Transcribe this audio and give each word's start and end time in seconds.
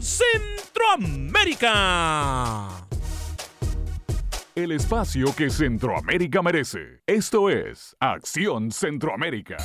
Centroamérica 0.00 2.83
el 4.54 4.70
espacio 4.70 5.34
que 5.36 5.50
Centroamérica 5.50 6.40
merece. 6.40 7.00
Esto 7.06 7.50
es 7.50 7.96
Acción 7.98 8.70
Centroamérica. 8.70 9.56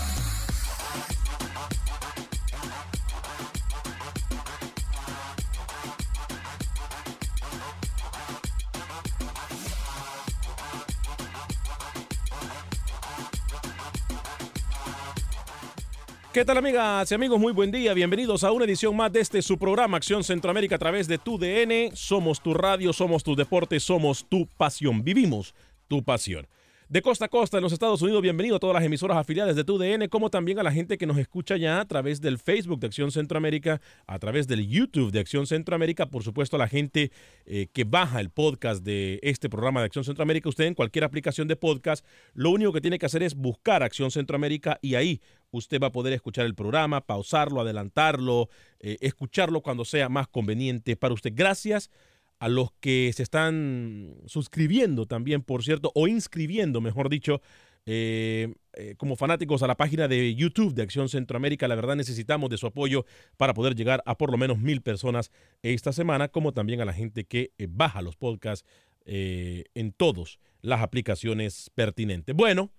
¿Qué 16.32 16.46
tal 16.46 16.60
amigas 16.60 17.12
y 17.12 17.16
amigos? 17.16 17.40
Muy 17.40 17.52
buen 17.54 17.72
día. 17.72 17.92
Bienvenidos 17.96 18.44
a 18.44 18.52
una 18.52 18.66
edición 18.66 18.96
más 18.96 19.12
de 19.12 19.20
este 19.20 19.42
su 19.42 19.58
programa 19.58 19.98
Acción 19.98 20.24
Centroamérica 20.24 20.76
a 20.76 20.78
través 20.78 21.08
de 21.08 21.18
tu 21.18 21.40
DN. 21.40 21.90
Somos 21.96 22.40
tu 22.40 22.54
radio, 22.54 22.94
somos 22.94 23.24
tu 23.24 23.36
deporte, 23.36 23.80
somos 23.80 24.24
tu 24.30 24.46
pasión. 24.46 25.04
Vivimos 25.04 25.56
tu 25.88 26.04
pasión. 26.04 26.48
De 26.90 27.04
costa 27.04 27.26
a 27.26 27.28
costa 27.28 27.58
en 27.58 27.62
los 27.62 27.72
Estados 27.72 28.02
Unidos, 28.02 28.24
bienvenido 28.24 28.56
a 28.56 28.60
todas 28.60 28.74
las 28.74 28.84
emisoras 28.84 29.16
afiliadas 29.16 29.56
de 29.56 29.64
TUDN, 29.64 30.08
como 30.08 30.32
también 30.32 30.58
a 30.58 30.64
la 30.64 30.72
gente 30.72 30.98
que 30.98 31.06
nos 31.06 31.20
escucha 31.20 31.56
ya 31.56 31.80
a 31.80 31.86
través 31.86 32.20
del 32.20 32.40
Facebook 32.40 32.80
de 32.80 32.88
Acción 32.88 33.12
Centroamérica, 33.12 33.80
a 34.08 34.18
través 34.18 34.48
del 34.48 34.68
YouTube 34.68 35.12
de 35.12 35.20
Acción 35.20 35.46
Centroamérica, 35.46 36.08
por 36.08 36.24
supuesto 36.24 36.56
a 36.56 36.60
la 36.60 36.68
gente 36.68 37.12
eh, 37.46 37.68
que 37.72 37.84
baja 37.84 38.20
el 38.20 38.32
podcast 38.32 38.84
de 38.84 39.20
este 39.22 39.50
programa 39.50 39.82
de 39.82 39.86
Acción 39.86 40.04
Centroamérica. 40.04 40.50
Usted 40.50 40.64
en 40.64 40.74
cualquier 40.74 41.04
aplicación 41.04 41.48
de 41.48 41.56
podcast, 41.56 42.04
lo 42.34 42.50
único 42.50 42.74
que 42.74 42.82
tiene 42.82 42.98
que 42.98 43.06
hacer 43.06 43.22
es 43.22 43.36
buscar 43.36 43.84
Acción 43.84 44.10
Centroamérica 44.10 44.80
y 44.82 44.96
ahí 44.96 45.22
usted 45.52 45.80
va 45.80 45.88
a 45.88 45.92
poder 45.92 46.14
escuchar 46.14 46.48
el 46.48 46.56
programa, 46.56 47.02
pausarlo, 47.02 47.62
adelantarlo, 47.62 48.50
eh, 48.80 48.98
escucharlo 49.02 49.62
cuando 49.62 49.86
sea 49.86 50.10
más 50.10 50.28
conveniente 50.28 50.96
para 50.96 51.14
usted. 51.14 51.34
Gracias 51.36 51.92
a 52.40 52.48
los 52.48 52.72
que 52.80 53.12
se 53.14 53.24
están 53.24 54.16
suscribiendo 54.26 55.06
también, 55.06 55.44
por 55.44 55.64
cierto, 55.64 55.92
o 55.94 56.08
inscribiendo, 56.08 56.80
mejor 56.80 57.10
dicho, 57.10 57.42
eh, 57.86 58.54
eh, 58.74 58.96
como 58.98 59.16
fanáticos 59.18 59.62
a 59.62 59.68
la 59.68 59.76
página 59.76 60.08
de 60.08 60.36
YouTube 60.36 60.74
de 60.74 60.84
Acción 60.84 61.10
Centroamérica. 61.10 61.68
La 61.68 61.76
verdad 61.76 61.98
necesitamos 61.98 62.50
de 62.50 62.58
su 62.58 62.68
apoyo 62.68 63.06
para 63.36 63.54
poder 63.54 63.76
llegar 63.76 64.02
a 64.06 64.18
por 64.18 64.32
lo 64.32 64.38
menos 64.38 64.58
mil 64.58 64.82
personas 64.82 65.32
esta 65.64 65.92
semana, 65.92 66.30
como 66.30 66.54
también 66.54 66.80
a 66.80 66.86
la 66.86 66.94
gente 66.94 67.26
que 67.26 67.52
eh, 67.58 67.68
baja 67.70 68.02
los 68.02 68.16
podcasts 68.16 68.66
en 69.12 69.92
todas 69.94 70.38
las 70.62 70.82
aplicaciones 70.82 71.72
pertinentes. 71.74 72.36
Bueno, 72.36 72.72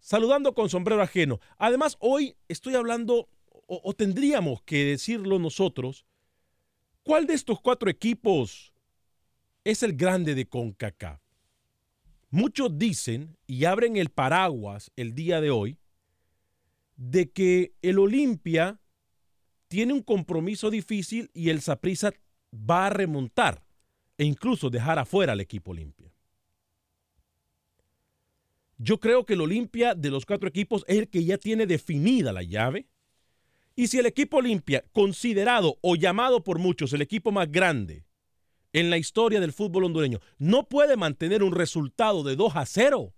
saludando 0.00 0.52
con 0.52 0.68
sombrero 0.68 1.00
ajeno. 1.00 1.38
Además, 1.58 1.96
hoy 2.00 2.34
estoy 2.48 2.74
hablando, 2.74 3.28
o, 3.46 3.80
o 3.84 3.94
tendríamos 3.94 4.62
que 4.62 4.84
decirlo 4.84 5.38
nosotros, 5.38 6.06
¿cuál 7.04 7.28
de 7.28 7.34
estos 7.34 7.60
cuatro 7.60 7.88
equipos 7.88 8.72
es 9.70 9.82
el 9.82 9.94
grande 9.94 10.34
de 10.34 10.46
CONCACAF. 10.46 11.20
Muchos 12.30 12.78
dicen 12.78 13.36
y 13.46 13.64
abren 13.64 13.96
el 13.96 14.10
paraguas 14.10 14.92
el 14.96 15.14
día 15.14 15.40
de 15.40 15.50
hoy 15.50 15.78
de 16.96 17.30
que 17.30 17.72
el 17.82 17.98
Olimpia 17.98 18.80
tiene 19.68 19.92
un 19.92 20.02
compromiso 20.02 20.70
difícil 20.70 21.30
y 21.32 21.50
el 21.50 21.60
Saprissa 21.60 22.12
va 22.52 22.86
a 22.86 22.90
remontar 22.90 23.64
e 24.18 24.24
incluso 24.24 24.70
dejar 24.70 24.98
afuera 24.98 25.32
al 25.32 25.40
equipo 25.40 25.70
Olimpia. 25.70 26.12
Yo 28.76 28.98
creo 28.98 29.26
que 29.26 29.34
el 29.34 29.42
Olimpia 29.42 29.94
de 29.94 30.10
los 30.10 30.24
cuatro 30.24 30.48
equipos 30.48 30.84
es 30.88 30.98
el 30.98 31.08
que 31.08 31.24
ya 31.24 31.38
tiene 31.38 31.66
definida 31.66 32.32
la 32.32 32.42
llave. 32.42 32.86
Y 33.76 33.88
si 33.88 33.98
el 33.98 34.06
equipo 34.06 34.38
Olimpia, 34.38 34.84
considerado 34.92 35.78
o 35.82 35.96
llamado 35.96 36.42
por 36.42 36.58
muchos 36.58 36.92
el 36.92 37.02
equipo 37.02 37.30
más 37.30 37.50
grande, 37.50 38.04
en 38.72 38.90
la 38.90 38.98
historia 38.98 39.40
del 39.40 39.52
fútbol 39.52 39.84
hondureño. 39.84 40.20
No 40.38 40.68
puede 40.68 40.96
mantener 40.96 41.42
un 41.42 41.52
resultado 41.52 42.22
de 42.22 42.36
2 42.36 42.56
a 42.56 42.66
0. 42.66 43.14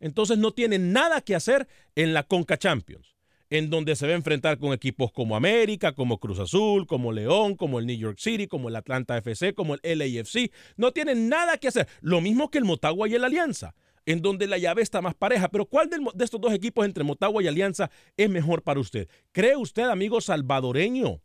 Entonces 0.00 0.38
no 0.38 0.52
tiene 0.52 0.78
nada 0.78 1.20
que 1.20 1.34
hacer 1.34 1.68
en 1.94 2.12
la 2.12 2.24
Conca 2.24 2.58
Champions, 2.58 3.14
en 3.50 3.70
donde 3.70 3.94
se 3.94 4.06
va 4.06 4.12
a 4.12 4.16
enfrentar 4.16 4.58
con 4.58 4.72
equipos 4.72 5.12
como 5.12 5.36
América, 5.36 5.92
como 5.92 6.18
Cruz 6.18 6.40
Azul, 6.40 6.86
como 6.86 7.12
León, 7.12 7.54
como 7.54 7.78
el 7.78 7.86
New 7.86 7.96
York 7.96 8.18
City, 8.18 8.48
como 8.48 8.68
el 8.68 8.76
Atlanta 8.76 9.16
FC, 9.16 9.54
como 9.54 9.74
el 9.74 9.98
LAFC. 9.98 10.50
No 10.76 10.92
tiene 10.92 11.14
nada 11.14 11.56
que 11.56 11.68
hacer. 11.68 11.86
Lo 12.00 12.20
mismo 12.20 12.50
que 12.50 12.58
el 12.58 12.64
Motagua 12.64 13.08
y 13.08 13.14
el 13.14 13.24
Alianza, 13.24 13.76
en 14.04 14.22
donde 14.22 14.48
la 14.48 14.58
llave 14.58 14.82
está 14.82 15.00
más 15.02 15.14
pareja. 15.14 15.48
Pero 15.48 15.66
¿cuál 15.66 15.88
de 15.88 16.24
estos 16.24 16.40
dos 16.40 16.52
equipos 16.52 16.84
entre 16.84 17.04
Motagua 17.04 17.40
y 17.40 17.46
Alianza 17.46 17.88
es 18.16 18.28
mejor 18.28 18.62
para 18.62 18.80
usted? 18.80 19.08
¿Cree 19.30 19.56
usted, 19.56 19.84
amigo 19.84 20.20
salvadoreño, 20.20 21.22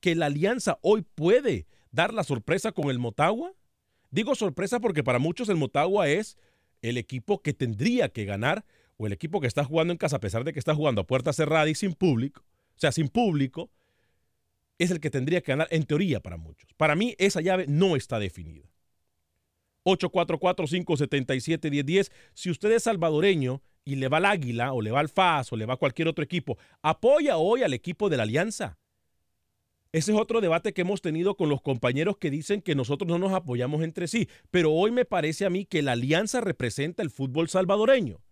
que 0.00 0.16
la 0.16 0.26
Alianza 0.26 0.80
hoy 0.82 1.02
puede 1.02 1.66
dar 1.92 2.12
la 2.12 2.24
sorpresa 2.24 2.72
con 2.72 2.90
el 2.90 2.98
Motagua? 2.98 3.52
Digo 4.10 4.34
sorpresa 4.34 4.80
porque 4.80 5.04
para 5.04 5.18
muchos 5.18 5.48
el 5.48 5.56
Motagua 5.56 6.08
es 6.08 6.36
el 6.82 6.98
equipo 6.98 7.40
que 7.40 7.54
tendría 7.54 8.08
que 8.08 8.24
ganar 8.24 8.64
o 8.96 9.06
el 9.06 9.12
equipo 9.12 9.40
que 9.40 9.46
está 9.46 9.64
jugando 9.64 9.92
en 9.92 9.98
casa, 9.98 10.16
a 10.16 10.20
pesar 10.20 10.44
de 10.44 10.52
que 10.52 10.58
está 10.58 10.74
jugando 10.74 11.02
a 11.02 11.06
puerta 11.06 11.32
cerrada 11.32 11.68
y 11.68 11.74
sin 11.74 11.94
público, 11.94 12.42
o 12.76 12.78
sea, 12.78 12.92
sin 12.92 13.08
público, 13.08 13.70
es 14.78 14.90
el 14.90 15.00
que 15.00 15.10
tendría 15.10 15.40
que 15.40 15.52
ganar 15.52 15.68
en 15.70 15.84
teoría 15.84 16.20
para 16.20 16.36
muchos. 16.36 16.72
Para 16.74 16.96
mí 16.96 17.14
esa 17.18 17.40
llave 17.40 17.66
no 17.68 17.96
está 17.96 18.18
definida. 18.18 18.68
844-577-1010. 19.84 22.12
Si 22.34 22.50
usted 22.50 22.72
es 22.72 22.82
salvadoreño 22.84 23.62
y 23.84 23.96
le 23.96 24.08
va 24.08 24.18
al 24.18 24.26
Águila 24.26 24.72
o 24.72 24.80
le 24.80 24.90
va 24.90 25.00
al 25.00 25.08
FAS 25.08 25.52
o 25.52 25.56
le 25.56 25.66
va 25.66 25.74
a 25.74 25.78
cualquier 25.78 26.08
otro 26.08 26.24
equipo, 26.24 26.56
apoya 26.82 27.36
hoy 27.36 27.62
al 27.62 27.74
equipo 27.74 28.08
de 28.08 28.16
la 28.16 28.22
Alianza. 28.24 28.78
Ese 29.92 30.12
es 30.12 30.18
otro 30.18 30.40
debate 30.40 30.72
que 30.72 30.80
hemos 30.80 31.02
tenido 31.02 31.36
con 31.36 31.50
los 31.50 31.60
compañeros 31.60 32.16
que 32.16 32.30
dicen 32.30 32.62
que 32.62 32.74
nosotros 32.74 33.06
no 33.06 33.18
nos 33.18 33.32
apoyamos 33.32 33.82
entre 33.82 34.08
sí, 34.08 34.26
pero 34.50 34.72
hoy 34.72 34.90
me 34.90 35.04
parece 35.04 35.44
a 35.44 35.50
mí 35.50 35.66
que 35.66 35.82
la 35.82 35.92
alianza 35.92 36.40
representa 36.40 37.02
el 37.02 37.10
fútbol 37.10 37.50
salvadoreño. 37.50 38.22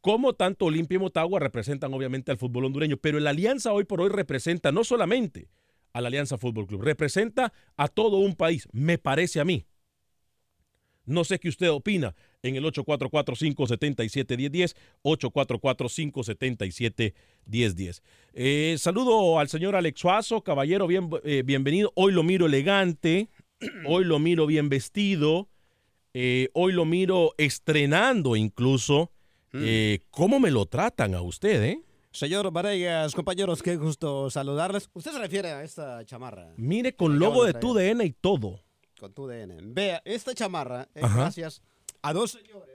Como 0.00 0.32
tanto 0.34 0.64
Olimpia 0.64 0.96
y 0.96 0.98
Motagua 0.98 1.38
representan 1.38 1.94
obviamente 1.94 2.32
al 2.32 2.36
fútbol 2.36 2.64
hondureño, 2.64 2.96
pero 2.96 3.20
la 3.20 3.30
alianza 3.30 3.72
hoy 3.72 3.84
por 3.84 4.00
hoy 4.00 4.08
representa 4.08 4.72
no 4.72 4.82
solamente 4.82 5.48
a 5.92 6.00
la 6.00 6.08
Alianza 6.08 6.38
Fútbol 6.38 6.66
Club, 6.66 6.82
representa 6.82 7.52
a 7.76 7.86
todo 7.86 8.16
un 8.16 8.34
país, 8.34 8.66
me 8.72 8.98
parece 8.98 9.38
a 9.38 9.44
mí. 9.44 9.66
No 11.04 11.22
sé 11.22 11.38
qué 11.38 11.48
usted 11.48 11.70
opina 11.70 12.16
en 12.42 12.56
el 12.56 12.64
844-577-1010, 12.64 14.74
844-577-1010. 15.04 18.02
Eh, 18.32 18.76
saludo 18.78 19.38
al 19.38 19.48
señor 19.48 19.76
Alex 19.76 20.00
Suazo, 20.00 20.42
caballero, 20.42 20.86
bien, 20.88 21.08
eh, 21.24 21.42
bienvenido. 21.44 21.92
Hoy 21.94 22.12
lo 22.12 22.22
miro 22.22 22.46
elegante, 22.46 23.28
hoy 23.86 24.04
lo 24.04 24.18
miro 24.18 24.46
bien 24.46 24.68
vestido, 24.68 25.48
eh, 26.14 26.50
hoy 26.52 26.72
lo 26.72 26.84
miro 26.84 27.32
estrenando 27.38 28.36
incluso. 28.36 29.10
Eh, 29.54 30.00
¿Cómo 30.10 30.40
me 30.40 30.50
lo 30.50 30.64
tratan 30.64 31.14
a 31.14 31.20
usted, 31.20 31.62
eh? 31.62 31.82
Señor 32.10 32.50
Varegas, 32.50 33.14
compañeros, 33.14 33.62
qué 33.62 33.76
gusto 33.76 34.30
saludarles. 34.30 34.88
¿Usted 34.94 35.10
se 35.12 35.18
refiere 35.18 35.50
a 35.50 35.62
esta 35.62 36.02
chamarra? 36.06 36.54
Mire, 36.56 36.96
con 36.96 37.18
logo 37.18 37.42
de 37.42 37.48
de 37.48 37.52
traer. 37.52 37.60
tu 37.60 37.74
DN 37.74 38.02
y 38.04 38.12
todo. 38.12 38.60
Con 38.98 39.12
tu 39.12 39.26
DN. 39.26 39.58
Vea, 39.74 40.00
esta 40.06 40.34
chamarra 40.34 40.88
gracias 40.94 41.60
a 42.02 42.12
dos 42.12 42.32
señores 42.32 42.68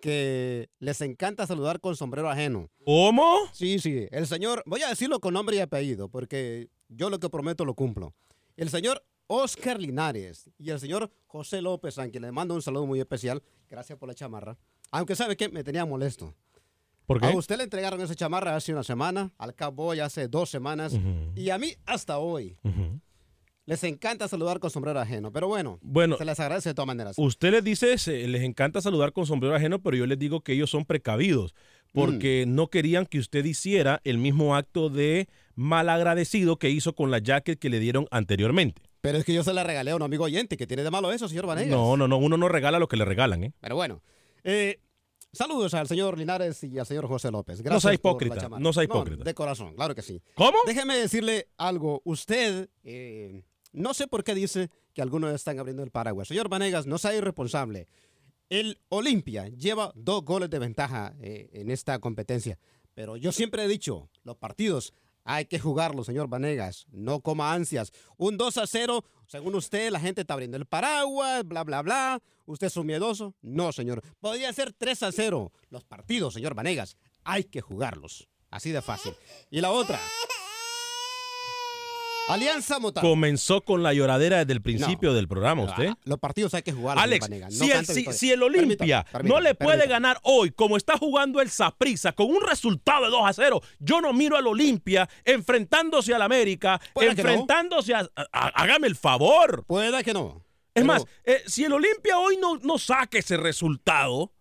que 0.00 0.68
les 0.80 1.00
encanta 1.00 1.46
saludar 1.46 1.80
con 1.80 1.96
sombrero 1.96 2.28
ajeno. 2.28 2.68
¿Cómo? 2.84 3.38
Sí, 3.52 3.78
sí. 3.78 4.06
El 4.10 4.26
señor, 4.26 4.62
voy 4.66 4.82
a 4.82 4.88
decirlo 4.88 5.18
con 5.18 5.32
nombre 5.32 5.56
y 5.56 5.60
apellido, 5.60 6.08
porque 6.08 6.68
yo 6.88 7.08
lo 7.08 7.18
que 7.18 7.30
prometo 7.30 7.64
lo 7.64 7.72
cumplo. 7.72 8.12
El 8.56 8.68
señor 8.68 9.02
Oscar 9.28 9.80
Linares 9.80 10.50
y 10.58 10.68
el 10.70 10.78
señor 10.78 11.10
José 11.26 11.62
López, 11.62 11.98
a 11.98 12.08
quien 12.10 12.22
le 12.22 12.32
mando 12.32 12.54
un 12.54 12.60
saludo 12.60 12.84
muy 12.84 13.00
especial. 13.00 13.42
Gracias 13.70 13.98
por 13.98 14.08
la 14.08 14.14
chamarra. 14.14 14.58
Aunque 14.90 15.16
sabe 15.16 15.36
que 15.36 15.48
me 15.48 15.64
tenía 15.64 15.86
molesto. 15.86 16.34
¿Por 17.06 17.20
qué? 17.20 17.26
A 17.26 17.36
usted 17.36 17.56
le 17.56 17.64
entregaron 17.64 18.00
esa 18.00 18.14
chamarra 18.14 18.56
hace 18.56 18.72
una 18.72 18.82
semana, 18.82 19.32
al 19.38 19.54
Cowboy 19.54 20.00
hace 20.00 20.28
dos 20.28 20.50
semanas, 20.50 20.92
y 21.34 21.50
a 21.50 21.58
mí 21.58 21.74
hasta 21.86 22.18
hoy. 22.18 22.56
Ujú. 22.62 23.00
Les 23.66 23.82
encanta 23.84 24.28
saludar 24.28 24.60
con 24.60 24.68
sombrero 24.70 25.00
ajeno, 25.00 25.32
pero 25.32 25.48
bueno, 25.48 25.78
Bueno, 25.80 26.18
se 26.18 26.24
les 26.26 26.38
agradece 26.38 26.68
de 26.70 26.74
todas 26.74 26.86
maneras. 26.86 27.14
Usted 27.18 27.50
les 27.50 27.64
dice, 27.64 27.96
se- 27.96 28.28
les 28.28 28.42
encanta 28.42 28.80
saludar 28.82 29.12
con 29.12 29.24
sombrero 29.26 29.54
ajeno, 29.54 29.80
pero 29.80 29.96
yo 29.96 30.04
les 30.06 30.18
digo 30.18 30.42
que 30.42 30.52
ellos 30.52 30.68
son 30.70 30.84
precavidos 30.84 31.54
porque 31.94 32.44
Mm. 32.46 32.54
no 32.54 32.68
querían 32.68 33.06
que 33.06 33.18
usted 33.18 33.44
hiciera 33.44 34.00
el 34.04 34.18
mismo 34.18 34.54
acto 34.54 34.90
de 34.90 35.28
malagradecido 35.54 36.58
que 36.58 36.68
hizo 36.70 36.94
con 36.94 37.10
la 37.10 37.18
jacket 37.20 37.58
que 37.58 37.70
le 37.70 37.78
dieron 37.80 38.06
anteriormente. 38.10 38.82
Pero 39.00 39.18
es 39.18 39.24
que 39.24 39.32
yo 39.34 39.42
se 39.44 39.52
la 39.54 39.64
regalé 39.64 39.90
a 39.92 39.96
un 39.96 40.02
amigo 40.02 40.24
oyente. 40.24 40.56
que 40.56 40.66
tiene 40.66 40.82
de 40.82 40.90
malo 40.90 41.10
eso, 41.12 41.28
señor 41.28 41.46
Vanegas? 41.46 41.70
No, 41.70 41.96
no, 41.96 42.06
no, 42.08 42.16
uno 42.18 42.36
no 42.36 42.48
regala 42.48 42.78
lo 42.78 42.88
que 42.88 42.96
le 42.96 43.04
regalan, 43.04 43.44
¿eh? 43.44 43.52
Pero 43.60 43.76
bueno, 43.76 44.02
eh, 44.44 44.80
saludos 45.32 45.72
al 45.74 45.88
señor 45.88 46.18
Linares 46.18 46.62
y 46.64 46.78
al 46.78 46.86
señor 46.86 47.06
José 47.06 47.30
López. 47.30 47.60
Gracias 47.62 47.82
sea 47.82 47.98
por 47.98 48.22
la 48.22 48.26
hipócrita, 48.28 48.48
no 48.58 48.72
sea 48.72 48.84
hipócrita. 48.84 49.24
de 49.24 49.34
corazón, 49.34 49.74
claro 49.74 49.94
que 49.94 50.02
sí. 50.02 50.20
¿Cómo? 50.34 50.58
Déjeme 50.66 50.96
decirle 50.96 51.48
algo. 51.56 52.00
Usted, 52.04 52.68
eh, 52.84 53.42
no 53.74 53.92
sé 53.92 54.06
por 54.06 54.24
qué 54.24 54.34
dice 54.34 54.70
que 54.94 55.02
algunos 55.02 55.34
están 55.34 55.58
abriendo 55.58 55.82
el 55.82 55.90
paraguas. 55.90 56.28
Señor 56.28 56.48
Vanegas, 56.48 56.86
no 56.86 56.96
sea 56.96 57.14
irresponsable. 57.14 57.88
El 58.48 58.78
Olimpia 58.88 59.48
lleva 59.48 59.92
dos 59.96 60.24
goles 60.24 60.48
de 60.48 60.60
ventaja 60.60 61.14
eh, 61.20 61.50
en 61.52 61.70
esta 61.70 61.98
competencia. 61.98 62.58
Pero 62.94 63.16
yo 63.16 63.32
siempre 63.32 63.64
he 63.64 63.68
dicho, 63.68 64.08
los 64.22 64.36
partidos 64.36 64.94
hay 65.24 65.46
que 65.46 65.58
jugarlos, 65.58 66.06
señor 66.06 66.28
Vanegas. 66.28 66.86
No 66.92 67.20
coma 67.20 67.52
ansias. 67.52 67.92
Un 68.16 68.36
2 68.36 68.58
a 68.58 68.66
0, 68.66 69.04
según 69.26 69.54
usted, 69.56 69.90
la 69.90 69.98
gente 69.98 70.20
está 70.20 70.34
abriendo 70.34 70.56
el 70.56 70.66
paraguas, 70.66 71.44
bla, 71.44 71.64
bla, 71.64 71.82
bla. 71.82 72.22
¿Usted 72.46 72.68
es 72.68 72.76
un 72.76 72.86
miedoso? 72.86 73.34
No, 73.42 73.72
señor. 73.72 74.02
Podría 74.20 74.52
ser 74.52 74.72
3 74.72 75.02
a 75.02 75.12
0. 75.12 75.50
Los 75.70 75.84
partidos, 75.84 76.34
señor 76.34 76.54
Vanegas, 76.54 76.96
hay 77.24 77.44
que 77.44 77.60
jugarlos. 77.60 78.28
Así 78.50 78.70
de 78.70 78.82
fácil. 78.82 79.14
Y 79.50 79.60
la 79.60 79.72
otra. 79.72 79.98
Alianza 82.28 82.78
Motagua. 82.78 83.08
Comenzó 83.08 83.60
con 83.62 83.82
la 83.82 83.92
lloradera 83.92 84.38
desde 84.38 84.52
el 84.54 84.62
principio 84.62 85.10
No. 85.10 85.14
del 85.14 85.28
programa 85.28 85.62
usted. 85.64 85.88
Ah, 85.90 85.98
Los 86.04 86.18
partidos 86.18 86.54
hay 86.54 86.62
que 86.62 86.72
jugarlos. 86.72 87.02
Alex, 87.04 87.26
si, 87.26 87.64
el, 87.66 87.72
cante 87.72 87.92
si- 87.92 87.94
victoria. 88.00 88.18
si 88.18 88.30
el 88.32 88.42
Olimpia 88.42 89.04
Permítame, 89.04 89.04
no 89.04 89.12
permítame, 89.12 89.42
le 89.42 89.54
puede 89.54 89.68
permítame. 89.78 89.92
ganar 89.92 90.20
hoy, 90.22 90.50
como 90.50 90.76
está 90.76 90.96
jugando 90.96 91.40
el 91.40 91.50
Saprissa, 91.50 92.12
con 92.12 92.26
un 92.26 92.40
resultado 92.40 93.04
de 93.04 93.10
2 93.10 93.22
a 93.28 93.32
0, 93.32 93.60
yo 93.78 94.00
no 94.00 94.12
miro 94.12 94.36
al 94.36 94.46
Olimpia 94.46 95.08
enfrentándose 95.24 96.14
al 96.14 96.22
América, 96.22 96.80
que 96.98 97.04
no. 97.04 97.10
enfrentándose 97.10 97.94
a, 97.94 98.08
Hágame 98.32 98.86
el 98.86 98.96
favor. 98.96 99.64
Puede 99.66 100.02
que 100.02 100.12
no. 100.14 100.42
Es 100.74 100.82
Pero- 100.82 100.86
más, 100.86 101.04
eh, 101.24 101.42
si 101.46 101.64
el 101.64 101.72
Olimpia 101.72 102.18
hoy 102.18 102.36
no, 102.36 102.56
no 102.56 102.78
saca 102.78 103.18
ese 103.18 103.36
resultado, 103.36 104.32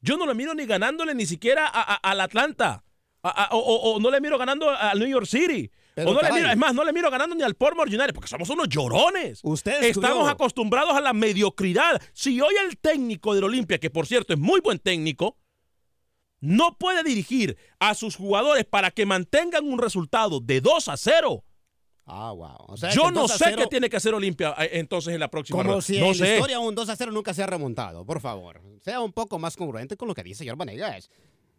yo 0.00 0.16
no 0.16 0.26
lo 0.26 0.34
miro 0.34 0.54
ni 0.54 0.64
ganándole 0.66 1.14
ni 1.14 1.26
siquiera 1.26 1.66
a- 1.66 1.94
al 1.94 2.20
Atlanta. 2.20 2.82
A- 3.22 3.44
a- 3.44 3.48
o, 3.50 3.58
o- 3.58 3.94
o 3.94 4.00
no 4.00 4.10
le 4.10 4.20
miro 4.20 4.38
ganando 4.38 4.70
al 4.70 4.98
New 4.98 5.08
York 5.08 5.26
City. 5.26 5.70
Pero, 5.98 6.10
o 6.10 6.14
no 6.14 6.20
le 6.20 6.26
caray. 6.28 6.40
miro, 6.42 6.52
es 6.52 6.56
más, 6.56 6.74
no 6.74 6.84
le 6.84 6.92
miro 6.92 7.10
ganando 7.10 7.34
ni 7.34 7.42
al 7.42 7.54
Portmore 7.54 7.90
United, 7.94 8.14
porque 8.14 8.28
somos 8.28 8.48
unos 8.50 8.68
llorones. 8.68 9.40
Usted 9.42 9.80
descubrió- 9.80 10.08
Estamos 10.10 10.28
acostumbrados 10.30 10.92
a 10.94 11.00
la 11.00 11.12
mediocridad. 11.12 12.00
Si 12.12 12.40
hoy 12.40 12.54
el 12.66 12.78
técnico 12.78 13.34
del 13.34 13.44
Olimpia, 13.44 13.78
que 13.78 13.90
por 13.90 14.06
cierto 14.06 14.32
es 14.32 14.38
muy 14.38 14.60
buen 14.60 14.78
técnico, 14.78 15.36
no 16.40 16.78
puede 16.78 17.02
dirigir 17.02 17.56
a 17.80 17.94
sus 17.94 18.14
jugadores 18.16 18.64
para 18.64 18.90
que 18.92 19.06
mantengan 19.06 19.64
un 19.66 19.78
resultado 19.78 20.40
de 20.40 20.60
2 20.60 20.88
a 20.88 20.96
0, 20.96 21.44
Ah, 22.10 22.32
wow. 22.32 22.56
O 22.68 22.76
sea, 22.78 22.88
yo 22.90 23.10
no 23.10 23.22
2 23.22 23.32
a 23.32 23.36
sé 23.38 23.44
0, 23.50 23.56
qué 23.62 23.66
tiene 23.66 23.90
que 23.90 23.96
hacer 23.98 24.14
Olimpia 24.14 24.54
eh, 24.58 24.70
entonces 24.74 25.12
en 25.12 25.20
la 25.20 25.28
próxima 25.30 25.58
Como 25.62 25.82
si 25.82 25.98
no 26.00 26.06
en 26.06 26.18
la 26.18 26.26
sé. 26.26 26.34
historia 26.36 26.58
un 26.58 26.74
2 26.74 26.88
a 26.88 26.96
0 26.96 27.12
nunca 27.12 27.34
se 27.34 27.42
ha 27.42 27.46
remontado. 27.46 28.06
Por 28.06 28.20
favor. 28.22 28.62
Sea 28.80 29.00
un 29.02 29.12
poco 29.12 29.38
más 29.38 29.56
congruente 29.56 29.94
con 29.98 30.08
lo 30.08 30.14
que 30.14 30.22
dice 30.22 30.38
señor 30.38 30.56
Vanegas. 30.56 31.10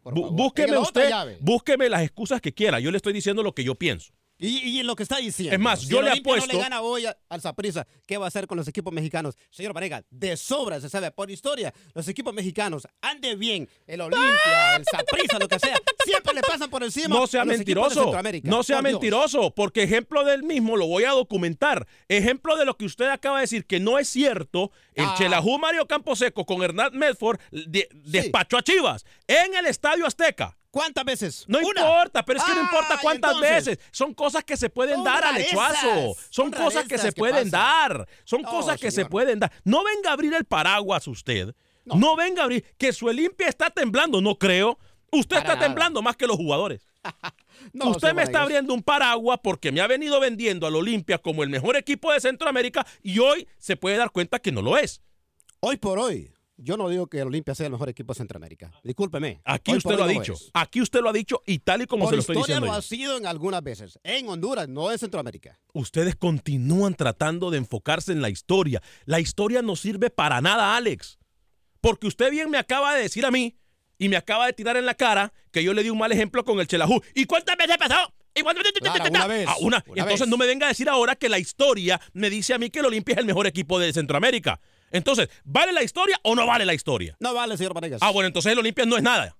Búsqueme 0.02 0.76
usted, 0.78 1.08
búsqueme 1.40 1.88
las 1.88 2.02
excusas 2.02 2.40
que 2.40 2.52
quiera. 2.52 2.80
Yo 2.80 2.90
le 2.90 2.96
estoy 2.96 3.12
diciendo 3.12 3.42
lo 3.44 3.54
que 3.54 3.62
yo 3.62 3.74
pienso. 3.76 4.12
Y, 4.40 4.58
y 4.68 4.80
en 4.80 4.86
lo 4.86 4.96
que 4.96 5.02
está 5.02 5.18
diciendo. 5.18 5.54
Es 5.54 5.60
más, 5.60 5.80
si 5.82 5.88
yo 5.88 5.98
el 6.00 6.06
le 6.06 6.10
apuesto- 6.12 6.46
no 6.46 6.52
le 6.54 6.58
gana 6.58 6.80
hoy 6.80 7.04
al 7.28 7.40
Saprissa, 7.40 7.86
¿qué 8.06 8.16
va 8.16 8.24
a 8.24 8.28
hacer 8.28 8.46
con 8.46 8.56
los 8.56 8.66
equipos 8.66 8.92
mexicanos? 8.92 9.36
Señor 9.50 9.72
Vanegas, 9.74 10.04
de 10.10 10.36
sobra 10.36 10.80
se 10.80 10.88
sabe 10.88 11.10
por 11.10 11.30
historia. 11.30 11.72
Los 11.94 12.08
equipos 12.08 12.32
mexicanos, 12.32 12.88
ande 13.02 13.36
bien, 13.36 13.68
el 13.86 14.00
Olimpia, 14.00 14.76
el 14.76 14.84
Saprissa, 14.90 15.38
lo 15.38 15.46
que 15.46 15.58
sea, 15.58 15.76
siempre 16.04 16.32
le 16.34 16.40
pasan 16.40 16.70
por 16.70 16.82
encima. 16.82 17.08
No 17.14 17.26
sea 17.26 17.42
a 17.42 17.44
los 17.44 17.52
de 17.52 17.58
mentiroso. 17.58 18.00
Centroamérica. 18.02 18.48
No 18.48 18.62
sea 18.62 18.76
Por 18.78 18.84
Dios. 18.88 18.92
mentiroso, 19.00 19.54
porque 19.54 19.82
ejemplo 19.82 20.24
del 20.24 20.42
mismo 20.42 20.76
lo 20.76 20.86
voy 20.86 21.04
a 21.04 21.10
documentar. 21.10 21.86
Ejemplo 22.08 22.56
de 22.56 22.64
lo 22.64 22.76
que 22.76 22.86
usted 22.86 23.06
acaba 23.10 23.36
de 23.36 23.42
decir, 23.42 23.66
que 23.66 23.78
no 23.78 23.98
es 23.98 24.08
cierto. 24.08 24.72
El 24.94 25.04
Ah. 25.04 25.14
Chelajú 25.18 25.58
Mario 25.58 25.86
Camposeco 25.86 26.46
con 26.46 26.62
Hernán 26.62 26.96
Medford 26.96 27.38
de- 27.50 27.88
despachó 27.92 28.56
a 28.56 28.62
Chivas 28.62 29.04
en 29.26 29.54
el 29.54 29.66
Estadio 29.66 30.06
Azteca. 30.06 30.56
¿Cuántas 30.70 31.04
veces? 31.04 31.44
No 31.48 31.58
Una. 31.58 31.80
importa, 31.80 32.24
pero 32.24 32.38
es 32.38 32.44
que 32.44 32.54
no 32.54 32.60
Ah, 32.60 32.64
importa 32.64 32.94
y 32.94 33.02
cuántas 33.02 33.30
entonces, 33.32 33.64
veces. 33.66 33.78
Son 33.90 34.14
cosas 34.14 34.44
que 34.44 34.56
se 34.56 34.70
pueden 34.70 35.02
dar, 35.02 35.22
rarezas, 35.22 35.50
Suazo. 35.50 36.16
Son 36.30 36.50
cosas 36.52 36.84
que 36.86 36.96
se 36.98 37.08
que 37.08 37.12
pueden 37.18 37.50
dar. 37.50 38.06
Son 38.24 38.42
cosas 38.42 38.78
que 38.80 38.90
se 38.90 39.04
pueden 39.04 39.40
dar. 39.40 39.52
No 39.64 39.82
venga 39.82 40.10
a 40.10 40.12
abrir 40.12 40.32
el 40.34 40.44
paraguas 40.44 41.08
usted. 41.08 41.54
No, 41.84 42.14
venga 42.14 42.42
a 42.42 42.44
abrir. 42.44 42.64
Que 42.78 42.92
su 42.92 43.06
Olimpia 43.06 43.48
está 43.48 43.70
temblando, 43.70 44.20
no 44.20 44.36
creo. 44.36 44.78
Usted 45.10 45.36
Para 45.36 45.40
está 45.40 45.54
nada. 45.56 45.66
temblando 45.66 46.02
más 46.02 46.16
que 46.16 46.26
los 46.26 46.36
jugadores. 46.36 46.86
No, 47.74 47.90
Usted 47.90 48.14
me 48.14 48.22
está 48.22 48.40
abriendo 48.40 48.72
un 48.72 48.82
paraguas 48.82 49.38
porque 49.42 49.70
me 49.70 49.82
ha 49.82 49.86
venido 49.86 50.18
vendiendo 50.18 50.66
al 50.66 50.76
Olimpia 50.76 51.18
como 51.18 51.42
el 51.42 51.50
mejor 51.50 51.76
equipo 51.76 52.10
de 52.10 52.18
Centroamérica 52.18 52.86
y 53.02 53.18
hoy 53.18 53.46
se 53.58 53.76
puede 53.76 53.98
dar 53.98 54.10
cuenta 54.12 54.38
que 54.38 54.50
no 54.50 54.62
lo 54.62 54.78
es. 54.78 55.02
Hoy 55.60 55.76
por 55.76 55.98
hoy, 55.98 56.32
yo 56.62 56.76
no 56.76 56.88
digo 56.88 57.06
que 57.06 57.18
el 57.20 57.26
Olimpia 57.26 57.54
sea 57.54 57.66
el 57.66 57.72
mejor 57.72 57.88
equipo 57.88 58.12
de 58.12 58.18
Centroamérica. 58.18 58.70
Discúlpeme. 58.84 59.40
Aquí 59.44 59.74
usted 59.74 59.96
lo 59.96 60.04
ha 60.04 60.08
dicho. 60.08 60.34
es. 60.34 60.50
Aquí 60.54 60.80
usted 60.80 61.00
lo 61.00 61.08
ha 61.08 61.12
dicho 61.12 61.42
y 61.46 61.58
tal 61.60 61.82
y 61.82 61.86
como 61.86 62.04
Por 62.04 62.10
se 62.12 62.16
lo 62.16 62.20
estoy 62.20 62.36
historia 62.36 62.56
diciendo. 62.56 62.66
lo 62.66 62.72
yo. 62.72 62.78
ha 62.78 62.82
sido 62.82 63.16
en 63.16 63.26
algunas 63.26 63.62
veces. 63.62 63.98
En 64.02 64.28
Honduras, 64.28 64.68
no 64.68 64.90
en 64.92 64.98
Centroamérica. 64.98 65.58
Ustedes 65.72 66.16
continúan 66.16 66.94
tratando 66.94 67.50
de 67.50 67.58
enfocarse 67.58 68.12
en 68.12 68.22
la 68.22 68.30
historia. 68.30 68.82
La 69.06 69.20
historia 69.20 69.62
no 69.62 69.76
sirve 69.76 70.10
para 70.10 70.40
nada, 70.40 70.76
Alex. 70.76 71.18
Porque 71.80 72.06
usted 72.06 72.30
bien 72.30 72.50
me 72.50 72.58
acaba 72.58 72.94
de 72.94 73.02
decir 73.02 73.24
a 73.24 73.30
mí 73.30 73.56
y 73.98 74.08
me 74.08 74.16
acaba 74.16 74.46
de 74.46 74.52
tirar 74.52 74.76
en 74.76 74.86
la 74.86 74.94
cara 74.94 75.32
que 75.50 75.62
yo 75.64 75.72
le 75.74 75.82
di 75.82 75.90
un 75.90 75.98
mal 75.98 76.12
ejemplo 76.12 76.44
con 76.44 76.60
el 76.60 76.66
Chelajú. 76.66 77.00
¿Y 77.14 77.24
cuántas 77.24 77.56
veces 77.56 77.76
pasó? 77.78 78.12
¿Y 78.34 78.42
cuántas 78.42 78.64
veces? 78.64 78.80
Claro, 78.80 79.04
una 79.10 79.26
vez. 79.26 79.46
Ah, 79.48 79.56
una. 79.60 79.82
Una 79.86 80.02
Entonces 80.02 80.20
vez. 80.20 80.28
no 80.28 80.36
me 80.36 80.46
venga 80.46 80.66
a 80.66 80.68
decir 80.68 80.88
ahora 80.88 81.16
que 81.16 81.28
la 81.28 81.38
historia 81.38 82.00
me 82.12 82.30
dice 82.30 82.54
a 82.54 82.58
mí 82.58 82.70
que 82.70 82.78
el 82.80 82.86
Olimpia 82.86 83.14
es 83.14 83.18
el 83.18 83.26
mejor 83.26 83.46
equipo 83.46 83.78
de 83.78 83.92
Centroamérica. 83.92 84.60
Entonces, 84.90 85.28
¿vale 85.44 85.72
la 85.72 85.82
historia 85.82 86.18
o 86.22 86.34
no 86.34 86.46
vale 86.46 86.64
la 86.64 86.74
historia? 86.74 87.16
No 87.20 87.34
vale, 87.34 87.56
señor 87.56 87.74
Vanegas. 87.74 88.02
Ah, 88.02 88.10
bueno, 88.10 88.26
entonces 88.26 88.52
el 88.52 88.58
Olimpia 88.58 88.84
no 88.86 88.96
es 88.96 89.02
nada. 89.02 89.36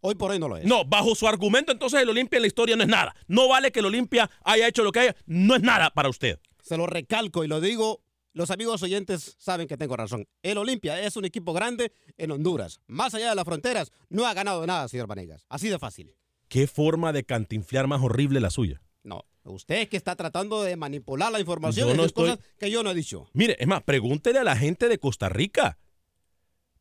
Hoy 0.00 0.14
por 0.14 0.30
hoy 0.30 0.38
no 0.38 0.48
lo 0.48 0.56
es. 0.56 0.64
No, 0.64 0.84
bajo 0.84 1.14
su 1.14 1.28
argumento, 1.28 1.72
entonces 1.72 2.00
el 2.00 2.08
Olimpia 2.08 2.38
en 2.38 2.42
la 2.42 2.46
historia 2.46 2.76
no 2.76 2.82
es 2.82 2.88
nada. 2.88 3.14
No 3.28 3.48
vale 3.48 3.70
que 3.70 3.80
el 3.80 3.86
Olimpia 3.86 4.30
haya 4.44 4.66
hecho 4.66 4.82
lo 4.82 4.92
que 4.92 5.00
haya. 5.00 5.16
No 5.26 5.54
es 5.54 5.62
nada 5.62 5.90
para 5.90 6.08
usted. 6.08 6.38
Se 6.62 6.76
lo 6.76 6.86
recalco 6.86 7.44
y 7.44 7.48
lo 7.48 7.60
digo. 7.60 8.02
Los 8.32 8.52
amigos 8.52 8.82
oyentes 8.84 9.36
saben 9.38 9.66
que 9.66 9.76
tengo 9.76 9.96
razón. 9.96 10.28
El 10.42 10.56
Olimpia 10.58 11.00
es 11.00 11.16
un 11.16 11.24
equipo 11.24 11.52
grande 11.52 11.92
en 12.16 12.30
Honduras. 12.30 12.80
Más 12.86 13.12
allá 13.12 13.30
de 13.30 13.34
las 13.34 13.44
fronteras, 13.44 13.90
no 14.08 14.24
ha 14.24 14.34
ganado 14.34 14.64
nada, 14.66 14.86
señor 14.86 15.08
Vanegas. 15.08 15.44
Así 15.48 15.68
de 15.68 15.80
fácil. 15.80 16.14
Qué 16.48 16.68
forma 16.68 17.12
de 17.12 17.24
cantinflear 17.24 17.88
más 17.88 18.00
horrible 18.02 18.40
la 18.40 18.50
suya. 18.50 18.80
No, 19.02 19.24
usted 19.44 19.88
que 19.88 19.96
está 19.96 20.16
tratando 20.16 20.62
de 20.62 20.76
manipular 20.76 21.30
la 21.32 21.40
información 21.40 21.88
Yo 21.88 21.94
no 21.94 22.04
estoy- 22.04 22.30
cosas 22.30 22.44
que 22.58 22.70
yo 22.70 22.82
no 22.82 22.90
he 22.90 22.94
dicho. 22.94 23.28
Mire, 23.32 23.56
es 23.58 23.66
más, 23.66 23.82
pregúntele 23.82 24.38
a 24.38 24.44
la 24.44 24.56
gente 24.56 24.88
de 24.88 24.98
Costa 24.98 25.28
Rica. 25.28 25.78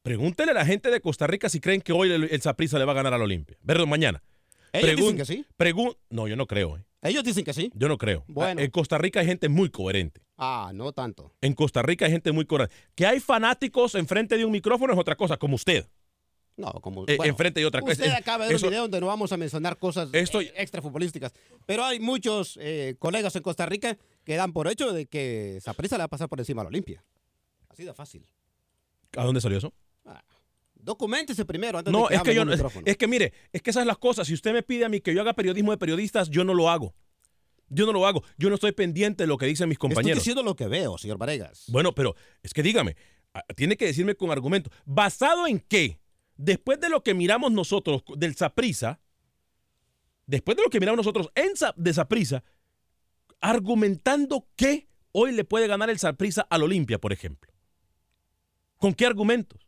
Pregúntele 0.02 0.52
a 0.52 0.56
la 0.56 0.66
gente 0.66 0.90
de 0.92 1.02
Costa 1.02 1.28
Rica 1.28 1.50
si 1.50 1.60
creen 1.60 1.82
que 1.82 1.92
hoy 1.92 2.12
el, 2.12 2.42
Saprissa 2.42 2.80
le 2.80 2.86
va 2.86 2.94
a 2.94 2.96
ganar 2.96 3.14
al 3.14 3.22
Olimpia. 3.22 3.58
Perdón, 3.66 3.90
mañana. 3.90 4.24
Ellos 4.72 4.92
Pregun- 4.92 4.98
dicen 4.98 5.18
que 5.18 5.26
sí. 5.26 5.46
pregun- 5.58 5.98
no, 6.10 6.28
yo 6.28 6.36
no 6.36 6.46
creo. 6.48 6.78
eh. 6.78 6.84
Ellos 7.02 7.24
dicen 7.24 7.44
que 7.44 7.54
sí. 7.54 7.72
Yo 7.74 7.88
no 7.88 7.98
creo. 7.98 8.24
Bueno. 8.28 8.62
En 8.62 8.70
Costa 8.72 8.98
Rica 8.98 9.20
hay 9.22 9.26
gente 9.26 9.50
muy 9.50 9.70
coherente. 9.70 10.22
Ah, 10.38 10.72
no 10.74 10.92
tanto. 10.92 11.34
En 11.42 11.54
Costa 11.54 11.82
Rica 11.82 12.06
hay 12.06 12.12
gente 12.12 12.32
muy 12.32 12.46
coherente. 12.46 12.74
Que 12.96 13.06
hay 13.06 13.20
fanáticos 13.20 13.96
enfrente 13.96 14.38
de 14.38 14.46
un 14.46 14.52
micrófono 14.52 14.94
es 14.94 15.00
otra 15.00 15.16
cosa, 15.16 15.38
como 15.38 15.56
usted. 15.56 15.88
No, 16.60 16.72
como 16.82 17.04
Eh, 17.08 17.16
bueno, 17.18 17.32
enfrente 17.32 17.60
de 17.62 17.66
otra 17.66 17.80
cosa. 17.82 17.94
Usted 17.94 18.06
Es- 18.08 18.14
acaba 18.14 18.44
de 18.44 18.50
ver 18.50 18.56
eso- 18.58 18.66
un 18.68 18.72
video 18.72 18.82
donde 18.84 19.00
no 19.00 19.08
vamos 19.08 19.32
a 19.32 19.38
mencionar 19.38 19.78
cosas 19.78 20.10
Esto- 20.12 20.42
eh, 20.42 20.52
extrafutbolísticas. 20.58 21.34
Pero 21.66 21.86
hay 21.86 22.00
muchos 22.00 22.58
eh, 22.62 22.96
colegas 23.00 23.36
en 23.36 23.44
Costa 23.44 23.66
Rica 23.66 23.98
que 24.26 24.36
dan 24.36 24.52
por 24.52 24.68
hecho 24.68 24.92
de 24.92 25.06
que 25.06 25.60
Saprissa 25.62 25.96
le 25.96 26.02
va 26.02 26.06
a 26.06 26.10
pasar 26.10 26.28
por 26.28 26.40
encima 26.40 26.62
a 26.62 26.66
la 26.66 26.70
Olimpia. 26.70 27.04
Así 27.70 27.84
de 27.86 27.94
fácil. 27.94 28.28
¿A 29.16 29.24
dónde 29.24 29.40
salió 29.42 29.58
eso? 29.58 29.74
Documentese 30.82 31.44
primero 31.46 31.78
antes 31.78 31.92
No, 31.92 32.04
de 32.04 32.08
que 32.10 32.16
es 32.16 32.22
que 32.24 32.34
yo 32.36 32.44
es, 32.44 32.62
es 32.86 32.98
que 32.98 33.08
mire, 33.08 33.34
es 33.52 33.62
que 33.62 33.70
esas 33.72 33.82
son 33.82 33.88
las 33.88 33.98
cosas. 33.98 34.28
Si 34.28 34.34
usted 34.34 34.54
me 34.54 34.64
pide 34.64 34.86
a 34.86 34.90
mí 34.90 35.02
que 35.02 35.14
yo 35.14 35.22
haga 35.22 35.34
periodismo 35.34 35.72
de 35.72 35.78
periodistas, 35.78 36.30
yo 36.30 36.44
no 36.46 36.54
lo 36.54 36.70
hago. 36.70 36.96
Yo 37.68 37.86
no 37.86 37.92
lo 37.94 38.08
hago. 38.08 38.24
Yo 38.38 38.50
no 38.50 38.56
estoy 38.56 38.72
pendiente 38.72 39.24
de 39.24 39.28
lo 39.28 39.38
que 39.38 39.46
dicen 39.46 39.68
mis 39.68 39.76
Estoy 39.76 39.90
compañeros. 39.90 40.20
diciendo 40.20 40.42
lo 40.42 40.56
que 40.56 40.68
veo, 40.68 40.98
señor 40.98 41.18
Varegas. 41.18 41.66
Bueno, 41.68 41.94
pero 41.94 42.16
es 42.42 42.54
que 42.54 42.64
dígame, 42.64 42.96
ah, 43.34 43.44
tiene 43.56 43.76
que 43.78 43.86
decirme 43.86 44.16
con 44.16 44.32
argumento. 44.32 44.72
¿Basado 44.86 45.46
en 45.48 45.60
qué? 45.60 46.00
Después 46.42 46.80
de 46.80 46.88
lo 46.88 47.04
que 47.04 47.14
miramos 47.14 47.52
nosotros 47.52 48.02
del 48.16 48.34
Saprisa, 48.34 49.02
después 50.26 50.56
de 50.56 50.64
lo 50.64 50.70
que 50.70 50.80
miramos 50.80 50.96
nosotros 50.96 51.30
en 51.36 51.58
Sa- 51.58 51.74
de 51.76 51.94
Saprisa, 51.94 52.46
argumentando 53.42 54.48
que 54.56 54.88
hoy 55.12 55.34
le 55.34 55.44
puede 55.44 55.68
ganar 55.68 55.90
el 55.90 56.00
Saprisa 56.00 56.48
al 56.50 56.64
Olimpia, 56.64 56.98
por 56.98 57.12
ejemplo. 57.12 57.52
¿Con 58.78 58.94
qué 58.94 59.06
argumentos? 59.06 59.60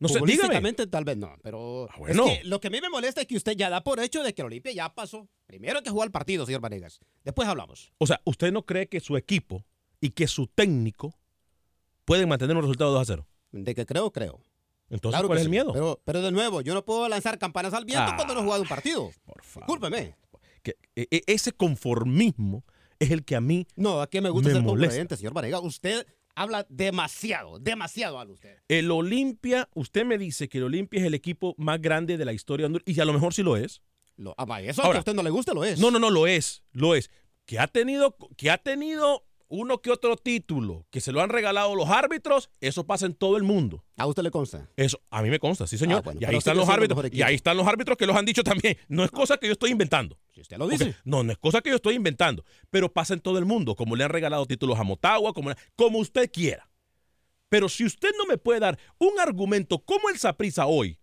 No 0.00 0.08
sé, 0.08 0.18
dígame. 0.26 0.72
Tal 0.72 1.04
vez 1.04 1.16
no, 1.16 1.32
pero 1.44 1.88
Ah, 1.88 1.94
bueno. 1.96 2.26
es 2.26 2.40
que 2.40 2.44
lo 2.44 2.60
que 2.60 2.66
a 2.66 2.70
mí 2.70 2.80
me 2.80 2.90
molesta 2.90 3.20
es 3.20 3.28
que 3.28 3.36
usted 3.36 3.52
ya 3.56 3.70
da 3.70 3.84
por 3.84 4.00
hecho 4.00 4.24
de 4.24 4.34
que 4.34 4.42
el 4.42 4.46
Olimpia 4.46 4.72
ya 4.72 4.92
pasó. 4.92 5.28
Primero 5.46 5.78
hay 5.78 5.84
que 5.84 5.90
jugar 5.90 6.06
el 6.08 6.12
partido, 6.12 6.44
señor 6.44 6.60
Varegas. 6.60 6.98
Después 7.22 7.46
hablamos. 7.46 7.92
O 7.98 8.06
sea, 8.08 8.20
¿usted 8.24 8.50
no 8.52 8.66
cree 8.66 8.88
que 8.88 8.98
su 8.98 9.16
equipo 9.16 9.64
y 10.00 10.10
que 10.10 10.26
su 10.26 10.48
técnico 10.48 11.14
pueden 12.04 12.28
mantener 12.28 12.56
un 12.56 12.62
resultado 12.62 12.90
2 12.90 13.00
a 13.02 13.04
0? 13.04 13.28
De 13.52 13.74
que 13.76 13.86
creo, 13.86 14.10
creo. 14.10 14.40
Entonces, 14.92 15.16
Claro 15.16 15.26
¿cuál 15.28 15.38
es 15.38 15.44
el 15.44 15.50
miedo? 15.50 15.72
Pero, 15.72 16.00
pero 16.04 16.22
de 16.22 16.30
nuevo, 16.30 16.60
yo 16.60 16.74
no 16.74 16.84
puedo 16.84 17.08
lanzar 17.08 17.38
campanas 17.38 17.72
al 17.74 17.84
viento 17.84 18.10
Ah, 18.10 18.14
cuando 18.14 18.34
no 18.34 18.40
he 18.40 18.44
jugado 18.44 18.62
un 18.62 18.68
partido. 18.68 19.10
Por 19.24 19.42
favor. 19.42 19.66
Discúlpeme. 19.66 20.14
Que, 20.62 20.76
e- 20.94 21.08
e- 21.10 21.22
ese 21.26 21.50
conformismo 21.52 22.64
es 23.00 23.10
el 23.10 23.24
que 23.24 23.34
a 23.34 23.40
mí 23.40 23.66
No, 23.74 24.00
aquí 24.00 24.20
me 24.20 24.30
gusta 24.30 24.50
Me 24.50 24.54
ser 24.54 24.64
congruente, 24.64 25.16
señor 25.16 25.32
Varega. 25.34 25.58
Usted 25.60 26.06
habla 26.34 26.66
demasiado, 26.68 27.58
demasiado 27.58 28.18
habla 28.18 28.32
usted. 28.34 28.58
El 28.68 28.90
Olimpia, 28.90 29.68
usted 29.74 30.04
me 30.04 30.18
dice 30.18 30.48
que 30.48 30.58
el 30.58 30.64
Olimpia 30.64 31.00
es 31.00 31.06
el 31.06 31.14
equipo 31.14 31.54
más 31.58 31.80
grande 31.80 32.16
de 32.16 32.24
la 32.24 32.32
historia 32.32 32.64
de 32.64 32.66
Honduras, 32.66 32.84
y 32.86 33.00
a 33.00 33.04
lo 33.04 33.12
mejor 33.12 33.34
sí 33.34 33.42
lo 33.42 33.56
es. 33.56 33.82
Lo, 34.16 34.34
ah, 34.38 34.60
eso 34.62 34.82
Ahora- 34.82 34.92
que 34.92 34.98
a 34.98 35.00
usted 35.00 35.14
no 35.14 35.22
le 35.22 35.30
guste 35.30 35.54
lo 35.54 35.64
es. 35.64 35.78
No, 35.80 35.90
no, 35.90 35.98
no, 35.98 36.10
lo 36.10 36.26
es, 36.26 36.62
lo 36.72 36.94
es. 36.94 37.10
Que 37.46 37.58
ha 37.58 37.66
tenido, 37.66 38.16
que 38.36 38.50
ha 38.50 38.58
tenido 38.58 39.24
uno 39.52 39.82
que 39.82 39.90
otro 39.90 40.16
título, 40.16 40.86
que 40.90 41.02
se 41.02 41.12
lo 41.12 41.20
han 41.20 41.28
regalado 41.28 41.74
los 41.74 41.90
árbitros, 41.90 42.50
eso 42.62 42.86
pasa 42.86 43.04
en 43.04 43.12
todo 43.12 43.36
el 43.36 43.42
mundo. 43.42 43.84
A 43.98 44.06
usted 44.06 44.22
le 44.22 44.30
consta. 44.30 44.70
Eso 44.76 45.02
a 45.10 45.20
mí 45.20 45.28
me 45.28 45.38
consta, 45.38 45.66
sí 45.66 45.76
señor. 45.76 45.98
Ah, 45.98 46.02
bueno, 46.02 46.20
y 46.22 46.24
ahí 46.24 46.36
están 46.36 46.56
los 46.56 46.68
árbitros, 46.70 47.04
y 47.12 47.20
ahí 47.20 47.34
están 47.34 47.58
los 47.58 47.66
árbitros 47.66 47.98
que 47.98 48.06
los 48.06 48.16
han 48.16 48.24
dicho 48.24 48.42
también. 48.42 48.78
No 48.88 49.04
es 49.04 49.10
cosa 49.10 49.36
que 49.36 49.46
yo 49.46 49.52
estoy 49.52 49.70
inventando. 49.70 50.18
Si 50.32 50.40
usted 50.40 50.56
lo 50.56 50.66
dice. 50.66 50.96
No, 51.04 51.22
no 51.22 51.32
es 51.32 51.38
cosa 51.38 51.60
que 51.60 51.68
yo 51.68 51.76
estoy 51.76 51.96
inventando, 51.96 52.46
pero 52.70 52.90
pasa 52.90 53.12
en 53.12 53.20
todo 53.20 53.36
el 53.36 53.44
mundo, 53.44 53.76
como 53.76 53.94
le 53.94 54.04
han 54.04 54.10
regalado 54.10 54.46
títulos 54.46 54.78
a 54.78 54.84
Motagua, 54.84 55.34
como, 55.34 55.52
como 55.76 55.98
usted 55.98 56.30
quiera. 56.32 56.70
Pero 57.50 57.68
si 57.68 57.84
usted 57.84 58.08
no 58.16 58.24
me 58.24 58.38
puede 58.38 58.58
dar 58.58 58.78
un 58.96 59.20
argumento 59.20 59.80
como 59.80 60.08
el 60.08 60.18
Saprisa 60.18 60.64
hoy 60.64 60.98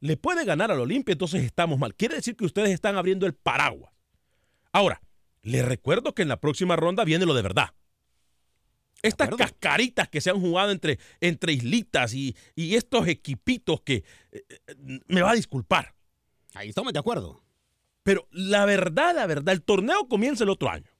le 0.00 0.18
puede 0.18 0.44
ganar 0.44 0.70
al 0.70 0.80
Olimpia, 0.80 1.14
entonces 1.14 1.42
estamos 1.42 1.78
mal. 1.78 1.94
Quiere 1.94 2.16
decir 2.16 2.36
que 2.36 2.44
ustedes 2.44 2.68
están 2.68 2.96
abriendo 2.96 3.24
el 3.24 3.32
paraguas. 3.32 3.94
Ahora, 4.72 5.00
les 5.40 5.64
recuerdo 5.64 6.14
que 6.14 6.20
en 6.20 6.28
la 6.28 6.38
próxima 6.38 6.76
ronda 6.76 7.04
viene 7.04 7.24
lo 7.24 7.32
de 7.32 7.40
verdad. 7.40 7.70
Estas 9.08 9.30
cascaritas 9.36 10.08
que 10.08 10.20
se 10.20 10.30
han 10.30 10.40
jugado 10.40 10.70
entre, 10.70 10.98
entre 11.20 11.52
islitas 11.52 12.14
y, 12.14 12.34
y 12.54 12.74
estos 12.74 13.06
equipitos 13.08 13.80
que 13.82 14.04
eh, 14.32 14.44
eh, 14.66 15.00
me 15.06 15.22
va 15.22 15.30
a 15.30 15.34
disculpar. 15.34 15.94
Ahí 16.54 16.68
estamos 16.70 16.92
de 16.92 16.98
acuerdo. 16.98 17.42
Pero 18.02 18.28
la 18.30 18.64
verdad, 18.66 19.14
la 19.14 19.26
verdad, 19.26 19.54
el 19.54 19.62
torneo 19.62 20.08
comienza 20.08 20.44
el 20.44 20.50
otro 20.50 20.70
año. 20.70 20.90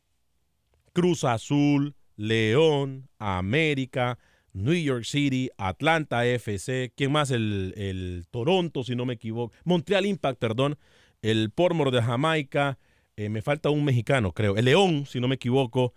Cruz 0.92 1.24
Azul, 1.24 1.94
León, 2.16 3.08
América, 3.18 4.18
New 4.52 4.74
York 4.74 5.04
City, 5.04 5.50
Atlanta 5.58 6.24
FC, 6.24 6.92
¿quién 6.96 7.10
más? 7.12 7.30
El, 7.30 7.74
el 7.76 8.24
Toronto, 8.30 8.84
si 8.84 8.94
no 8.94 9.04
me 9.04 9.14
equivoco. 9.14 9.52
Montreal 9.64 10.06
Impact, 10.06 10.38
perdón. 10.38 10.78
El 11.22 11.50
Pormor 11.50 11.90
de 11.90 12.02
Jamaica. 12.02 12.78
eh, 13.16 13.28
me 13.28 13.42
falta 13.42 13.70
un 13.70 13.84
mexicano, 13.84 14.32
creo. 14.32 14.56
El 14.56 14.64
León, 14.66 15.06
si 15.06 15.20
no 15.20 15.28
me 15.28 15.34
equivoco. 15.36 15.92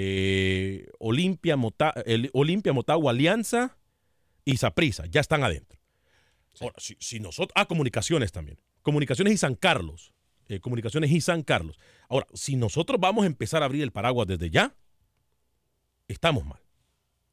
Eh, 0.00 0.86
Olimpia, 1.00 1.56
Mota, 1.56 1.92
el 2.06 2.30
Olimpia, 2.32 2.72
Motagua, 2.72 3.10
Alianza 3.10 3.76
y 4.44 4.56
Saprissa. 4.56 5.06
Ya 5.06 5.20
están 5.20 5.42
adentro. 5.42 5.76
Ahora, 6.60 6.76
si, 6.78 6.96
si 7.00 7.18
nosotros. 7.18 7.50
Ah, 7.56 7.66
comunicaciones 7.66 8.30
también. 8.30 8.60
Comunicaciones 8.82 9.34
y 9.34 9.38
San 9.38 9.56
Carlos. 9.56 10.12
eh, 10.46 10.60
comunicaciones 10.60 11.10
y 11.10 11.20
San 11.20 11.42
Carlos. 11.42 11.80
Ahora, 12.08 12.28
si 12.32 12.54
nosotros 12.54 13.00
vamos 13.00 13.24
a 13.24 13.26
empezar 13.26 13.62
a 13.62 13.64
abrir 13.66 13.82
el 13.82 13.90
paraguas 13.90 14.28
desde 14.28 14.50
ya, 14.50 14.76
estamos 16.06 16.46
mal. 16.46 16.60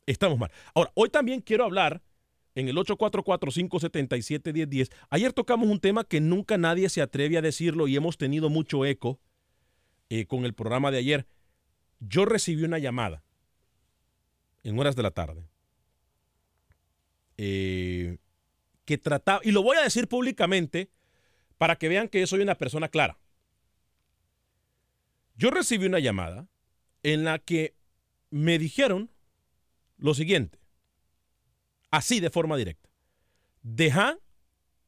Estamos 0.08 0.40
mal. 0.40 0.50
Ahora, 0.74 0.92
hoy 0.96 1.10
también 1.10 1.42
quiero 1.42 1.66
hablar 1.66 2.02
en 2.56 2.68
el 2.68 2.76
844-577-1010. 2.78 4.92
Ayer 5.12 5.34
tocamos 5.34 5.70
un 5.70 5.80
tema 5.80 6.04
que 6.04 6.20
nunca 6.20 6.58
nadie 6.58 6.90
se 6.90 7.04
atreve 7.04 7.38
a 7.38 7.44
decirlo 7.44 7.88
y 7.88 7.96
hemos 7.96 8.18
tenido 8.18 8.50
mucho 8.50 8.86
eco 8.86 9.20
eh, 10.10 10.26
con 10.26 10.46
el 10.46 10.56
programa 10.56 10.90
de 10.90 10.98
ayer. 10.98 11.28
Yo 12.00 12.26
recibí 12.26 12.64
una 12.64 12.80
llamada 12.80 13.24
en 14.64 14.80
horas 14.80 14.96
de 14.96 15.04
la 15.04 15.12
tarde 15.12 15.48
eh, 17.38 18.18
que 18.86 18.98
trataba, 18.98 19.42
y 19.44 19.52
lo 19.52 19.64
voy 19.64 19.78
a 19.78 19.84
decir 19.84 20.08
públicamente 20.08 20.90
para 21.58 21.76
que 21.76 21.90
vean 21.90 22.08
que 22.08 22.20
yo 22.20 22.28
soy 22.28 22.42
una 22.42 22.56
persona 22.56 22.90
clara. 22.90 23.18
Yo 25.36 25.52
recibí 25.52 25.86
una 25.86 26.00
llamada 26.00 26.48
en 27.04 27.24
la 27.24 27.40
que 27.40 27.76
me 28.30 28.58
dijeron 28.58 29.12
lo 29.98 30.14
siguiente, 30.14 30.60
así 31.92 32.20
de 32.20 32.30
forma 32.30 32.58
directa, 32.58 32.90
deja 33.62 34.18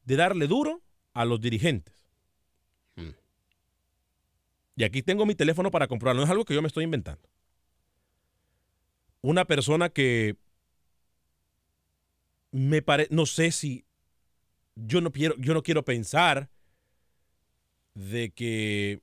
de 0.04 0.16
darle 0.16 0.46
duro 0.46 0.82
a 1.12 1.24
los 1.24 1.40
dirigentes. 1.40 2.07
Y 4.78 4.84
aquí 4.84 5.02
tengo 5.02 5.26
mi 5.26 5.34
teléfono 5.34 5.72
para 5.72 5.88
comprobarlo, 5.88 6.20
no 6.20 6.24
es 6.24 6.30
algo 6.30 6.44
que 6.44 6.54
yo 6.54 6.62
me 6.62 6.68
estoy 6.68 6.84
inventando. 6.84 7.28
Una 9.22 9.44
persona 9.44 9.88
que 9.88 10.36
me 12.52 12.80
parece, 12.80 13.12
no 13.12 13.26
sé 13.26 13.50
si 13.50 13.84
yo 14.76 15.00
no 15.00 15.10
quiero, 15.10 15.34
yo 15.36 15.52
no 15.52 15.64
quiero 15.64 15.84
pensar 15.84 16.48
de 17.94 18.30
que 18.30 19.02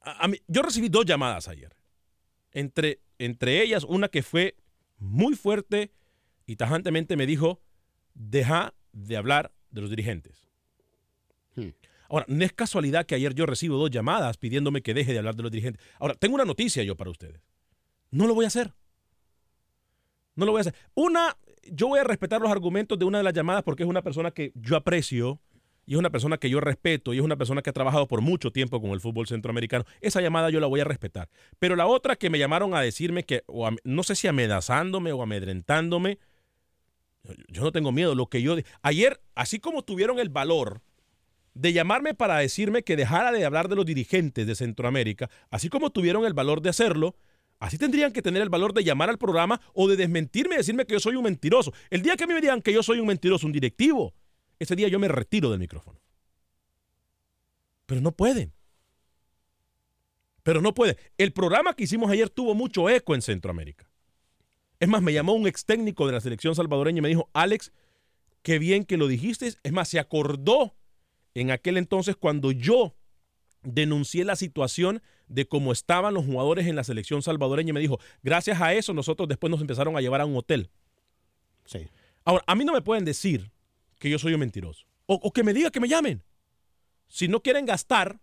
a 0.00 0.28
mí- 0.28 0.38
yo 0.46 0.62
recibí 0.62 0.88
dos 0.88 1.06
llamadas 1.06 1.48
ayer. 1.48 1.74
Entre, 2.52 3.00
entre 3.18 3.62
ellas, 3.62 3.82
una 3.82 4.06
que 4.06 4.22
fue 4.22 4.54
muy 4.96 5.34
fuerte 5.34 5.90
y 6.46 6.54
tajantemente 6.54 7.16
me 7.16 7.26
dijo, 7.26 7.60
deja 8.14 8.74
de 8.92 9.16
hablar 9.16 9.52
de 9.72 9.80
los 9.80 9.90
dirigentes. 9.90 10.51
Ahora, 12.12 12.26
no 12.28 12.44
es 12.44 12.52
casualidad 12.52 13.06
que 13.06 13.14
ayer 13.14 13.34
yo 13.34 13.46
recibo 13.46 13.78
dos 13.78 13.90
llamadas 13.90 14.36
pidiéndome 14.36 14.82
que 14.82 14.92
deje 14.92 15.12
de 15.12 15.18
hablar 15.18 15.34
de 15.34 15.42
los 15.42 15.50
dirigentes. 15.50 15.82
Ahora, 15.98 16.14
tengo 16.14 16.34
una 16.34 16.44
noticia 16.44 16.82
yo 16.84 16.94
para 16.94 17.10
ustedes. 17.10 17.40
No 18.10 18.26
lo 18.26 18.34
voy 18.34 18.44
a 18.44 18.48
hacer. 18.48 18.74
No 20.36 20.44
lo 20.44 20.52
voy 20.52 20.58
a 20.58 20.60
hacer. 20.60 20.74
Una, 20.94 21.36
yo 21.70 21.88
voy 21.88 22.00
a 22.00 22.04
respetar 22.04 22.40
los 22.42 22.50
argumentos 22.50 22.98
de 22.98 23.06
una 23.06 23.16
de 23.18 23.24
las 23.24 23.32
llamadas 23.32 23.62
porque 23.62 23.82
es 23.82 23.88
una 23.88 24.02
persona 24.02 24.30
que 24.30 24.52
yo 24.54 24.76
aprecio 24.76 25.40
y 25.86 25.94
es 25.94 25.98
una 25.98 26.10
persona 26.10 26.36
que 26.36 26.50
yo 26.50 26.60
respeto 26.60 27.14
y 27.14 27.18
es 27.18 27.24
una 27.24 27.36
persona 27.36 27.62
que 27.62 27.70
ha 27.70 27.72
trabajado 27.72 28.06
por 28.06 28.20
mucho 28.20 28.50
tiempo 28.52 28.78
con 28.80 28.90
el 28.90 29.00
fútbol 29.00 29.26
centroamericano. 29.26 29.86
Esa 30.02 30.20
llamada 30.20 30.50
yo 30.50 30.60
la 30.60 30.66
voy 30.66 30.80
a 30.80 30.84
respetar. 30.84 31.30
Pero 31.58 31.76
la 31.76 31.86
otra 31.86 32.16
que 32.16 32.28
me 32.28 32.38
llamaron 32.38 32.74
a 32.74 32.82
decirme 32.82 33.24
que, 33.24 33.42
o 33.46 33.70
no 33.84 34.02
sé 34.02 34.14
si 34.16 34.28
amenazándome 34.28 35.12
o 35.12 35.22
amedrentándome, 35.22 36.18
yo- 37.24 37.34
yo 37.48 37.62
no 37.62 37.72
tengo 37.72 37.90
miedo. 37.90 38.14
Lo 38.14 38.26
que 38.26 38.42
yo. 38.42 38.54
Ayer, 38.82 39.22
así 39.34 39.58
como 39.60 39.82
tuvieron 39.82 40.18
el 40.18 40.28
valor 40.28 40.82
de 41.54 41.72
llamarme 41.72 42.14
para 42.14 42.38
decirme 42.38 42.82
que 42.82 42.96
dejara 42.96 43.32
de 43.32 43.44
hablar 43.44 43.68
de 43.68 43.76
los 43.76 43.86
dirigentes 43.86 44.46
de 44.46 44.54
Centroamérica, 44.54 45.30
así 45.50 45.68
como 45.68 45.90
tuvieron 45.90 46.24
el 46.24 46.32
valor 46.32 46.62
de 46.62 46.70
hacerlo, 46.70 47.16
así 47.58 47.78
tendrían 47.78 48.12
que 48.12 48.22
tener 48.22 48.42
el 48.42 48.48
valor 48.48 48.72
de 48.72 48.84
llamar 48.84 49.10
al 49.10 49.18
programa 49.18 49.60
o 49.74 49.88
de 49.88 49.96
desmentirme 49.96 50.54
y 50.54 50.58
decirme 50.58 50.86
que 50.86 50.94
yo 50.94 51.00
soy 51.00 51.16
un 51.16 51.24
mentiroso. 51.24 51.72
El 51.90 52.02
día 52.02 52.16
que 52.16 52.24
a 52.24 52.26
mí 52.26 52.34
me 52.34 52.40
digan 52.40 52.62
que 52.62 52.72
yo 52.72 52.82
soy 52.82 53.00
un 53.00 53.06
mentiroso, 53.06 53.46
un 53.46 53.52
directivo, 53.52 54.14
ese 54.58 54.76
día 54.76 54.88
yo 54.88 54.98
me 54.98 55.08
retiro 55.08 55.50
del 55.50 55.60
micrófono. 55.60 56.00
Pero 57.86 58.00
no 58.00 58.12
pueden. 58.12 58.52
Pero 60.42 60.60
no 60.60 60.74
pueden. 60.74 60.96
El 61.18 61.32
programa 61.32 61.74
que 61.74 61.84
hicimos 61.84 62.10
ayer 62.10 62.30
tuvo 62.30 62.54
mucho 62.54 62.88
eco 62.88 63.14
en 63.14 63.22
Centroamérica. 63.22 63.88
Es 64.80 64.88
más, 64.88 65.02
me 65.02 65.12
llamó 65.12 65.34
un 65.34 65.46
ex 65.46 65.64
técnico 65.64 66.06
de 66.06 66.12
la 66.12 66.20
selección 66.20 66.54
salvadoreña 66.54 66.98
y 66.98 67.02
me 67.02 67.08
dijo, 67.08 67.30
Alex, 67.32 67.72
qué 68.42 68.58
bien 68.58 68.84
que 68.84 68.96
lo 68.96 69.06
dijiste. 69.06 69.52
Es 69.62 69.72
más, 69.72 69.88
se 69.88 70.00
acordó 70.00 70.74
en 71.34 71.50
aquel 71.50 71.76
entonces 71.76 72.16
cuando 72.16 72.52
yo 72.52 72.94
denuncié 73.62 74.24
la 74.24 74.36
situación 74.36 75.02
de 75.28 75.46
cómo 75.46 75.72
estaban 75.72 76.14
los 76.14 76.24
jugadores 76.24 76.66
en 76.66 76.76
la 76.76 76.84
selección 76.84 77.22
salvadoreña 77.22 77.70
y 77.70 77.72
me 77.72 77.80
dijo, 77.80 77.98
gracias 78.22 78.60
a 78.60 78.74
eso 78.74 78.92
nosotros 78.92 79.28
después 79.28 79.50
nos 79.50 79.60
empezaron 79.60 79.96
a 79.96 80.00
llevar 80.00 80.20
a 80.20 80.26
un 80.26 80.36
hotel. 80.36 80.70
Sí. 81.64 81.88
Ahora, 82.24 82.44
a 82.46 82.54
mí 82.54 82.64
no 82.64 82.72
me 82.72 82.82
pueden 82.82 83.04
decir 83.04 83.50
que 83.98 84.10
yo 84.10 84.18
soy 84.18 84.34
un 84.34 84.40
mentiroso. 84.40 84.86
O, 85.06 85.14
o 85.14 85.32
que 85.32 85.44
me 85.44 85.54
diga 85.54 85.70
que 85.70 85.80
me 85.80 85.88
llamen. 85.88 86.22
Si 87.08 87.28
no 87.28 87.40
quieren 87.40 87.66
gastar, 87.66 88.20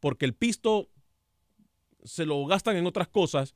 porque 0.00 0.24
el 0.24 0.34
pisto 0.34 0.88
se 2.04 2.26
lo 2.26 2.44
gastan 2.46 2.76
en 2.76 2.86
otras 2.86 3.08
cosas, 3.08 3.54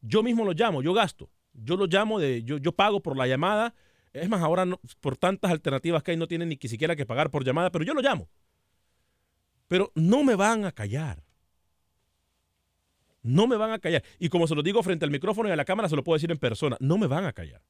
yo 0.00 0.22
mismo 0.22 0.44
lo 0.44 0.52
llamo, 0.52 0.82
yo 0.82 0.92
gasto. 0.92 1.30
Yo 1.52 1.76
lo 1.76 1.86
llamo, 1.86 2.18
de, 2.18 2.42
yo, 2.42 2.58
yo 2.58 2.72
pago 2.72 3.00
por 3.00 3.16
la 3.16 3.26
llamada. 3.26 3.74
Es 4.14 4.28
más, 4.28 4.40
ahora 4.42 4.64
por 5.00 5.16
tantas 5.16 5.50
alternativas 5.50 6.02
que 6.02 6.12
hay 6.12 6.16
no 6.16 6.28
tienen 6.28 6.48
ni 6.48 6.56
siquiera 6.56 6.94
que 6.94 7.04
pagar 7.04 7.30
por 7.30 7.44
llamada, 7.44 7.70
pero 7.70 7.84
yo 7.84 7.94
lo 7.94 8.00
llamo. 8.00 8.28
Pero 9.66 9.90
no 9.96 10.22
me 10.22 10.36
van 10.36 10.64
a 10.64 10.72
callar. 10.72 11.24
No 13.22 13.48
me 13.48 13.56
van 13.56 13.72
a 13.72 13.80
callar. 13.80 14.04
Y 14.20 14.28
como 14.28 14.46
se 14.46 14.54
lo 14.54 14.62
digo 14.62 14.82
frente 14.84 15.04
al 15.04 15.10
micrófono 15.10 15.48
y 15.48 15.52
a 15.52 15.56
la 15.56 15.64
cámara, 15.64 15.88
se 15.88 15.96
lo 15.96 16.04
puedo 16.04 16.14
decir 16.14 16.30
en 16.30 16.38
persona. 16.38 16.76
No 16.78 16.96
me 16.96 17.08
van 17.08 17.24
a 17.24 17.32
callar. 17.32 17.60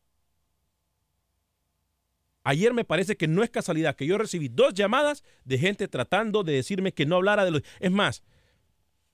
Ayer 2.42 2.74
me 2.74 2.84
parece 2.84 3.16
que 3.16 3.26
no 3.26 3.42
es 3.42 3.48
casualidad 3.48 3.96
que 3.96 4.04
yo 4.04 4.18
recibí 4.18 4.48
dos 4.48 4.74
llamadas 4.74 5.24
de 5.44 5.56
gente 5.56 5.88
tratando 5.88 6.44
de 6.44 6.52
decirme 6.52 6.92
que 6.92 7.06
no 7.06 7.16
hablara 7.16 7.46
de 7.46 7.52
los... 7.52 7.62
Es 7.80 7.90
más, 7.90 8.22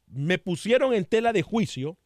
me 0.09 0.39
pusieron 0.39 0.95
en 0.95 1.05
tela 1.05 1.33
de 1.33 1.43
juicio 1.43 1.97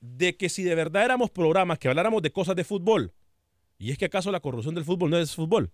de 0.00 0.38
que 0.38 0.48
si 0.48 0.62
de 0.62 0.74
verdad 0.74 1.04
éramos 1.04 1.30
programas 1.30 1.78
que 1.78 1.88
habláramos 1.88 2.22
de 2.22 2.32
cosas 2.32 2.56
de 2.56 2.64
fútbol, 2.64 3.12
y 3.78 3.90
es 3.90 3.98
que 3.98 4.06
acaso 4.06 4.30
la 4.30 4.40
corrupción 4.40 4.74
del 4.74 4.84
fútbol 4.84 5.10
no 5.10 5.18
es 5.18 5.34
fútbol. 5.34 5.72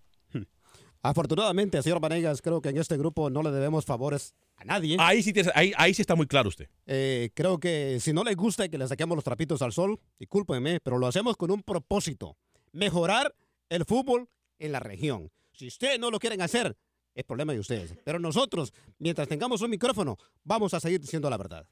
Afortunadamente, 1.03 1.81
señor 1.81 1.99
Vanegas, 1.99 2.41
creo 2.41 2.61
que 2.61 2.69
en 2.69 2.77
este 2.77 2.95
grupo 2.95 3.31
no 3.31 3.41
le 3.41 3.49
debemos 3.49 3.85
favores 3.85 4.35
a 4.55 4.65
nadie. 4.65 4.97
Ahí 4.99 5.23
sí, 5.23 5.33
ahí, 5.55 5.73
ahí 5.75 5.93
sí 5.95 6.03
está 6.03 6.15
muy 6.15 6.27
claro 6.27 6.49
usted. 6.49 6.69
Eh, 6.85 7.31
creo 7.33 7.59
que 7.59 7.99
si 7.99 8.13
no 8.13 8.23
le 8.23 8.35
gusta 8.35 8.69
que 8.69 8.77
le 8.77 8.87
saquemos 8.87 9.15
los 9.15 9.23
trapitos 9.23 9.63
al 9.63 9.71
sol, 9.71 9.99
discúlpeme, 10.19 10.79
pero 10.79 10.99
lo 10.99 11.07
hacemos 11.07 11.37
con 11.37 11.49
un 11.49 11.63
propósito, 11.63 12.37
mejorar 12.71 13.35
el 13.69 13.85
fútbol 13.85 14.29
en 14.59 14.71
la 14.73 14.79
región. 14.79 15.31
Si 15.53 15.67
ustedes 15.67 15.99
no 15.99 16.11
lo 16.11 16.19
quieren 16.19 16.41
hacer, 16.41 16.77
es 17.15 17.23
problema 17.23 17.53
de 17.53 17.59
ustedes. 17.59 17.95
Pero 18.03 18.19
nosotros, 18.19 18.71
mientras 18.99 19.27
tengamos 19.27 19.61
un 19.61 19.71
micrófono, 19.71 20.17
vamos 20.43 20.73
a 20.75 20.79
seguir 20.79 21.01
diciendo 21.01 21.29
la 21.29 21.37
verdad. 21.37 21.65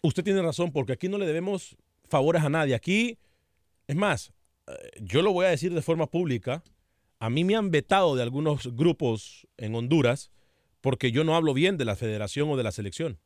Usted 0.00 0.24
tiene 0.24 0.40
razón, 0.40 0.72
porque 0.72 0.92
aquí 0.92 1.08
no 1.08 1.18
le 1.18 1.26
debemos 1.26 1.76
favores 2.08 2.42
a 2.42 2.48
nadie. 2.48 2.74
Aquí, 2.74 3.18
es 3.86 3.96
más, 3.96 4.32
yo 5.00 5.22
lo 5.22 5.32
voy 5.32 5.46
a 5.46 5.50
decir 5.50 5.74
de 5.74 5.82
forma 5.82 6.10
pública. 6.10 6.62
A 7.18 7.30
mí 7.30 7.44
me 7.44 7.56
han 7.56 7.70
vetado 7.70 8.16
de 8.16 8.22
algunos 8.22 8.74
grupos 8.74 9.46
en 9.56 9.74
Honduras 9.74 10.30
porque 10.80 11.10
yo 11.10 11.24
no 11.24 11.34
hablo 11.34 11.54
bien 11.54 11.78
de 11.78 11.84
la 11.84 11.96
federación 11.96 12.50
o 12.50 12.56
de 12.56 12.62
la 12.62 12.72
selección. 12.72 13.18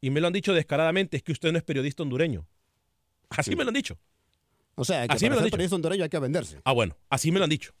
Y 0.00 0.10
me 0.10 0.20
lo 0.20 0.26
han 0.26 0.32
dicho 0.32 0.52
descaradamente, 0.52 1.16
es 1.16 1.22
que 1.22 1.32
usted 1.32 1.52
no 1.52 1.58
es 1.58 1.64
periodista 1.64 2.02
hondureño. 2.02 2.46
Así 3.30 3.52
sí. 3.52 3.56
me 3.56 3.64
lo 3.64 3.68
han 3.68 3.74
dicho. 3.74 3.98
O 4.74 4.84
sea, 4.84 5.06
que 5.06 5.14
así 5.14 5.24
para 5.24 5.30
me 5.30 5.36
lo 5.36 5.40
han 5.40 5.44
dicho. 5.44 5.52
periodista 5.52 5.76
hondureño 5.76 6.02
hay 6.02 6.10
que 6.10 6.18
venderse. 6.18 6.60
Ah, 6.64 6.72
bueno, 6.72 6.98
así 7.08 7.30
me 7.30 7.38
lo 7.38 7.44
han 7.44 7.50
dicho. 7.50 7.72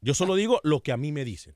Yo 0.00 0.14
solo 0.14 0.34
digo 0.34 0.60
lo 0.64 0.80
que 0.80 0.92
a 0.92 0.96
mí 0.96 1.12
me 1.12 1.24
dicen. 1.24 1.54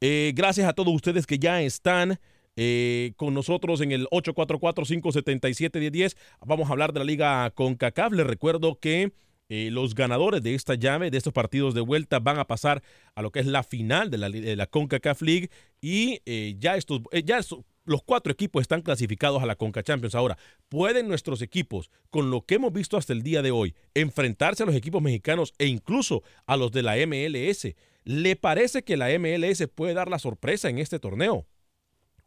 Eh, 0.00 0.32
gracias 0.34 0.68
a 0.68 0.72
todos 0.72 0.92
ustedes 0.92 1.26
que 1.26 1.38
ya 1.38 1.62
están 1.62 2.18
eh, 2.56 3.12
con 3.16 3.32
nosotros 3.32 3.80
en 3.80 3.92
el 3.92 4.08
844-577-1010. 4.08 6.16
Vamos 6.44 6.68
a 6.68 6.72
hablar 6.72 6.92
de 6.92 6.98
la 6.98 7.04
liga 7.04 7.48
CONCACAF. 7.50 8.12
Les 8.12 8.26
recuerdo 8.26 8.80
que 8.80 9.12
eh, 9.54 9.70
los 9.70 9.94
ganadores 9.94 10.42
de 10.42 10.54
esta 10.54 10.76
llave, 10.76 11.10
de 11.10 11.18
estos 11.18 11.34
partidos 11.34 11.74
de 11.74 11.82
vuelta, 11.82 12.20
van 12.20 12.38
a 12.38 12.46
pasar 12.46 12.82
a 13.14 13.20
lo 13.20 13.30
que 13.30 13.40
es 13.40 13.44
la 13.44 13.62
final 13.62 14.08
de 14.08 14.16
la, 14.16 14.30
de 14.30 14.66
CONCACAF 14.66 15.20
League 15.20 15.50
y 15.78 16.22
eh, 16.24 16.56
ya 16.58 16.76
estos, 16.76 17.02
ya 17.22 17.36
estos, 17.36 17.60
los 17.84 18.02
cuatro 18.02 18.32
equipos 18.32 18.62
están 18.62 18.80
clasificados 18.80 19.42
a 19.42 19.46
la 19.46 19.56
Conca 19.56 19.82
Champions. 19.82 20.14
Ahora, 20.14 20.38
¿pueden 20.70 21.06
nuestros 21.06 21.42
equipos, 21.42 21.90
con 22.08 22.30
lo 22.30 22.46
que 22.46 22.54
hemos 22.54 22.72
visto 22.72 22.96
hasta 22.96 23.12
el 23.12 23.22
día 23.22 23.42
de 23.42 23.50
hoy, 23.50 23.74
enfrentarse 23.92 24.62
a 24.62 24.66
los 24.66 24.74
equipos 24.74 25.02
mexicanos 25.02 25.52
e 25.58 25.66
incluso 25.66 26.22
a 26.46 26.56
los 26.56 26.72
de 26.72 26.82
la 26.82 26.96
MLS? 27.06 27.74
¿Le 28.04 28.36
parece 28.36 28.84
que 28.84 28.96
la 28.96 29.10
MLS 29.18 29.68
puede 29.74 29.92
dar 29.92 30.08
la 30.08 30.18
sorpresa 30.18 30.70
en 30.70 30.78
este 30.78 30.98
torneo? 30.98 31.46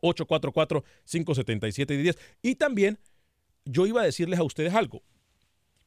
844-577-10. 0.04 2.20
Y 2.44 2.54
también 2.54 3.00
yo 3.66 3.88
iba 3.88 4.04
a 4.04 4.06
decirles 4.06 4.38
a 4.38 4.44
ustedes 4.44 4.76
algo. 4.76 5.02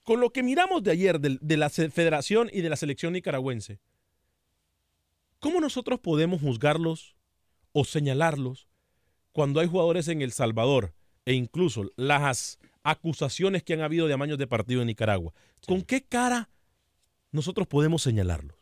Con 0.08 0.20
lo 0.20 0.30
que 0.30 0.42
miramos 0.42 0.82
de 0.82 0.90
ayer 0.90 1.20
de, 1.20 1.36
de, 1.38 1.56
la 1.58 1.68
federación 1.68 2.48
y 2.50 2.62
de 2.62 2.70
la 2.70 2.76
selección 2.76 3.12
nicaragüense, 3.12 3.78
¿cómo 5.38 5.60
nosotros 5.60 6.00
podemos 6.00 6.40
juzgarlos 6.40 7.14
o 7.72 7.84
señalarlos 7.84 8.68
cuando 9.32 9.60
hay 9.60 9.66
jugadores 9.66 10.08
en 10.08 10.22
El 10.22 10.32
Salvador 10.32 10.94
e 11.26 11.34
incluso 11.34 11.92
las 11.96 12.58
acusaciones 12.82 13.62
que 13.62 13.74
han 13.74 13.82
habido 13.82 14.06
de 14.06 14.14
amaños 14.14 14.38
de 14.38 14.46
partido 14.46 14.80
en 14.80 14.86
Nicaragua? 14.86 15.34
¿Con 15.66 15.82
qué 15.82 16.02
cara 16.02 16.48
nosotros 17.30 17.66
podemos 17.66 18.00
señalarlos? 18.00 18.56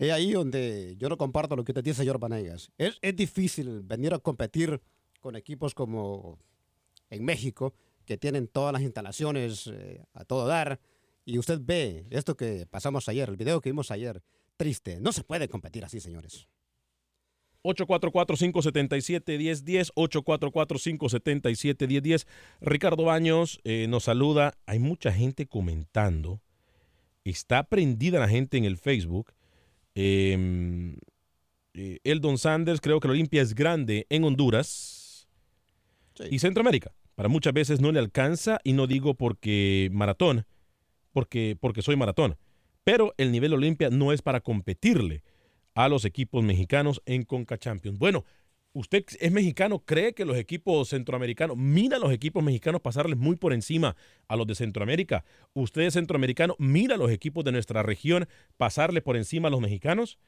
Es 0.00 0.10
ahí 0.10 0.32
donde 0.32 0.96
yo 0.98 1.10
no 1.10 1.16
comparto 1.16 1.54
lo 1.54 1.62
que 1.62 1.70
usted 1.70 1.84
dice, 1.84 1.98
señor 1.98 2.18
Vanegas. 2.18 2.72
Es, 2.76 2.98
es 3.02 3.14
difícil 3.14 3.82
venir 3.84 4.12
a 4.14 4.18
competir 4.18 4.80
con 5.20 5.36
equipos 5.36 5.76
como 5.76 6.40
en 7.08 7.24
México, 7.24 7.72
que 8.04 8.16
tienen 8.16 8.48
todas 8.48 8.72
las 8.72 8.82
instalaciones 8.82 9.66
eh, 9.66 10.04
a 10.14 10.24
todo 10.24 10.46
dar, 10.46 10.80
y 11.24 11.38
usted 11.38 11.60
ve 11.62 12.06
esto 12.10 12.36
que 12.36 12.66
pasamos 12.66 13.08
ayer, 13.08 13.28
el 13.28 13.36
video 13.36 13.60
que 13.60 13.70
vimos 13.70 13.90
ayer, 13.90 14.22
triste. 14.56 15.00
No 15.00 15.12
se 15.12 15.24
puede 15.24 15.48
competir 15.48 15.84
así, 15.84 16.00
señores. 16.00 16.46
844-577-1010, 17.64 19.92
844-577-1010. 19.94 22.26
Ricardo 22.60 23.04
Baños 23.04 23.60
eh, 23.64 23.86
nos 23.88 24.04
saluda. 24.04 24.54
Hay 24.66 24.78
mucha 24.80 25.12
gente 25.12 25.46
comentando. 25.46 26.40
Está 27.24 27.62
prendida 27.62 28.18
la 28.18 28.28
gente 28.28 28.56
en 28.56 28.64
el 28.64 28.78
Facebook. 28.78 29.32
Eh, 29.94 30.96
eh, 31.74 31.98
Eldon 32.04 32.38
Sanders, 32.38 32.80
creo 32.80 33.00
que 33.00 33.08
la 33.08 33.12
Olimpia 33.12 33.42
es 33.42 33.54
grande 33.54 34.06
en 34.10 34.24
Honduras 34.24 35.28
sí. 36.14 36.24
y 36.30 36.38
Centroamérica. 36.38 36.92
Para 37.14 37.28
muchas 37.28 37.52
veces 37.52 37.80
no 37.80 37.92
le 37.92 37.98
alcanza 37.98 38.58
y 38.64 38.72
no 38.72 38.86
digo 38.86 39.14
porque 39.14 39.90
maratón, 39.92 40.46
porque, 41.12 41.56
porque 41.60 41.82
soy 41.82 41.96
maratón. 41.96 42.36
Pero 42.84 43.14
el 43.16 43.30
nivel 43.32 43.52
Olimpia 43.52 43.90
no 43.90 44.12
es 44.12 44.22
para 44.22 44.40
competirle 44.40 45.22
a 45.74 45.88
los 45.88 46.04
equipos 46.04 46.42
mexicanos 46.42 47.02
en 47.06 47.22
Conca 47.22 47.58
Champions. 47.58 47.98
Bueno, 47.98 48.24
usted 48.72 49.04
es 49.20 49.32
mexicano, 49.32 49.80
cree 49.80 50.14
que 50.14 50.24
los 50.24 50.36
equipos 50.36 50.88
centroamericanos, 50.88 51.56
mira 51.56 51.96
a 51.96 52.00
los 52.00 52.12
equipos 52.12 52.42
mexicanos 52.42 52.80
pasarles 52.80 53.18
muy 53.18 53.36
por 53.36 53.52
encima 53.52 53.96
a 54.28 54.36
los 54.36 54.46
de 54.46 54.54
Centroamérica. 54.54 55.24
Usted 55.54 55.82
es 55.82 55.94
centroamericano, 55.94 56.56
mira 56.58 56.94
a 56.94 56.98
los 56.98 57.10
equipos 57.10 57.44
de 57.44 57.52
nuestra 57.52 57.82
región 57.82 58.28
pasarle 58.56 59.02
por 59.02 59.16
encima 59.16 59.48
a 59.48 59.50
los 59.50 59.60
mexicanos. 59.60 60.18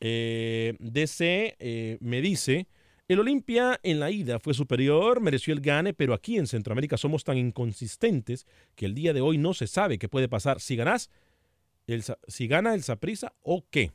Eh, 0.00 0.74
DC 0.80 1.56
eh, 1.58 1.98
me 2.00 2.20
dice, 2.20 2.66
el 3.06 3.20
Olimpia 3.20 3.78
en 3.82 4.00
la 4.00 4.10
ida 4.10 4.38
fue 4.38 4.54
superior, 4.54 5.20
mereció 5.20 5.52
el 5.52 5.60
gane, 5.60 5.92
pero 5.92 6.14
aquí 6.14 6.38
en 6.38 6.46
Centroamérica 6.46 6.96
somos 6.96 7.22
tan 7.22 7.36
inconsistentes 7.36 8.46
que 8.74 8.86
el 8.86 8.94
día 8.94 9.12
de 9.12 9.20
hoy 9.20 9.36
no 9.36 9.52
se 9.52 9.66
sabe 9.66 9.98
qué 9.98 10.08
puede 10.08 10.28
pasar. 10.28 10.60
Si 10.60 10.74
ganas, 10.74 11.10
el, 11.86 12.02
si 12.26 12.46
gana 12.46 12.74
el 12.74 12.82
Saprisa 12.82 13.34
o 13.42 13.66
qué. 13.70 13.92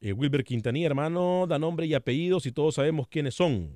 Eh, 0.00 0.12
Wilber 0.12 0.42
Quintanilla, 0.42 0.86
hermano, 0.86 1.46
da 1.48 1.58
nombre 1.58 1.86
y 1.86 1.94
apellidos 1.94 2.46
y 2.46 2.52
todos 2.52 2.74
sabemos 2.74 3.06
quiénes 3.06 3.34
son. 3.34 3.70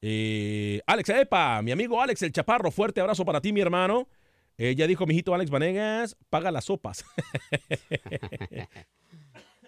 Eh, 0.00 0.80
Alex 0.86 1.08
Epa, 1.10 1.60
mi 1.60 1.72
amigo 1.72 2.00
Alex 2.00 2.22
el 2.22 2.32
Chaparro, 2.32 2.70
fuerte 2.70 3.00
abrazo 3.00 3.24
para 3.24 3.40
ti, 3.40 3.52
mi 3.52 3.60
hermano. 3.60 4.08
Eh, 4.56 4.74
ya 4.74 4.86
dijo 4.86 5.04
mi 5.06 5.14
hijito 5.14 5.34
Alex 5.34 5.50
Vanegas, 5.50 6.16
paga 6.30 6.50
las 6.50 6.66
sopas. 6.66 7.04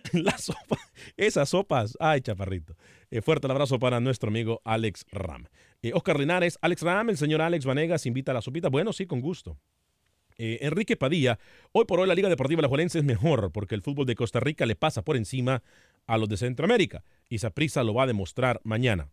las 0.12 0.44
sopas, 0.44 0.92
esas 1.16 1.48
sopas. 1.48 1.96
Ay, 2.00 2.20
chaparrito. 2.20 2.76
Eh, 3.10 3.22
fuerte 3.22 3.46
el 3.46 3.50
abrazo 3.50 3.78
para 3.78 4.00
nuestro 4.00 4.28
amigo 4.28 4.60
Alex 4.64 5.06
Ram. 5.10 5.46
Oscar 5.94 6.18
Linares, 6.18 6.58
Alex 6.62 6.82
Ram, 6.82 7.10
el 7.10 7.16
señor 7.16 7.42
Alex 7.42 7.64
Vanegas 7.64 8.06
invita 8.06 8.32
a 8.32 8.34
la 8.34 8.42
sopita. 8.42 8.68
Bueno, 8.68 8.92
sí, 8.92 9.06
con 9.06 9.20
gusto. 9.20 9.56
Eh, 10.38 10.58
Enrique 10.62 10.96
Padilla, 10.96 11.38
hoy 11.72 11.86
por 11.86 12.00
hoy 12.00 12.08
la 12.08 12.14
Liga 12.14 12.28
Deportiva 12.28 12.60
Alajuelense 12.60 12.98
es 12.98 13.04
mejor 13.04 13.50
porque 13.52 13.74
el 13.74 13.82
fútbol 13.82 14.04
de 14.04 14.14
Costa 14.14 14.40
Rica 14.40 14.66
le 14.66 14.76
pasa 14.76 15.02
por 15.02 15.16
encima 15.16 15.62
a 16.06 16.18
los 16.18 16.28
de 16.28 16.36
Centroamérica. 16.36 17.04
Y 17.28 17.38
Saprissa 17.38 17.82
lo 17.84 17.94
va 17.94 18.04
a 18.04 18.06
demostrar 18.06 18.60
mañana. 18.64 19.10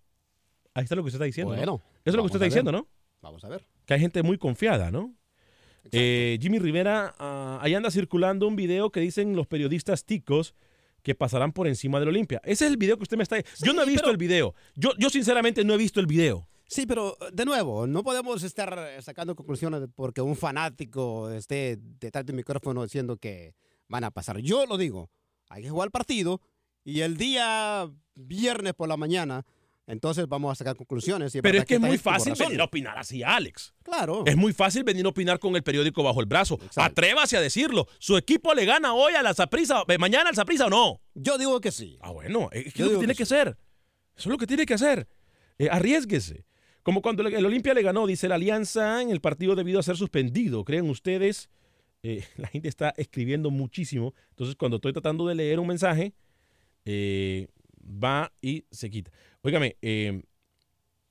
Ahí 0.73 0.83
está 0.83 0.95
lo 0.95 1.03
que 1.03 1.07
usted 1.07 1.17
está 1.17 1.25
diciendo. 1.25 1.53
Bueno, 1.53 1.65
¿no? 1.73 1.75
Eso 2.03 2.11
es 2.11 2.15
lo 2.15 2.23
que 2.23 2.25
usted 2.25 2.37
está 2.37 2.45
diciendo, 2.45 2.71
¿no? 2.71 2.87
Vamos 3.21 3.43
a 3.43 3.49
ver. 3.49 3.65
Que 3.85 3.93
hay 3.93 3.99
gente 3.99 4.23
muy 4.23 4.37
confiada, 4.37 4.91
¿no? 4.91 5.15
Eh, 5.91 6.39
Jimmy 6.41 6.59
Rivera, 6.59 7.13
ah, 7.19 7.59
ahí 7.61 7.73
anda 7.73 7.91
circulando 7.91 8.47
un 8.47 8.55
video 8.55 8.91
que 8.91 8.99
dicen 8.99 9.35
los 9.35 9.47
periodistas 9.47 10.05
ticos 10.05 10.55
que 11.03 11.13
pasarán 11.15 11.51
por 11.51 11.67
encima 11.67 11.99
del 11.99 12.09
Olimpia. 12.09 12.41
Ese 12.43 12.65
es 12.65 12.71
el 12.71 12.77
video 12.77 12.97
que 12.97 13.03
usted 13.03 13.17
me 13.17 13.23
está... 13.23 13.37
yo 13.61 13.73
no 13.73 13.83
he 13.83 13.85
visto 13.85 14.03
pero- 14.03 14.11
el 14.11 14.17
video. 14.17 14.55
Yo, 14.75 14.91
yo 14.97 15.09
sinceramente 15.09 15.63
no 15.63 15.73
he 15.73 15.77
visto 15.77 15.99
el 15.99 16.07
video. 16.07 16.47
Sí, 16.65 16.85
pero 16.87 17.17
de 17.31 17.45
nuevo, 17.45 17.85
no 17.85 18.03
podemos 18.03 18.41
estar 18.41 18.89
sacando 19.01 19.35
conclusiones 19.35 19.81
porque 19.93 20.21
un 20.21 20.35
fanático 20.35 21.29
esté 21.29 21.77
detrás 21.99 22.25
del 22.25 22.35
micrófono 22.35 22.81
diciendo 22.83 23.17
que 23.17 23.53
van 23.87 24.05
a 24.05 24.11
pasar. 24.11 24.39
Yo 24.39 24.65
lo 24.65 24.77
digo, 24.77 25.11
hay 25.49 25.61
que 25.61 25.69
jugar 25.69 25.87
el 25.87 25.91
partido 25.91 26.41
y 26.83 27.01
el 27.01 27.17
día 27.17 27.87
viernes 28.15 28.73
por 28.73 28.87
la 28.87 28.97
mañana, 28.97 29.45
entonces 29.85 30.27
vamos 30.27 30.51
a 30.51 30.55
sacar 30.55 30.75
conclusiones. 30.75 31.35
y 31.35 31.41
Pero 31.41 31.59
es 31.59 31.65
que 31.65 31.75
es 31.75 31.79
muy 31.81 31.97
fácil 31.97 32.33
venir 32.39 32.61
a 32.61 32.65
opinar 32.65 32.97
así, 32.97 33.21
Alex. 33.21 33.73
Claro. 33.83 34.23
Es 34.25 34.37
muy 34.37 34.53
fácil 34.53 34.83
venir 34.83 35.05
a 35.05 35.09
opinar 35.09 35.39
con 35.39 35.55
el 35.55 35.63
periódico 35.63 36.03
bajo 36.03 36.21
el 36.21 36.25
brazo. 36.25 36.55
Exacto. 36.55 36.81
Atrévase 36.81 37.35
a 37.35 37.41
decirlo. 37.41 37.87
¿Su 37.99 38.15
equipo 38.17 38.53
le 38.53 38.65
gana 38.65 38.93
hoy 38.93 39.13
a 39.13 39.21
la 39.21 39.33
Saprisa, 39.33 39.83
mañana 39.99 40.29
al 40.29 40.35
Saprisa 40.35 40.67
o 40.67 40.69
no? 40.69 41.01
Yo 41.15 41.37
digo 41.37 41.59
que 41.59 41.71
sí. 41.71 41.97
Ah, 42.01 42.11
bueno, 42.11 42.49
es 42.53 42.73
que 42.73 42.79
Yo 42.79 42.85
es 42.85 42.91
lo 42.91 42.97
que 42.97 43.01
tiene 43.05 43.15
que 43.15 43.25
sí. 43.25 43.33
hacer. 43.33 43.57
Eso 44.15 44.29
es 44.29 44.31
lo 44.31 44.37
que 44.37 44.47
tiene 44.47 44.65
que 44.65 44.73
hacer. 44.73 45.07
Eh, 45.57 45.67
arriesguese. 45.69 46.45
Como 46.81 47.01
cuando 47.01 47.25
el 47.25 47.45
Olimpia 47.45 47.73
le 47.73 47.81
ganó, 47.81 48.05
dice 48.07 48.27
la 48.27 48.35
Alianza, 48.35 49.01
en 49.01 49.09
el 49.09 49.21
partido 49.21 49.55
debido 49.55 49.79
a 49.79 49.83
ser 49.83 49.97
suspendido. 49.97 50.63
¿Creen 50.63 50.89
ustedes? 50.89 51.49
Eh, 52.03 52.23
la 52.37 52.47
gente 52.47 52.69
está 52.69 52.93
escribiendo 52.95 53.51
muchísimo. 53.51 54.13
Entonces, 54.29 54.55
cuando 54.55 54.77
estoy 54.77 54.93
tratando 54.93 55.27
de 55.27 55.35
leer 55.35 55.59
un 55.59 55.67
mensaje, 55.67 56.13
eh, 56.85 57.47
va 57.83 58.31
y 58.41 58.65
se 58.71 58.89
quita. 58.89 59.11
Óigame, 59.41 59.77
eh, 59.81 60.21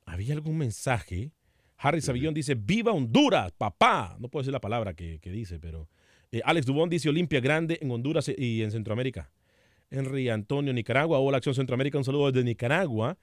¿había 0.07 0.35
algún 0.35 0.59
mensaje? 0.59 1.33
Harry 1.77 2.01
Savillón 2.01 2.35
dice, 2.35 2.55
¡Viva 2.55 2.93
Honduras, 2.93 3.53
papá! 3.53 4.17
No 4.21 4.29
puedo 4.29 4.43
decir 4.43 4.53
la 4.53 4.61
palabra 4.61 4.95
que, 4.95 5.19
que 5.21 5.31
dice, 5.31 5.59
pero... 5.59 5.89
eh, 6.31 6.41
Alex 6.45 6.67
Dubón 6.67 6.89
dice, 6.89 7.09
Olimpia 7.09 7.41
grande 7.41 7.79
en 7.83 7.91
Honduras 7.91 8.31
y 8.37 8.63
en 8.63 8.71
Centroamérica. 8.71 9.31
Henry 9.91 10.31
Antonio, 10.31 10.73
Nicaragua. 10.73 11.19
Hola, 11.19 11.37
Acción 11.37 11.55
Centroamérica. 11.55 11.99
Un 11.99 12.05
saludo 12.05 12.33
desde 12.33 12.45
Nicaragua. 12.45 13.19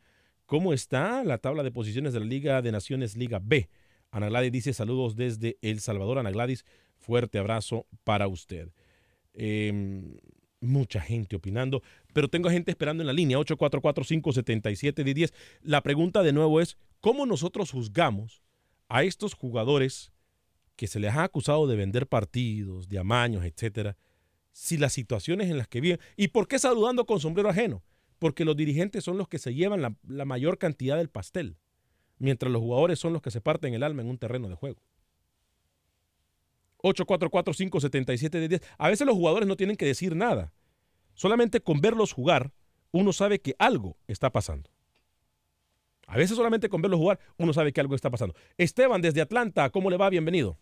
¿Cómo 0.45 0.73
está 0.73 1.23
la 1.23 1.39
tabla 1.39 1.63
de 1.63 1.71
posiciones 1.71 2.13
de 2.13 2.19
la 2.19 2.25
Liga 2.25 2.61
de 2.61 2.71
Naciones, 2.71 3.17
Liga 3.17 3.39
B? 3.41 3.69
Ana 4.11 4.29
Gladys 4.29 4.51
dice 4.51 4.73
saludos 4.73 5.15
desde 5.15 5.57
El 5.61 5.79
Salvador. 5.79 6.19
Ana 6.19 6.31
Gladys, 6.31 6.65
fuerte 6.97 7.39
abrazo 7.39 7.87
para 8.03 8.27
usted. 8.27 8.69
Eh, 9.33 10.03
mucha 10.61 11.01
gente 11.01 11.35
opinando, 11.35 11.81
pero 12.13 12.27
tengo 12.27 12.49
gente 12.49 12.71
esperando 12.71 13.03
en 13.03 13.07
la 13.07 13.13
línea 13.13 13.37
844-577-1010. 13.37 15.33
La 15.61 15.81
pregunta 15.81 16.23
de 16.23 16.33
nuevo 16.33 16.61
es, 16.61 16.77
¿cómo 16.99 17.25
nosotros 17.25 17.71
juzgamos 17.71 18.41
a 18.89 19.03
estos 19.03 19.33
jugadores 19.35 20.11
que 20.79 20.87
se 20.87 21.01
les 21.01 21.13
ha 21.13 21.23
acusado 21.23 21.67
de 21.67 21.75
vender 21.75 22.07
partidos, 22.07 22.87
de 22.87 22.99
amaños, 22.99 23.43
etcétera, 23.43 23.97
si 24.51 24.77
las 24.77 24.93
situaciones 24.93 25.49
en 25.49 25.57
las 25.57 25.67
que 25.67 25.81
viven. 25.81 25.99
¿Y 26.15 26.29
por 26.29 26.47
qué 26.47 26.57
saludando 26.57 27.05
con 27.05 27.19
sombrero 27.19 27.49
ajeno? 27.49 27.83
Porque 28.17 28.45
los 28.45 28.55
dirigentes 28.55 29.03
son 29.03 29.17
los 29.17 29.27
que 29.27 29.39
se 29.39 29.53
llevan 29.53 29.81
la, 29.81 29.95
la 30.07 30.23
mayor 30.23 30.57
cantidad 30.57 30.95
del 30.95 31.09
pastel, 31.09 31.57
mientras 32.17 32.49
los 32.49 32.61
jugadores 32.61 32.97
son 32.97 33.11
los 33.11 33.21
que 33.21 33.29
se 33.29 33.41
parten 33.41 33.73
el 33.73 33.83
alma 33.83 34.01
en 34.01 34.09
un 34.09 34.17
terreno 34.17 34.47
de 34.47 34.55
juego. 34.55 34.81
844-577-10. 36.83 38.61
A 38.77 38.89
veces 38.89 39.05
los 39.07 39.15
jugadores 39.15 39.47
no 39.47 39.55
tienen 39.55 39.75
que 39.75 39.85
decir 39.85 40.15
nada. 40.15 40.51
Solamente 41.13 41.59
con 41.61 41.81
verlos 41.81 42.13
jugar, 42.13 42.51
uno 42.91 43.13
sabe 43.13 43.39
que 43.39 43.55
algo 43.59 43.97
está 44.07 44.29
pasando. 44.29 44.69
A 46.07 46.17
veces 46.17 46.35
solamente 46.37 46.69
con 46.69 46.81
verlos 46.81 46.99
jugar, 46.99 47.19
uno 47.37 47.53
sabe 47.53 47.71
que 47.71 47.81
algo 47.81 47.93
está 47.95 48.09
pasando. 48.09 48.33
Esteban, 48.57 49.01
desde 49.01 49.21
Atlanta, 49.21 49.69
¿cómo 49.69 49.89
le 49.89 49.97
va? 49.97 50.09
Bienvenido. 50.09 50.57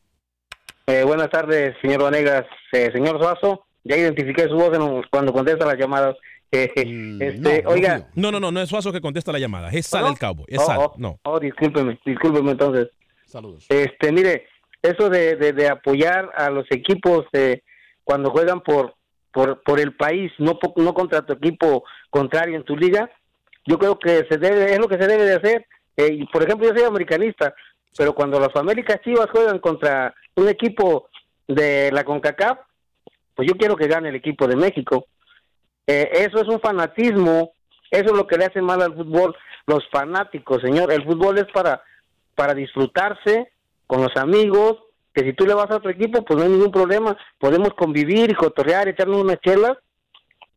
Eh, 0.88 1.04
buenas 1.04 1.30
tardes, 1.30 1.76
señor 1.82 2.02
Vanegas. 2.04 2.46
Eh, 2.74 2.90
señor 2.94 3.18
Suazo, 3.20 3.66
ya 3.84 3.96
identifiqué 3.98 4.44
su 4.48 4.56
voz 4.56 4.74
en- 4.76 5.04
cuando 5.12 5.32
contesta 5.34 5.66
las 5.66 5.78
llamadas. 5.78 6.16
Eh, 6.50 6.72
Mm, 6.86 7.22
este, 7.22 7.62
no, 7.64 7.70
oiga, 7.72 7.98
no, 8.16 8.32
No, 8.32 8.32
no, 8.32 8.40
no, 8.40 8.52
no 8.54 8.62
es 8.62 8.70
Suazo 8.70 8.94
que 8.94 9.02
contesta 9.02 9.34
la 9.34 9.40
llamada. 9.40 9.68
Es 9.70 9.86
Sal 9.88 10.04
¿no? 10.04 10.12
el 10.12 10.18
Cowboy. 10.18 10.46
Es 10.48 10.60
Oh, 10.60 10.66
Sal. 10.66 10.78
oh, 10.80 10.94
No. 10.98 11.20
Oh, 11.24 11.42
discúlpeme, 11.42 12.00
discúlpeme 12.06 12.52
entonces. 12.52 12.88
Saludos. 13.26 13.66
Este, 13.68 14.14
mire, 14.14 14.46
eso 14.82 15.10
de, 15.10 15.36
de, 15.36 15.68
apoyar 15.70 16.30
a 16.36 16.50
los 16.50 16.66
equipos 16.70 17.26
eh, 17.34 17.62
cuando 18.04 18.30
juegan 18.32 18.62
por, 18.62 18.96
por 19.32 19.62
por 19.64 19.80
el 19.80 19.96
país, 19.96 20.32
no 20.38 20.60
no 20.76 20.94
contra 20.94 21.26
tu 21.26 21.34
equipo 21.34 21.84
contrario 22.10 22.56
en 22.56 22.64
tu 22.64 22.78
liga, 22.78 23.10
yo 23.66 23.78
creo 23.78 24.00
que 24.00 24.26
se 24.30 24.38
debe 24.38 24.72
es 24.72 24.80
lo 24.80 24.88
que 24.88 24.98
se 24.98 25.08
debe 25.08 25.26
de 25.26 25.36
hacer. 25.36 25.66
Eh, 25.98 26.26
por 26.32 26.44
ejemplo, 26.44 26.68
yo 26.68 26.76
soy 26.76 26.86
americanista, 26.86 27.54
pero 27.98 28.14
cuando 28.14 28.40
las 28.40 28.56
Américas 28.56 29.02
Chivas 29.04 29.30
juegan 29.32 29.60
contra 29.60 30.14
un 30.36 30.48
equipo 30.48 31.10
de 31.48 31.92
la 31.92 32.04
CONCACAF, 32.04 32.60
pues 33.36 33.48
yo 33.48 33.58
quiero 33.58 33.76
que 33.76 33.88
gane 33.88 34.10
el 34.10 34.16
equipo 34.16 34.48
de 34.48 34.56
México. 34.56 35.08
Eh, 35.86 36.10
eso 36.14 36.42
es 36.42 36.48
un 36.48 36.60
fanatismo, 36.60 37.52
eso 37.92 38.06
es 38.06 38.12
lo 38.12 38.28
que 38.28 38.38
le 38.38 38.46
hace 38.46 38.62
mal 38.62 38.82
al 38.82 38.96
fútbol, 38.96 39.36
los 39.66 39.88
fanáticos, 39.90 40.62
señor. 40.62 40.92
El 40.92 41.04
fútbol 41.04 41.38
es 41.38 41.48
para 41.54 41.82
para 42.36 42.54
disfrutarse 42.54 43.52
con 43.88 44.02
los 44.02 44.16
amigos, 44.18 44.78
que 45.14 45.24
si 45.24 45.34
tú 45.34 45.46
le 45.46 45.54
vas 45.56 45.72
a 45.72 45.78
otro 45.78 45.90
equipo, 45.90 46.24
pues 46.24 46.38
no 46.38 46.44
hay 46.46 46.52
ningún 46.52 46.72
problema, 46.72 47.18
podemos 47.40 47.70
convivir 47.74 48.30
y 48.30 48.36
cotorrear, 48.36 48.88
echarnos 48.88 49.22
unas 49.24 49.40
chelas 49.42 49.78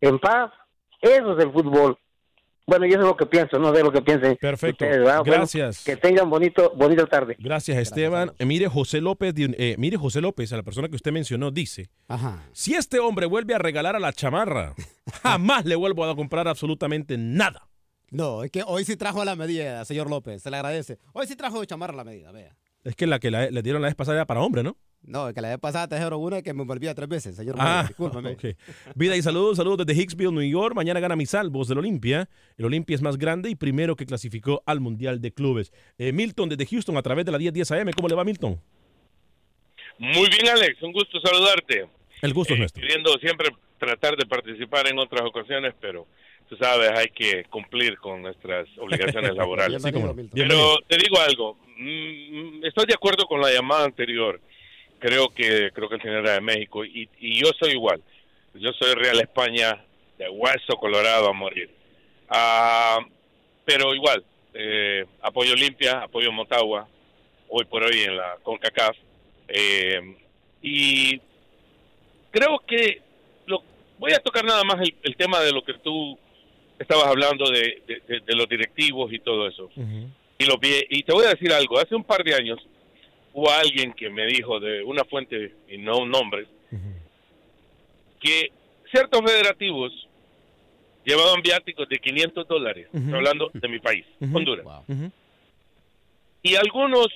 en 0.01 0.19
paz. 0.19 0.53
Eso 1.01 1.39
es 1.39 1.45
el 1.45 1.53
fútbol. 1.53 1.97
Bueno, 2.67 2.87
yo 2.87 2.93
eso 2.93 3.01
es 3.01 3.07
lo 3.07 3.17
que 3.17 3.27
pienso, 3.27 3.59
no 3.59 3.75
sé 3.75 3.83
lo 3.83 3.91
que 3.91 4.01
piensen 4.03 4.37
Perfecto. 4.37 4.85
ustedes, 4.85 4.99
¿verdad? 4.99 5.21
Bueno, 5.21 5.33
Gracias. 5.39 5.83
que 5.83 5.97
tengan 5.97 6.31
bonito 6.31 6.73
bonita 6.77 7.05
tarde. 7.07 7.35
Gracias, 7.39 7.77
Esteban. 7.79 8.33
Eh, 8.39 8.45
mire, 8.45 8.69
José 8.69 9.01
López, 9.01 9.35
eh, 9.37 9.75
mire, 9.77 9.97
José 9.97 10.21
López, 10.21 10.53
a 10.53 10.57
la 10.59 10.63
persona 10.63 10.89
que 10.89 10.95
usted 10.95 11.11
mencionó, 11.11 11.51
dice: 11.51 11.91
Ajá. 12.07 12.45
Si 12.53 12.75
este 12.75 13.01
hombre 13.01 13.27
vuelve 13.27 13.55
a 13.55 13.59
regalar 13.59 13.97
a 13.97 13.99
la 13.99 14.13
chamarra, 14.13 14.75
jamás 15.23 15.65
le 15.65 15.75
vuelvo 15.75 16.05
a 16.05 16.15
comprar 16.15 16.47
absolutamente 16.47 17.17
nada. 17.19 17.67
No, 18.11 18.45
es 18.45 18.51
que 18.53 18.63
hoy 18.65 18.85
sí 18.85 18.97
trajo 18.97 19.21
a 19.21 19.25
la 19.25 19.35
medida, 19.35 19.85
señor 19.85 20.09
López. 20.09 20.41
Se 20.43 20.51
le 20.51 20.57
agradece. 20.57 20.99
Hoy 21.13 21.27
sí 21.27 21.35
trajo 21.35 21.65
chamarra 21.65 21.95
a 21.95 21.97
la 21.97 22.05
medida, 22.05 22.31
vea. 22.31 22.55
Es 22.85 22.97
que 22.97 23.07
la 23.07 23.19
que 23.19 23.31
la- 23.31 23.51
le 23.51 23.63
dieron 23.63 23.83
la 23.83 23.89
vez 23.89 23.95
pasada 23.95 24.17
era 24.19 24.27
para 24.27 24.41
hombre, 24.41 24.63
¿no? 24.63 24.77
No, 25.03 25.29
es 25.29 25.35
que 25.35 25.41
la 25.41 25.49
vez 25.49 25.59
pasada 25.59 25.89
trajeron 25.89 26.21
una 26.23 26.43
que 26.43 26.53
me 26.53 26.63
envolvía 26.63 26.95
tres 26.95 27.09
veces, 27.09 27.35
señor 27.37 27.57
Ah, 27.59 27.79
López. 27.83 27.89
Discúlpame. 27.89 28.31
ok. 28.33 28.45
Vida 28.95 29.17
y 29.17 29.23
saludos, 29.23 29.57
saludos 29.57 29.87
desde 29.87 30.01
Hicksville, 30.01 30.31
New 30.33 30.43
York. 30.43 30.75
Mañana 30.75 31.01
gana 31.01 31.17
mis 31.17 31.31
salvos 31.31 31.69
del 31.69 31.79
Olimpia. 31.79 32.29
El 32.59 32.67
Olimpia 32.67 32.95
es 32.97 33.03
más 33.03 33.17
grande 33.17 33.49
y 33.51 33.55
primero 33.55 33.97
que 33.97 34.05
clasificó 34.07 34.63
al 34.67 34.81
Mundial 34.81 35.21
de 35.21 35.33
Clubes. 35.33 35.73
Eh, 35.99 36.13
Milton 36.13 36.51
desde 36.51 36.67
Houston 36.67 36.97
a 36.99 37.03
través 37.03 37.25
de 37.25 37.33
la 37.33 37.39
1010 37.39 37.71
AM. 37.73 37.91
¿Cómo 37.93 38.09
le 38.09 38.15
va, 38.15 38.25
Milton? 38.25 38.61
Muy 39.99 40.29
bien, 40.31 40.49
Alex, 40.49 40.83
un 40.83 40.93
gusto 40.93 41.19
saludarte. 41.21 41.87
El 42.23 42.33
gusto 42.35 42.55
es 42.55 42.59
Eh, 42.59 42.61
nuestro. 42.61 42.81
Queriendo 42.83 43.13
siempre 43.21 43.49
tratar 43.79 44.17
de 44.17 44.27
participar 44.27 44.87
en 44.89 44.99
otras 44.99 45.23
ocasiones, 45.23 45.75
pero 45.81 46.07
tú 46.51 46.57
sabes, 46.57 46.91
hay 46.91 47.09
que 47.11 47.45
cumplir 47.45 47.97
con 47.99 48.23
nuestras 48.23 48.67
obligaciones 48.77 49.35
laborales. 49.37 49.81
Sí. 49.81 49.91
Pero 50.35 50.79
te 50.89 50.97
digo 50.97 51.21
algo, 51.21 51.57
mm, 51.79 52.65
estoy 52.65 52.87
de 52.87 52.95
acuerdo 52.95 53.25
con 53.27 53.41
la 53.41 53.53
llamada 53.53 53.85
anterior. 53.85 54.41
Creo 54.99 55.29
que 55.29 55.71
creo 55.73 55.89
que 55.89 55.95
el 55.95 56.03
señor 56.03 56.25
era 56.25 56.33
de 56.33 56.41
México 56.41 56.85
y, 56.85 57.09
y 57.21 57.41
yo 57.41 57.53
soy 57.59 57.71
igual. 57.71 58.03
Yo 58.55 58.73
soy 58.73 58.95
Real 58.95 59.21
España 59.21 59.83
de 60.19 60.29
hueso 60.29 60.77
colorado 60.77 61.29
a 61.29 61.33
morir. 61.33 61.71
Ah, 62.29 62.99
pero 63.65 63.95
igual, 63.95 64.25
eh, 64.53 65.07
apoyo 65.23 65.53
Olimpia, 65.53 66.03
apoyo 66.03 66.33
Motagua, 66.33 66.89
hoy 67.49 67.65
por 67.65 67.85
hoy 67.85 68.01
en 68.01 68.17
la 68.17 68.37
CONCACAF. 68.43 68.97
Eh, 69.47 70.17
y 70.63 71.21
creo 72.33 72.59
que 72.67 73.01
lo, 73.47 73.63
voy 74.01 74.13
a 74.13 74.19
tocar 74.19 74.45
nada 74.45 74.65
más 74.65 74.81
el, 74.81 74.95
el 75.05 75.17
tema 75.17 75.39
de 75.41 75.53
lo 75.53 75.63
que 75.63 75.75
tú 75.75 76.19
estabas 76.81 77.07
hablando 77.07 77.49
de, 77.51 77.83
de- 77.87 78.03
de- 78.09 78.21
de 78.21 78.35
los 78.35 78.49
directivos 78.49 79.13
y 79.13 79.21
todo 79.21 79.47
eso. 79.47 79.67
Ujú. 79.77 80.09
Y, 80.39 80.45
lo 80.47 80.57
vi- 80.59 80.87
y 80.89 81.03
te 81.05 81.13
voy 81.13 81.27
a 81.27 81.31
decir 81.31 81.53
algo, 81.53 81.79
hace 81.79 81.95
un 81.95 82.03
par 82.03 82.25
de 82.25 82.35
años 82.35 82.59
hubo 83.33 83.49
alguien 83.51 83.93
que 83.93 84.11
me 84.11 84.27
dijo 84.27 84.59
de 84.59 84.83
una 84.83 85.05
fuente, 85.05 85.55
y 85.69 85.79
no 85.79 85.99
un 85.99 86.11
nombre, 86.11 86.47
que 88.21 88.51
ciertos 88.91 89.21
federativos 89.25 89.93
llevaban 91.05 91.41
viáticos 91.43 91.89
de 91.89 91.99
500 91.99 92.47
dólares, 92.49 92.89
estoy 92.93 93.15
hablando 93.15 93.51
de 93.55 93.69
mi 93.69 93.79
país. 93.79 94.05
Honduras, 94.21 94.65
Wow. 94.65 94.85
Y 96.43 96.55
algunos 96.57 97.09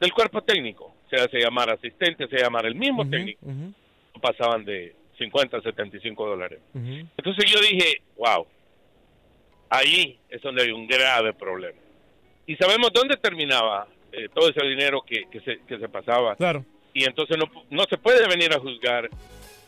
del 0.00 0.12
cuerpo 0.12 0.40
técnico, 0.42 0.94
sea 1.10 1.28
se 1.28 1.38
llamara 1.40 1.74
asistente, 1.74 2.28
se 2.28 2.38
llamara 2.38 2.68
el 2.68 2.74
mismo 2.76 3.08
técnico, 3.08 3.40
pasaban 4.20 4.64
de 4.64 4.94
50 5.18 5.56
a 5.56 5.62
75 5.62 6.26
dólares. 6.26 6.60
Entonces 6.74 7.50
yo 7.50 7.60
dije, 7.60 8.02
wow, 8.16 8.46
ahí 9.70 10.18
es 10.28 10.42
donde 10.42 10.62
hay 10.62 10.70
un 10.70 10.86
grave 10.86 11.32
problema. 11.32 11.78
Y 12.46 12.56
sabemos 12.56 12.90
dónde 12.92 13.16
terminaba 13.16 13.86
eh, 14.12 14.28
todo 14.34 14.48
ese 14.50 14.64
dinero 14.66 15.02
que, 15.02 15.24
que, 15.30 15.40
se, 15.40 15.60
que 15.66 15.78
se 15.78 15.88
pasaba. 15.88 16.36
Claro. 16.36 16.64
Y 16.92 17.04
entonces 17.04 17.36
no, 17.38 17.50
no 17.70 17.84
se 17.84 17.98
puede 17.98 18.26
venir 18.28 18.52
a 18.52 18.60
juzgar, 18.60 19.08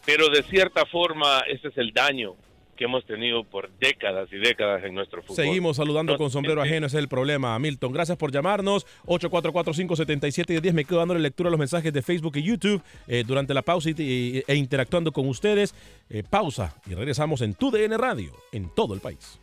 pero 0.04 0.28
de 0.28 0.42
cierta 0.44 0.87
forma 0.87 1.40
ese 1.48 1.68
es 1.68 1.78
el 1.78 1.92
daño 1.92 2.37
que 2.77 2.85
hemos 2.85 3.05
tenido 3.05 3.43
por 3.45 3.71
décadas 3.79 4.29
y 4.33 4.37
décadas 4.37 4.85
en 4.85 4.95
nuestro 4.95 5.23
fútbol. 5.23 5.37
Seguimos 5.37 5.77
saludando 5.77 6.17
con 6.17 6.31
sombrero 6.31 6.62
ajeno, 6.62 6.87
ese 6.87 6.99
es 6.99 7.03
el 7.03 7.09
problema. 7.09 7.59
Milton, 7.59 7.93
gracias 7.93 8.17
por 8.17 8.31
llamarnos. 8.31 8.87
844-577-10. 9.07 10.73
Me 10.73 10.85
quedo 10.85 10.99
dándole 10.99 11.21
lectura 11.21 11.49
a 11.49 11.51
los 11.51 11.59
mensajes 11.59 11.93
de 11.93 12.03
Facebook 12.03 12.37
y 12.37 12.43
YouTube 12.43 12.83
eh, 13.09 13.25
durante 13.27 13.55
la 13.55 13.62
pausa 13.62 13.91
y, 13.91 14.43
e 14.47 14.55
interactuando 14.55 15.12
con 15.12 15.29
ustedes. 15.29 15.75
Eh, 16.09 16.23
pausa 16.29 16.77
y 16.87 16.95
regresamos 16.95 17.41
en 17.41 17.55
Tu 17.55 17.71
DN 17.71 17.97
Radio, 17.97 18.33
en 18.53 18.73
todo 18.75 18.95
el 18.95 19.01
país. 19.01 19.41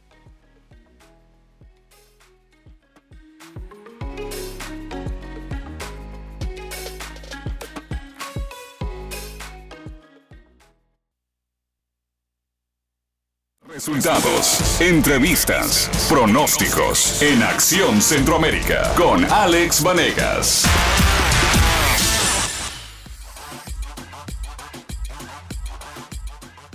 Resultados, 13.74 14.80
entrevistas, 14.80 15.90
pronósticos 16.08 17.20
en 17.24 17.42
Acción 17.42 18.04
Centroamérica 18.04 18.94
con 18.96 19.26
Alex 19.26 19.82
Vanegas. 19.82 20.64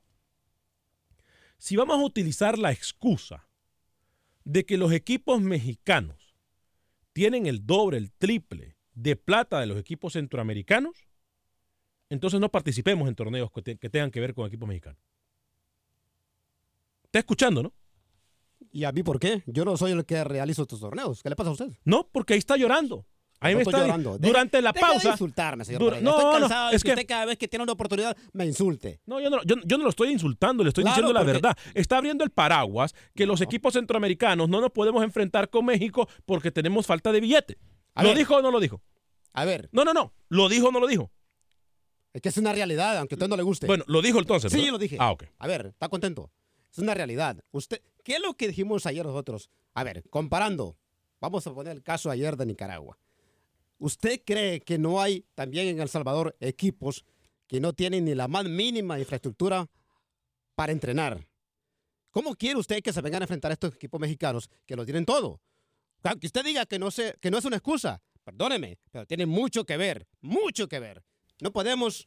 Si 1.59 1.77
vamos 1.77 1.99
a 1.99 2.05
utilizar 2.05 2.59
la 2.59 2.71
excusa 2.71 3.49
de 4.45 4.65
que 4.65 4.77
los 4.77 4.93
equipos 4.93 5.41
mexicanos 5.41 6.37
tienen 7.13 7.47
el 7.47 7.67
doble, 7.67 7.99
el 7.99 8.13
triple 8.13 8.77
de 8.95 9.17
plata 9.17 9.59
de 9.59 9.67
los 9.67 9.79
equipos 9.79 10.13
centroamericanos, 10.13 11.09
entonces 12.09 12.39
no 12.39 12.51
participemos 12.51 13.09
en 13.09 13.15
torneos 13.15 13.51
que, 13.51 13.77
que 13.77 13.91
tengan 13.91 14.11
que 14.11 14.21
ver 14.21 14.35
con 14.35 14.47
equipos 14.47 14.69
mexicanos. 14.69 15.01
Está 17.05 17.21
escuchando, 17.21 17.63
¿no? 17.63 17.73
¿Y 18.77 18.85
a 18.85 18.93
mí 18.93 19.03
por 19.03 19.19
qué? 19.19 19.43
Yo 19.47 19.65
no 19.65 19.75
soy 19.79 19.93
el 19.93 20.05
que 20.05 20.23
realizo 20.23 20.63
estos 20.63 20.81
torneos. 20.81 21.23
¿Qué 21.23 21.31
le 21.31 21.37
pasa 21.37 21.49
a 21.49 21.53
usted? 21.55 21.69
No, 21.85 22.09
porque 22.13 22.35
ahí 22.35 22.39
está 22.39 22.57
llorando. 22.59 23.07
Ahí 23.41 23.55
no 23.55 23.59
me 23.59 23.63
está 23.63 23.79
llorando. 23.79 24.19
durante 24.19 24.61
la 24.61 24.73
Deja 24.73 24.87
de 24.87 24.93
pausa. 24.93 25.11
insultarme, 25.13 25.65
señor. 25.65 25.81
No, 25.83 25.89
estoy 25.93 26.03
no, 26.05 26.31
cansado 26.41 26.71
es 26.73 26.73
de 26.73 26.79
que 26.79 26.83
que- 26.83 26.93
usted 27.01 27.07
cada 27.09 27.25
vez 27.25 27.39
que 27.39 27.49
tiene 27.49 27.63
una 27.63 27.73
oportunidad 27.73 28.15
me 28.35 28.45
insulte. 28.45 29.01
No, 29.07 29.19
yo 29.21 29.31
no, 29.31 29.43
yo, 29.45 29.57
yo 29.65 29.79
no 29.79 29.85
lo 29.85 29.91
estoy 29.91 30.11
insultando, 30.11 30.63
le 30.63 30.69
estoy 30.69 30.85
Claro, 30.85 30.95
diciendo 30.95 31.13
la 31.15 31.21
porque- 31.21 31.33
verdad. 31.33 31.57
Está 31.75 31.97
abriendo 31.97 32.23
el 32.25 32.31
paraguas 32.31 32.95
que 33.15 33.25
los 33.25 33.41
equipos 33.41 33.73
centroamericanos 33.73 34.47
no 34.49 34.61
nos 34.61 34.71
podemos 34.73 35.03
enfrentar 35.03 35.49
con 35.49 35.65
México 35.65 36.07
porque 36.27 36.51
tenemos 36.51 36.87
falta 36.87 37.13
de 37.13 37.21
billete. 37.21 37.59
A 37.95 38.03
¿Lo 38.03 38.11
ver. 38.11 38.19
dijo 38.19 38.37
o 38.37 38.43
no 38.43 38.51
lo 38.51 38.61
dijo? 38.61 38.83
A 39.33 39.45
ver, 39.47 39.71
No, 39.73 39.85
no, 39.87 39.95
no. 39.95 40.13
¿Lo 40.29 40.49
dijo 40.51 40.69
o 40.69 40.73
no 40.73 40.81
lo 40.81 40.87
dijo? 40.87 41.11
es 42.13 42.23
que 42.23 42.29
es 42.31 42.37
una 42.39 42.53
realidad, 42.53 42.97
aunque 42.99 43.15
a 43.15 43.17
usted 43.17 43.29
no 43.29 43.37
le 43.37 43.43
guste. 43.43 43.67
Bueno, 43.67 43.85
lo 43.87 44.01
dijo 44.03 44.19
entonces. 44.19 44.51
sí, 44.53 44.59
¿verdad? 44.59 44.73
lo 44.73 44.79
dije. 44.79 44.97
Ah, 45.01 45.13
ok. 45.13 45.25
A 45.39 45.47
ver, 45.47 45.67
¿está 45.67 45.89
contento? 45.89 46.31
Es 46.73 46.79
una 46.79 46.95
realidad. 46.95 47.39
Usted, 47.53 47.81
¿Qué 48.07 48.15
es 48.15 48.23
lo 48.23 48.35
que 48.35 48.47
dijimos 48.47 48.87
ayer 48.87 49.05
nosotros? 49.05 49.51
A 49.75 49.83
ver, 49.83 50.09
comparando, 50.11 50.79
vamos 51.21 51.45
a 51.45 51.53
poner 51.53 51.73
el 51.73 51.83
caso 51.83 52.09
ayer 52.09 52.37
de 52.37 52.47
Nicaragua. 52.47 52.97
¿Usted 53.79 54.23
cree 54.25 54.61
que 54.61 54.79
no 54.79 55.03
hay 55.03 55.27
también 55.35 55.67
en 55.67 55.81
El 55.81 55.89
Salvador 55.89 56.37
equipos 56.39 57.05
que 57.49 57.59
no 57.59 57.73
tienen 57.73 58.05
ni 58.05 58.15
la 58.15 58.29
más 58.29 58.45
mínima 58.45 59.01
infraestructura 59.01 59.69
para 60.55 60.71
entrenar? 60.71 61.27
¿Cómo 62.13 62.37
quiere 62.37 62.61
usted 62.61 62.81
que 62.81 62.93
se 62.93 63.01
vengan 63.01 63.23
a 63.23 63.25
enfrentar 63.25 63.51
a 63.51 63.55
estos 63.55 63.75
equipos 63.75 64.01
mexicanos 64.01 64.49
que 64.67 64.77
lo 64.77 64.85
tienen 64.85 65.05
todo? 65.05 65.41
Que 66.21 66.29
usted 66.29 66.45
diga 66.45 66.65
que 66.65 66.79
no, 66.79 66.93
se, 66.93 67.17
que 67.21 67.33
no 67.33 67.39
es 67.39 67.45
una 67.45 67.57
excusa, 67.57 68.01
perdóneme, 68.23 68.79
pero 68.93 69.05
tiene 69.05 69.27
mucho 69.27 69.67
que 69.67 69.77
ver, 69.77 70.07
mucho 70.21 70.69
que 70.69 70.79
ver. 70.79 71.03
No 71.41 71.53
podemos 71.53 72.07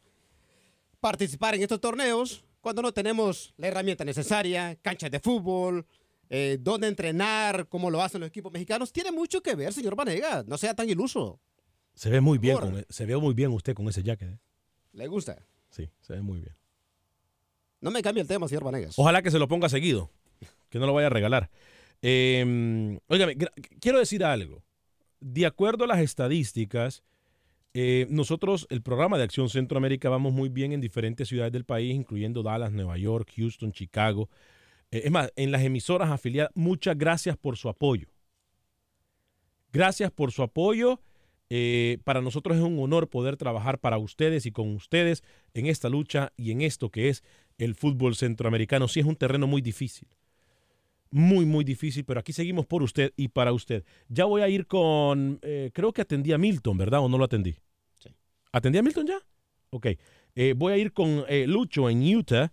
participar 1.02 1.56
en 1.56 1.64
estos 1.64 1.82
torneos 1.82 2.46
cuando 2.62 2.82
no 2.82 2.92
tenemos 2.92 3.54
la 3.58 3.68
herramienta 3.68 4.04
necesaria, 4.04 4.76
canchas 4.82 5.12
de 5.12 5.20
fútbol, 5.20 5.86
eh, 6.30 6.58
dónde 6.60 6.88
entrenar, 6.88 7.68
cómo 7.68 7.90
lo 7.90 8.02
hacen 8.02 8.22
los 8.22 8.28
equipos 8.28 8.52
mexicanos. 8.52 8.92
Tiene 8.92 9.12
mucho 9.12 9.42
que 9.42 9.56
ver, 9.56 9.74
señor 9.74 9.96
Vanegas. 9.96 10.46
No 10.48 10.58
sea 10.58 10.74
tan 10.74 10.90
iluso. 10.90 11.40
Se 11.96 12.10
ve 12.10 12.22
muy 12.22 12.38
bien, 12.38 12.58
con, 12.58 12.80
e, 12.80 12.86
se 12.90 13.06
ve 13.06 13.18
muy 13.18 13.34
bien 13.34 13.52
usted 13.52 13.74
con 13.74 13.88
ese 13.88 14.04
jacket. 14.04 14.30
¿eh? 14.30 14.40
¿Le 14.94 15.08
gusta? 15.08 15.38
Sí, 15.70 15.90
se 16.02 16.14
ve 16.14 16.22
muy 16.22 16.40
bien. 16.40 16.56
No 17.82 17.92
me 17.92 18.02
cambie 18.02 18.22
el 18.22 18.28
tema, 18.28 18.48
señor 18.48 18.64
Vanegas. 18.64 18.98
Ojalá 18.98 19.22
que 19.22 19.32
se 19.32 19.40
lo 19.40 19.48
ponga 19.48 19.70
seguido, 19.70 20.12
que 20.70 20.80
no 20.80 20.86
lo 20.86 20.94
vaya 20.94 21.08
a 21.08 21.12
regalar. 21.12 21.50
Eh, 22.02 23.00
óigame, 23.08 23.38
quiero 23.80 24.00
decir 24.00 24.24
algo. 24.24 24.64
De 25.20 25.46
acuerdo 25.46 25.86
a 25.86 25.88
las 25.88 26.00
estadísticas, 26.00 27.04
eh, 27.74 28.08
nosotros, 28.10 28.66
el 28.70 28.82
programa 28.82 29.18
de 29.18 29.24
Acción 29.24 29.50
Centroamérica, 29.50 30.10
vamos 30.10 30.34
muy 30.34 30.50
bien 30.50 30.72
en 30.72 30.82
diferentes 30.82 31.28
ciudades 31.28 31.54
del 31.54 31.66
país, 31.66 31.96
incluyendo 31.96 32.42
Dallas, 32.42 32.72
Nueva 32.72 32.98
York, 32.98 33.32
Houston, 33.36 33.72
Chicago. 33.72 34.30
Eh, 34.92 35.04
es 35.06 35.12
más, 35.12 35.32
en 35.36 35.52
las 35.52 35.62
emisoras 35.64 36.10
afiliadas, 36.10 36.52
muchas 36.56 36.98
gracias 36.98 37.38
por 37.38 37.58
su 37.58 37.70
apoyo. 37.70 38.08
Gracias 39.72 40.12
por 40.12 40.32
su 40.32 40.42
apoyo. 40.42 41.00
Eh, 41.52 41.98
para 42.04 42.22
nosotros 42.22 42.58
es 42.58 42.64
un 42.64 42.80
honor 42.80 43.10
poder 43.10 43.36
trabajar 43.36 43.80
para 43.80 43.98
ustedes 43.98 44.46
y 44.46 44.52
con 44.52 44.76
ustedes 44.76 45.24
en 45.54 45.66
esta 45.66 45.90
lucha 45.90 46.32
y 46.38 46.52
en 46.52 46.62
esto 46.62 46.92
que 46.92 47.10
es 47.10 47.24
el 47.58 47.76
fútbol 47.76 48.16
centroamericano. 48.16 48.88
Sí 48.88 49.00
es 49.00 49.06
un 49.06 49.16
terreno 49.16 49.48
muy 49.48 49.62
difícil. 49.62 50.08
Muy, 51.12 51.46
muy 51.46 51.64
difícil, 51.64 52.06
pero 52.06 52.20
aquí 52.20 52.34
seguimos 52.34 52.66
por 52.66 52.84
usted 52.84 53.14
y 53.18 53.30
para 53.30 53.52
usted. 53.52 53.84
Ya 54.08 54.26
voy 54.26 54.42
a 54.42 54.50
ir 54.50 54.68
con, 54.68 55.40
eh, 55.42 55.72
creo 55.74 55.92
que 55.92 56.02
atendí 56.02 56.32
a 56.34 56.38
Milton, 56.38 56.78
¿verdad? 56.78 57.00
¿O 57.00 57.10
no 57.10 57.18
lo 57.18 57.26
atendí? 57.26 57.56
Sí. 58.00 58.10
¿Atendí 58.52 58.78
a 58.78 58.84
Milton 58.84 59.08
ya? 59.08 59.20
Ok. 59.72 59.88
Eh, 60.36 60.54
voy 60.56 60.74
a 60.74 60.78
ir 60.78 60.94
con 60.94 61.26
eh, 61.28 61.48
Lucho 61.48 61.90
en 61.90 62.04
Utah, 62.16 62.52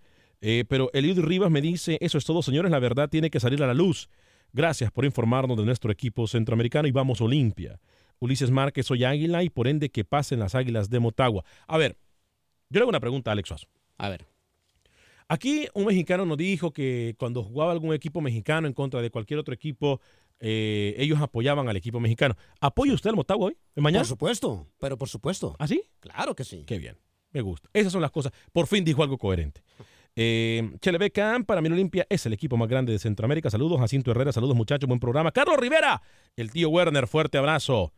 pero 0.69 0.90
Eliud 0.92 1.19
Rivas 1.19 1.51
me 1.51 1.61
dice, 1.61 1.99
eso 2.01 2.19
es 2.19 2.25
todo, 2.25 2.40
señores, 2.40 2.71
la 2.71 2.79
verdad 2.79 3.09
tiene 3.09 3.31
que 3.31 3.40
salir 3.40 3.62
a 3.64 3.66
la 3.66 3.75
luz. 3.75 4.09
Gracias 4.53 4.92
por 4.92 5.05
informarnos 5.05 5.57
de 5.57 5.64
nuestro 5.64 5.90
equipo 5.90 6.29
centroamericano 6.29 6.87
y 6.87 6.92
vamos 6.92 7.21
Olimpia. 7.21 7.81
Ulises 8.21 8.51
Márquez, 8.51 8.87
soy 8.87 9.05
Águila 9.05 9.42
y 9.42 9.51
por 9.51 9.66
ende 9.66 9.90
que 9.90 10.05
pasen 10.05 10.38
las 10.38 10.55
Águilas 10.55 10.88
de 10.88 11.01
Motagua. 11.01 11.45
A 11.66 11.77
ver, 11.79 11.99
yo 12.71 12.79
le 12.79 12.81
hago 12.81 12.90
una 12.90 13.01
pregunta 13.01 13.31
a 13.31 13.33
Alex 13.33 13.49
Suazo. 13.49 13.66
A 13.99 14.09
ver. 14.09 14.36
Aquí 15.29 15.67
un 15.75 15.87
mexicano 15.87 16.25
nos 16.25 16.37
dijo 16.37 16.73
que 16.73 17.17
cuando 17.19 17.43
jugaba 17.43 17.73
algún 17.73 17.93
equipo 17.93 18.21
mexicano 18.21 18.67
en 18.67 18.73
contra 18.73 19.03
de 19.03 19.11
cualquier 19.11 19.41
otro 19.41 19.53
equipo, 19.53 20.01
eh, 20.39 20.95
ellos 20.99 21.21
apoyaban 21.21 21.69
al 21.69 21.77
equipo 21.77 21.99
mexicano. 21.99 22.37
¿Apoya 22.61 22.95
usted 22.95 23.11
al 23.11 23.17
Motagua 23.17 23.49
hoy? 23.49 23.57
¿En 23.75 23.83
mañana? 23.83 24.03
Por 24.03 24.09
supuesto, 24.09 24.67
pero 24.79 24.97
por 24.97 25.09
supuesto. 25.09 25.57
¿Ah, 25.59 25.67
sí? 25.67 25.83
Claro 25.99 26.35
que 26.35 26.45
sí. 26.45 26.65
Qué 26.67 26.79
bien. 26.79 26.97
Me 27.33 27.41
gusta. 27.41 27.69
Esas 27.73 27.93
son 27.93 28.03
las 28.03 28.11
cosas. 28.11 28.33
Por 28.53 28.67
fin 28.67 28.85
dijo 28.85 29.03
algo 29.03 29.19
coherente. 29.19 29.62
Eh, 30.15 30.71
Chele 30.81 31.11
Camp, 31.11 31.47
para 31.47 31.61
mí 31.61 31.69
Olimpia 31.69 32.07
es 32.09 32.25
el 32.25 32.33
equipo 32.33 32.57
más 32.57 32.69
grande 32.69 32.93
de 32.93 32.99
Centroamérica. 32.99 33.51
Saludos, 33.51 33.79
Jacinto 33.81 34.11
Herrera. 34.12 34.33
Saludos, 34.33 34.57
muchachos. 34.57 34.87
Buen 34.87 35.01
programa. 35.01 35.33
Carlos 35.33 35.59
Rivera, 35.59 36.01
el 36.37 36.51
tío 36.51 36.71
Werner. 36.71 37.07
Fuerte 37.07 37.37
abrazo. 37.37 37.93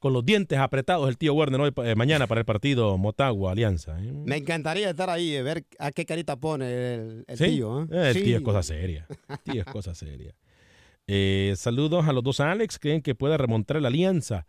Con 0.00 0.14
los 0.14 0.24
dientes 0.24 0.58
apretados, 0.58 1.08
el 1.10 1.18
tío 1.18 1.34
Werner 1.34 1.60
hoy, 1.60 1.72
eh, 1.84 1.94
mañana 1.94 2.26
para 2.26 2.40
el 2.40 2.46
partido 2.46 2.96
Motagua 2.96 3.52
Alianza. 3.52 4.02
¿eh? 4.02 4.10
Me 4.12 4.38
encantaría 4.38 4.88
estar 4.90 5.10
ahí 5.10 5.36
y 5.36 5.42
ver 5.42 5.66
a 5.78 5.92
qué 5.92 6.06
carita 6.06 6.36
pone 6.36 6.94
el, 6.94 7.24
el 7.28 7.36
¿Sí? 7.38 7.44
tío. 7.44 7.82
¿eh? 7.82 7.86
Eh, 7.92 8.08
el 8.08 8.14
Sí. 8.14 8.22
tío 8.22 8.36
es 8.38 8.42
cosa 8.42 8.62
seria. 8.62 9.06
El 9.28 9.38
tío 9.40 9.60
es 9.60 9.66
cosa 9.66 9.94
seria. 9.94 10.34
Eh, 11.12 11.54
saludos 11.56 12.06
a 12.06 12.12
los 12.12 12.22
dos 12.22 12.38
Alex. 12.38 12.78
¿Creen 12.78 13.02
que 13.02 13.16
pueda 13.16 13.36
remontar 13.36 13.82
la 13.82 13.88
alianza? 13.88 14.46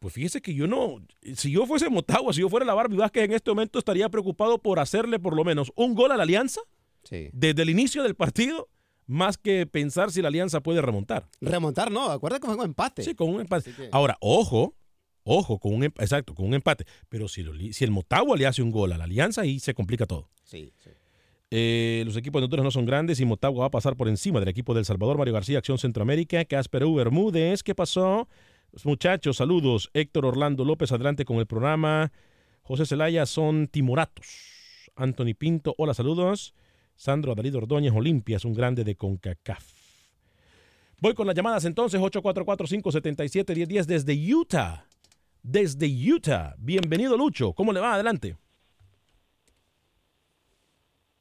Pues 0.00 0.12
fíjese 0.12 0.40
que 0.42 0.52
yo 0.52 0.66
no. 0.66 0.96
Si 1.36 1.52
yo 1.52 1.66
fuese 1.66 1.88
Motagua, 1.88 2.32
si 2.32 2.40
yo 2.40 2.48
fuera 2.48 2.66
la 2.66 2.74
Barbie 2.74 2.96
Vázquez 2.96 3.22
en 3.26 3.32
este 3.32 3.52
momento, 3.52 3.78
estaría 3.78 4.08
preocupado 4.08 4.58
por 4.58 4.80
hacerle 4.80 5.20
por 5.20 5.36
lo 5.36 5.44
menos 5.44 5.70
un 5.76 5.94
gol 5.94 6.10
a 6.10 6.16
la 6.16 6.24
alianza 6.24 6.60
Sí. 7.04 7.28
desde 7.32 7.62
el 7.62 7.70
inicio 7.70 8.02
del 8.02 8.16
partido, 8.16 8.68
más 9.08 9.36
que 9.38 9.66
pensar 9.66 10.12
si 10.12 10.22
la 10.22 10.28
alianza 10.28 10.60
puede 10.60 10.80
remontar. 10.80 11.26
Remontar, 11.40 11.90
no. 11.90 12.10
Acuérdate 12.10 12.42
que 12.42 12.46
fue 12.46 12.56
un 12.56 12.64
empate. 12.64 13.02
Sí, 13.02 13.16
con 13.16 13.28
un 13.30 13.40
empate. 13.40 13.72
Que- 13.72 13.88
Ahora, 13.90 14.16
ojo, 14.20 14.76
Ojo, 15.30 15.58
con 15.58 15.74
un, 15.74 15.82
exacto, 15.84 16.34
con 16.34 16.46
un 16.46 16.54
empate. 16.54 16.86
Pero 17.10 17.28
si, 17.28 17.42
lo 17.42 17.52
si 17.72 17.84
el 17.84 17.90
Motagua 17.90 18.34
le 18.38 18.46
hace 18.46 18.62
un 18.62 18.70
gol 18.70 18.92
a 18.92 18.96
la 18.96 19.04
Alianza, 19.04 19.42
ahí 19.42 19.58
se 19.58 19.74
complica 19.74 20.06
todo. 20.06 20.30
Sí, 20.42 20.72
sí. 20.82 20.88
Eh, 21.50 22.02
los 22.06 22.16
equipos 22.16 22.40
de 22.40 22.44
Honduras 22.44 22.64
no 22.64 22.70
son 22.70 22.86
grandes 22.86 23.20
y 23.20 23.26
Motagua 23.26 23.60
va 23.60 23.66
a 23.66 23.70
pasar 23.70 23.94
por 23.94 24.08
encima 24.08 24.40
del 24.40 24.48
equipo 24.48 24.72
del 24.72 24.86
Salvador, 24.86 25.18
Mario 25.18 25.34
García, 25.34 25.58
Acción 25.58 25.76
Centroamérica, 25.76 26.42
Casper 26.46 26.84
U. 26.84 26.94
Bermúdez. 26.94 27.62
¿Qué 27.62 27.74
pasó? 27.74 28.26
Muchachos, 28.84 29.36
saludos. 29.36 29.90
Héctor 29.92 30.24
Orlando 30.24 30.64
López, 30.64 30.92
adelante 30.92 31.26
con 31.26 31.36
el 31.38 31.46
programa. 31.46 32.10
José 32.62 32.86
Zelaya 32.86 33.26
son 33.26 33.66
timoratos. 33.68 34.26
Anthony 34.96 35.34
Pinto, 35.36 35.74
hola, 35.76 35.92
saludos. 35.92 36.54
Sandro 36.98 37.32
Adalid 37.32 37.56
Ordóñez, 37.56 37.92
Olimpia, 37.94 38.36
es 38.36 38.44
un 38.44 38.52
grande 38.52 38.82
de 38.82 38.96
CONCACAF. 38.96 39.64
Voy 41.00 41.14
con 41.14 41.28
las 41.28 41.36
llamadas 41.36 41.64
entonces, 41.64 42.00
844-577-1010 42.00 43.84
desde 43.84 44.34
Utah. 44.34 44.84
Desde 45.40 45.86
Utah. 45.86 46.56
Bienvenido, 46.58 47.16
Lucho. 47.16 47.52
¿Cómo 47.52 47.72
le 47.72 47.78
va? 47.78 47.94
Adelante. 47.94 48.36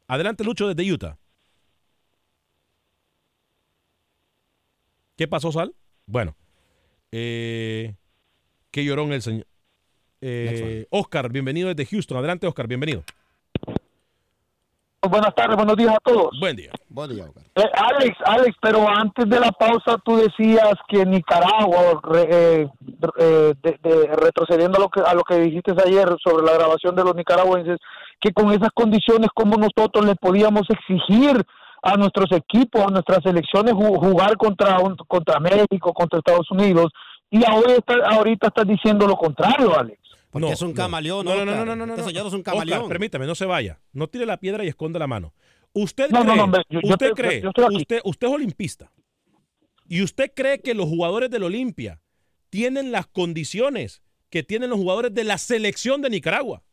Adelante, 0.08 0.44
Lucho, 0.44 0.68
desde 0.68 0.92
Utah. 0.92 1.20
¿Qué 5.16 5.28
pasó, 5.28 5.52
Sal? 5.52 5.76
Bueno. 6.08 6.36
Eh, 7.12 7.94
qué 8.72 8.84
llorón 8.84 9.14
el 9.14 9.22
señor. 9.22 9.46
Eh, 10.22 10.88
Oscar, 10.90 11.32
bienvenido 11.32 11.72
desde 11.72 11.86
Houston. 11.86 12.18
Adelante, 12.18 12.48
Oscar, 12.48 12.68
bienvenido. 12.68 13.04
Buenas 15.02 15.34
tardes, 15.36 15.56
buenos 15.56 15.76
días 15.78 15.94
a 15.94 16.00
todos. 16.04 16.30
Buen 16.40 16.56
día. 16.56 16.72
Buen 16.90 17.10
día, 17.12 17.26
Oscar. 17.26 17.44
Eh, 17.56 17.70
Alex, 17.76 18.18
Alex, 18.26 18.58
pero 18.60 18.88
antes 18.90 19.30
de 19.30 19.40
la 19.40 19.52
pausa 19.52 19.96
tú 20.04 20.18
decías 20.18 20.74
que 20.88 21.06
Nicaragua, 21.06 22.02
re- 22.04 22.28
eh, 22.32 22.68
eh, 23.20 23.54
de- 23.62 23.80
de- 23.84 24.08
retrocediendo 24.16 24.78
a 24.80 24.82
lo, 24.82 24.90
que, 24.90 25.02
a 25.02 25.14
lo 25.14 25.22
que 25.24 25.36
dijiste 25.36 25.74
ayer 25.86 26.08
sobre 26.24 26.44
la 26.46 26.54
grabación 26.54 26.96
de 26.96 27.04
los 27.04 27.16
nicaragüenses, 27.16 27.78
que 28.20 28.34
con 28.34 28.52
esas 28.52 28.70
condiciones 28.74 29.30
como 29.36 29.56
nosotros 29.58 30.04
le 30.04 30.16
podíamos 30.16 30.64
exigir 30.70 31.44
a 31.84 31.96
nuestros 31.96 32.32
equipos, 32.32 32.82
a 32.82 32.88
nuestras 32.90 33.20
selecciones 33.24 33.74
ju- 33.76 34.00
jugar 34.00 34.36
contra, 34.36 34.80
un- 34.80 34.98
contra 35.08 35.40
México, 35.40 35.94
contra 35.94 36.18
Estados 36.20 36.50
Unidos, 36.50 36.88
y 37.30 37.46
ahora 37.46 37.74
está- 37.74 38.04
ahorita 38.16 38.48
estás 38.48 38.66
diciendo 38.68 39.06
lo 39.08 39.16
contrario, 39.16 39.78
Alex. 39.78 40.00
Porque 40.30 40.52
es 40.52 40.62
un 40.62 40.74
camaleón, 40.74 41.26
No, 41.26 41.36
no, 41.36 41.46
no, 41.46 41.66
no, 41.66 41.76
no, 41.76 41.86
no, 41.86 41.96
Este 41.96 42.14
no. 42.14 42.28
es 42.28 42.34
un 42.34 42.40
Oscar, 42.42 42.54
camaleón. 42.54 42.88
permítame, 42.90 43.26
no 43.26 43.36
se 43.36 43.46
vaya. 43.46 43.80
No 43.94 44.08
tire 44.08 44.26
la 44.26 44.38
piedra 44.38 44.64
y 44.64 44.68
esconda 44.68 45.00
la 45.00 45.08
mano. 45.08 45.34
¿Usted 45.74 46.10
No, 46.10 46.24
no, 46.24 46.34
cree, 46.34 46.38
no, 46.38 46.52
yo- 46.70 46.80
usted, 46.84 47.08
estoy- 47.08 47.14
cree 47.14 47.42
yo 47.42 47.52
usted, 47.78 48.02
usted 48.04 48.28
es 48.28 48.34
olimpista, 48.34 48.92
y 49.88 50.02
usted 50.02 50.32
cree 50.36 50.60
que 50.62 50.74
los 50.74 50.88
jugadores 50.88 51.30
del 51.30 51.44
Olimpia 51.44 52.02
tienen 52.50 52.92
las 52.92 53.08
condiciones 53.08 54.02
que 54.30 54.44
tienen 54.44 54.70
los 54.70 54.80
jugadores 54.80 55.14
de 55.14 55.24
la 55.24 55.38
selección 55.38 56.02
de 56.02 56.10
Nicaragua? 56.10 56.64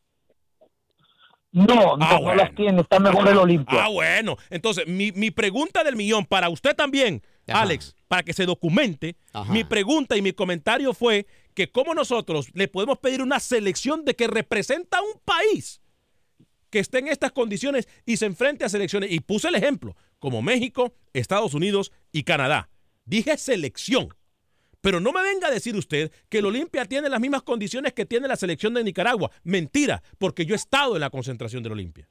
No, 1.52 1.64
no, 1.96 1.96
Ah, 2.00 2.14
no 2.14 2.20
bueno. 2.22 2.42
las 2.42 2.54
tiene, 2.56 2.80
está 2.80 2.98
mejor 2.98 3.28
el 3.28 3.38
Olimpia. 3.38 3.84
Ah, 3.84 3.88
bueno. 3.88 4.36
Entonces, 4.50 4.88
mi, 4.88 5.12
mi 5.12 5.30
pregunta 5.30 5.84
del 5.84 5.94
millón 5.94 6.24
para 6.24 6.48
usted 6.48 6.74
también, 6.74 7.22
Alex, 7.46 7.94
para 8.08 8.22
que 8.22 8.32
se 8.32 8.46
documente, 8.46 9.16
mi 9.48 9.64
pregunta 9.64 10.16
y 10.16 10.22
mi 10.22 10.32
comentario 10.32 10.94
fue 10.94 11.26
que 11.54 11.70
cómo 11.70 11.94
nosotros 11.94 12.48
le 12.54 12.68
podemos 12.68 12.98
pedir 12.98 13.22
una 13.22 13.40
selección 13.40 14.04
de 14.04 14.14
que 14.14 14.26
representa 14.26 14.98
a 14.98 15.02
un 15.02 15.20
país 15.24 15.80
que 16.70 16.80
esté 16.80 16.98
en 16.98 17.08
estas 17.08 17.30
condiciones 17.30 17.88
y 18.04 18.16
se 18.16 18.26
enfrente 18.26 18.64
a 18.64 18.68
selecciones. 18.68 19.12
Y 19.12 19.20
puse 19.20 19.46
el 19.46 19.54
ejemplo, 19.54 19.96
como 20.18 20.42
México, 20.42 20.94
Estados 21.12 21.54
Unidos 21.54 21.92
y 22.10 22.24
Canadá. 22.24 22.68
Dije 23.04 23.36
selección. 23.38 24.08
Pero 24.80 24.98
no 24.98 25.12
me 25.12 25.22
venga 25.22 25.48
a 25.48 25.52
decir 25.52 25.76
usted 25.76 26.10
que 26.28 26.38
el 26.38 26.46
Olimpia 26.46 26.84
tiene 26.84 27.08
las 27.08 27.20
mismas 27.20 27.42
condiciones 27.42 27.92
que 27.92 28.06
tiene 28.06 28.26
la 28.26 28.36
selección 28.36 28.74
de 28.74 28.82
Nicaragua. 28.82 29.30
Mentira, 29.44 30.02
porque 30.18 30.44
yo 30.46 30.54
he 30.54 30.56
estado 30.56 30.96
en 30.96 31.00
la 31.00 31.10
concentración 31.10 31.62
del 31.62 31.72
Olimpia. 31.72 32.08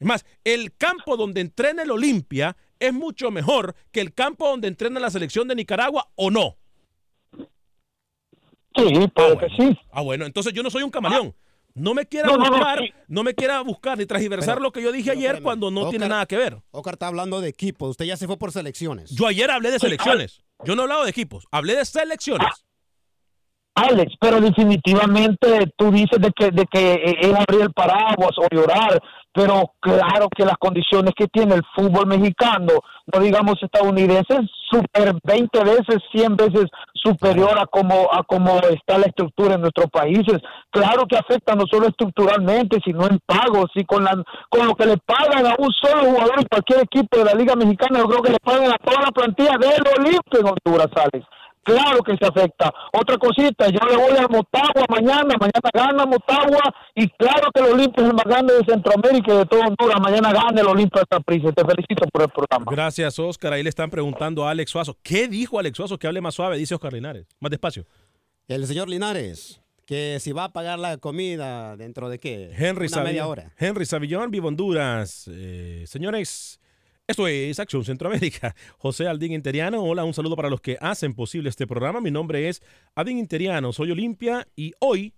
Es 0.00 0.06
más, 0.06 0.24
el 0.44 0.74
campo 0.76 1.16
donde 1.16 1.40
entrena 1.40 1.82
el 1.82 1.90
Olimpia 1.90 2.56
es 2.78 2.92
mucho 2.92 3.30
mejor 3.30 3.74
que 3.92 4.00
el 4.00 4.12
campo 4.14 4.48
donde 4.48 4.68
entrena 4.68 5.00
la 5.00 5.10
selección 5.10 5.48
de 5.48 5.54
Nicaragua 5.54 6.08
o 6.14 6.30
no. 6.30 6.56
Sí, 8.76 9.08
puede 9.14 9.38
que 9.38 9.48
sí. 9.56 9.78
Ah, 9.92 10.02
bueno, 10.02 10.26
entonces 10.26 10.52
yo 10.52 10.62
no 10.62 10.70
soy 10.70 10.82
un 10.82 10.90
camaleón. 10.90 11.34
No 11.74 11.92
me 11.92 12.06
quiera 12.06 12.28
No, 12.28 12.36
no, 12.36 12.44
no, 12.44 12.50
buscar, 12.52 12.80
no 13.08 13.22
me 13.24 13.34
quiera 13.34 13.60
buscar 13.62 13.98
ni 13.98 14.06
transgiversar 14.06 14.54
Pero- 14.54 14.62
lo 14.62 14.72
que 14.72 14.80
yo 14.80 14.92
dije 14.92 15.10
ayer 15.10 15.22
espérame, 15.24 15.42
cuando 15.42 15.70
no 15.72 15.90
tiene 15.90 16.08
nada 16.08 16.24
que 16.26 16.36
ver. 16.36 16.60
Oscar 16.70 16.94
está 16.94 17.08
hablando 17.08 17.40
de 17.40 17.48
equipo. 17.48 17.88
Usted 17.88 18.04
ya 18.04 18.16
se 18.16 18.26
fue 18.28 18.36
por 18.36 18.52
selecciones. 18.52 19.10
Yo 19.10 19.26
ayer 19.26 19.50
hablé 19.50 19.72
de 19.72 19.80
selecciones. 19.80 20.42
Yo 20.64 20.76
no 20.76 20.82
he 20.82 20.84
hablado 20.84 21.04
de 21.04 21.10
equipos, 21.10 21.46
hablé 21.50 21.74
de 21.74 21.84
selecciones. 21.84 22.64
Alex, 23.74 24.14
pero 24.20 24.40
definitivamente 24.40 25.72
tú 25.76 25.90
dices 25.90 26.20
de 26.20 26.30
que, 26.30 26.50
de 26.50 26.64
que 26.66 26.94
eh, 26.94 27.16
es 27.22 27.34
abrir 27.34 27.62
el 27.62 27.72
paraguas 27.72 28.30
o 28.38 28.46
llorar, 28.54 29.00
pero 29.32 29.72
claro 29.80 30.28
que 30.34 30.44
las 30.44 30.56
condiciones 30.58 31.12
que 31.16 31.26
tiene 31.26 31.56
el 31.56 31.62
fútbol 31.74 32.06
mexicano, 32.06 32.72
no 33.12 33.20
digamos 33.20 33.60
estadounidense, 33.60 34.32
es 34.32 34.50
super 34.70 35.16
20 35.24 35.64
veces, 35.64 35.98
100 36.12 36.36
veces 36.36 36.66
superior 36.94 37.58
a 37.58 37.66
como, 37.66 38.08
a 38.12 38.22
como 38.22 38.58
está 38.60 38.96
la 38.96 39.06
estructura 39.06 39.56
en 39.56 39.62
nuestros 39.62 39.90
países. 39.90 40.40
Claro 40.70 41.04
que 41.08 41.16
afecta 41.16 41.56
no 41.56 41.64
solo 41.68 41.88
estructuralmente, 41.88 42.78
sino 42.84 43.08
en 43.08 43.18
pagos 43.26 43.70
y 43.74 43.84
con, 43.84 44.04
la, 44.04 44.22
con 44.50 44.68
lo 44.68 44.74
que 44.76 44.86
le 44.86 44.98
pagan 44.98 45.46
a 45.46 45.56
un 45.58 45.72
solo 45.72 46.04
jugador 46.04 46.38
en 46.38 46.46
cualquier 46.46 46.80
equipo 46.84 47.18
de 47.18 47.24
la 47.24 47.34
Liga 47.34 47.56
Mexicana, 47.56 47.98
yo 47.98 48.06
creo 48.06 48.22
que 48.22 48.32
le 48.32 48.38
pagan 48.38 48.70
a 48.70 48.78
toda 48.78 49.02
la 49.02 49.10
plantilla 49.10 49.58
del 49.58 49.82
Olimpia 49.98 50.40
en 50.40 50.46
Honduras, 50.46 50.88
Alex. 50.94 51.26
Claro 51.64 52.02
que 52.02 52.16
se 52.16 52.26
afecta. 52.26 52.72
Otra 52.92 53.16
cosita, 53.18 53.68
yo 53.68 53.80
le 53.88 53.96
voy 53.96 54.16
a 54.18 54.28
Motagua 54.28 54.84
mañana, 54.88 55.34
mañana 55.40 55.70
gana 55.72 56.06
Motagua 56.06 56.62
y 56.94 57.08
claro 57.08 57.50
que 57.54 57.60
el 57.60 57.72
Olimpia 57.72 58.02
es 58.04 58.10
el 58.10 58.14
más 58.14 58.24
grande 58.24 58.54
de 58.54 58.64
Centroamérica 58.64 59.34
y 59.34 59.36
de 59.38 59.46
todo 59.46 59.60
Honduras. 59.60 60.00
Mañana 60.00 60.32
gana 60.32 60.60
el 60.60 60.66
Olimpia 60.66 61.02
de 61.02 61.16
Saprissa. 61.16 61.52
Te 61.52 61.64
felicito 61.64 62.06
por 62.12 62.22
el 62.22 62.28
programa. 62.28 62.66
Gracias, 62.70 63.18
Oscar. 63.18 63.52
Ahí 63.54 63.62
le 63.62 63.68
están 63.70 63.90
preguntando 63.90 64.46
a 64.46 64.50
Alex 64.50 64.70
Suazo. 64.70 64.96
¿Qué 65.02 65.26
dijo 65.28 65.58
Alex 65.58 65.76
Suazo? 65.76 65.98
Que 65.98 66.06
hable 66.06 66.20
más 66.20 66.34
suave, 66.34 66.56
dice 66.58 66.74
Oscar 66.74 66.92
Linares. 66.92 67.26
Más 67.40 67.50
despacio. 67.50 67.86
El 68.46 68.66
señor 68.66 68.88
Linares, 68.90 69.60
que 69.86 70.18
si 70.20 70.32
va 70.32 70.44
a 70.44 70.52
pagar 70.52 70.78
la 70.78 70.98
comida 70.98 71.76
dentro 71.78 72.08
de 72.10 72.18
qué? 72.18 72.50
Henry 72.56 72.88
Una 72.88 73.02
media 73.04 73.22
Savillón. 73.22 73.26
hora. 73.28 73.52
Henry 73.58 73.86
Savillón, 73.86 74.30
vivo 74.30 74.48
Honduras. 74.48 75.30
Eh, 75.32 75.84
señores, 75.86 76.60
esto 77.06 77.28
es 77.28 77.58
Acción 77.60 77.84
Centroamérica. 77.84 78.54
José 78.78 79.06
Aldín 79.06 79.32
Interiano, 79.32 79.82
hola, 79.82 80.04
un 80.04 80.14
saludo 80.14 80.36
para 80.36 80.48
los 80.48 80.60
que 80.60 80.78
hacen 80.80 81.14
posible 81.14 81.50
este 81.50 81.66
programa. 81.66 82.00
Mi 82.00 82.10
nombre 82.10 82.48
es 82.48 82.62
Aldín 82.94 83.18
Interiano, 83.18 83.72
soy 83.72 83.90
Olimpia 83.90 84.48
y 84.56 84.72
hoy 84.78 85.12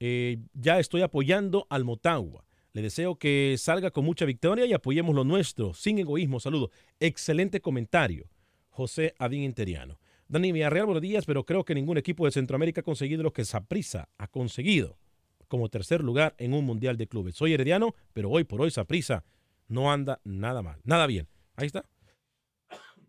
eh, 0.00 0.38
ya 0.52 0.80
estoy 0.80 1.02
apoyando 1.02 1.66
al 1.70 1.84
Motagua. 1.84 2.44
Le 2.72 2.82
deseo 2.82 3.16
que 3.16 3.54
salga 3.58 3.90
con 3.90 4.04
mucha 4.04 4.24
victoria 4.24 4.66
y 4.66 4.72
apoyemos 4.72 5.14
lo 5.14 5.24
nuestro, 5.24 5.74
sin 5.74 5.98
egoísmo. 5.98 6.40
Saludo. 6.40 6.70
Excelente 6.98 7.60
comentario, 7.60 8.28
José 8.70 9.14
Adín 9.18 9.42
Interiano. 9.42 10.00
Dani 10.26 10.50
Villarreal, 10.50 10.86
buenos 10.86 11.02
días, 11.02 11.24
pero 11.26 11.44
creo 11.44 11.64
que 11.64 11.74
ningún 11.74 11.98
equipo 11.98 12.24
de 12.24 12.32
Centroamérica 12.32 12.80
ha 12.80 12.84
conseguido 12.84 13.22
lo 13.22 13.32
que 13.32 13.44
Saprissa 13.44 14.08
ha 14.18 14.26
conseguido 14.26 14.98
como 15.46 15.68
tercer 15.68 16.02
lugar 16.02 16.34
en 16.38 16.54
un 16.54 16.64
mundial 16.64 16.96
de 16.96 17.06
clubes. 17.06 17.36
Soy 17.36 17.52
herediano, 17.52 17.94
pero 18.14 18.30
hoy 18.30 18.44
por 18.44 18.62
hoy 18.62 18.70
Saprissa 18.70 19.22
no 19.72 19.90
anda 19.92 20.20
nada 20.24 20.62
mal, 20.62 20.78
nada 20.84 21.06
bien. 21.06 21.26
Ahí 21.56 21.66
está. 21.66 21.84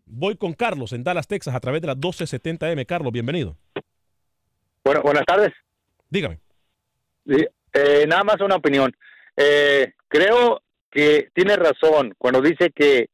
Voy 0.06 0.36
con 0.36 0.52
Carlos 0.52 0.92
en 0.92 1.04
Dallas, 1.04 1.26
Texas, 1.26 1.54
a 1.54 1.60
través 1.60 1.80
de 1.80 1.86
la 1.88 1.94
1270M. 1.96 2.84
Carlos, 2.86 3.12
bienvenido. 3.12 3.56
Bueno, 4.84 5.00
buenas 5.02 5.24
tardes. 5.26 5.52
Dígame. 6.10 6.40
Sí, 7.26 7.46
eh, 7.72 8.04
nada 8.06 8.22
más 8.24 8.40
una 8.40 8.56
opinión. 8.56 8.94
Eh, 9.36 9.92
creo 10.08 10.62
que 10.90 11.28
tiene 11.34 11.56
razón 11.56 12.14
cuando 12.18 12.40
dice 12.40 12.70
que, 12.70 13.08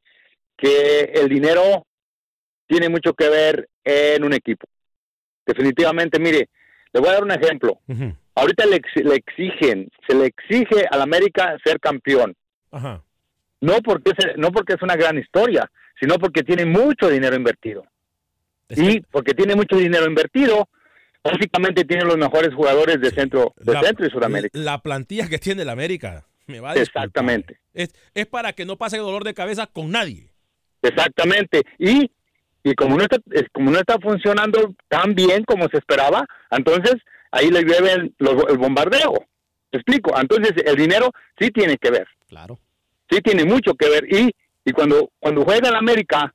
que 0.56 1.00
el 1.14 1.28
dinero 1.28 1.86
tiene 2.66 2.88
mucho 2.88 3.14
que 3.14 3.28
ver 3.28 3.68
en 3.84 4.24
un 4.24 4.32
equipo. 4.32 4.66
Definitivamente, 5.46 6.18
mire, 6.20 6.48
le 6.92 7.00
voy 7.00 7.08
a 7.08 7.12
dar 7.14 7.24
un 7.24 7.30
ejemplo. 7.32 7.80
Ahorita 8.34 8.66
le, 8.66 8.76
ex- 8.76 9.04
le 9.04 9.14
exigen, 9.14 9.88
se 10.08 10.14
le 10.14 10.26
exige 10.26 10.86
al 10.90 11.00
América 11.02 11.56
ser 11.64 11.80
campeón. 11.80 12.34
Ajá. 12.70 13.02
No 13.60 13.80
porque, 13.82 14.10
es, 14.16 14.36
no 14.36 14.50
porque 14.52 14.74
es 14.74 14.82
una 14.82 14.96
gran 14.96 15.18
historia, 15.18 15.70
sino 15.98 16.16
porque 16.18 16.42
tiene 16.42 16.64
mucho 16.64 17.08
dinero 17.08 17.36
invertido. 17.36 17.84
Y 18.70 19.00
porque 19.00 19.34
tiene 19.34 19.54
mucho 19.56 19.76
dinero 19.76 20.06
invertido, 20.06 20.68
básicamente 21.24 21.84
tiene 21.84 22.04
los 22.04 22.16
mejores 22.16 22.54
jugadores 22.54 23.00
de 23.00 23.10
Centro, 23.10 23.52
de 23.56 23.72
La- 23.72 23.82
Centro 23.82 24.06
y 24.06 24.10
Sudamérica. 24.10 24.58
La 24.58 24.78
plantilla 24.80 25.28
que 25.28 25.38
tiene 25.38 25.62
el 25.62 25.68
América. 25.68 26.24
Me 26.46 26.60
va 26.60 26.72
a. 26.72 26.74
Exactamente. 26.74 27.58
Es, 27.74 27.92
es 28.14 28.26
para 28.26 28.52
que 28.52 28.64
no 28.64 28.76
pase 28.76 28.96
dolor 28.98 29.24
de 29.24 29.34
cabeza 29.34 29.66
con 29.66 29.90
nadie. 29.90 30.30
Exactamente. 30.82 31.62
Y, 31.78 32.10
y 32.64 32.74
como, 32.74 32.96
no 32.96 33.02
está, 33.02 33.18
es- 33.32 33.46
como 33.52 33.70
no 33.70 33.78
está 33.78 33.98
funcionando 33.98 34.74
tan 34.88 35.14
bien 35.14 35.44
como 35.44 35.68
se 35.68 35.78
esperaba, 35.78 36.24
entonces 36.50 36.94
ahí 37.30 37.50
le 37.50 37.62
llueven 37.62 38.14
los- 38.18 38.44
el 38.48 38.58
bombardeo. 38.58 39.26
¿Te 39.70 39.78
explico? 39.78 40.18
Entonces 40.18 40.52
el 40.64 40.76
dinero 40.76 41.12
sí 41.38 41.50
tiene 41.50 41.76
que 41.76 41.90
ver. 41.90 42.08
Claro. 42.28 42.58
Sí 43.10 43.20
tiene 43.20 43.44
mucho 43.44 43.74
que 43.74 43.88
ver. 43.88 44.04
Y, 44.12 44.30
y 44.64 44.72
cuando, 44.72 45.10
cuando 45.18 45.44
juega 45.44 45.68
el 45.68 45.74
América, 45.74 46.32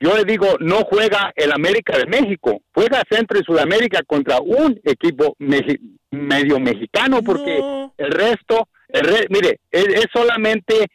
yo 0.00 0.16
le 0.16 0.24
digo, 0.24 0.56
no 0.60 0.84
juega 0.84 1.30
el 1.36 1.52
América 1.52 1.98
de 1.98 2.06
México, 2.06 2.62
juega 2.74 3.02
Centro 3.08 3.38
y 3.38 3.44
Sudamérica 3.44 4.02
contra 4.06 4.40
un 4.40 4.80
equipo 4.82 5.36
medio 5.38 6.58
mexicano, 6.58 7.22
porque 7.22 7.60
el 7.98 8.10
resto, 8.10 8.68
el 8.88 9.26
mire, 9.28 9.60
es, 9.70 10.06
solamente 10.12 10.86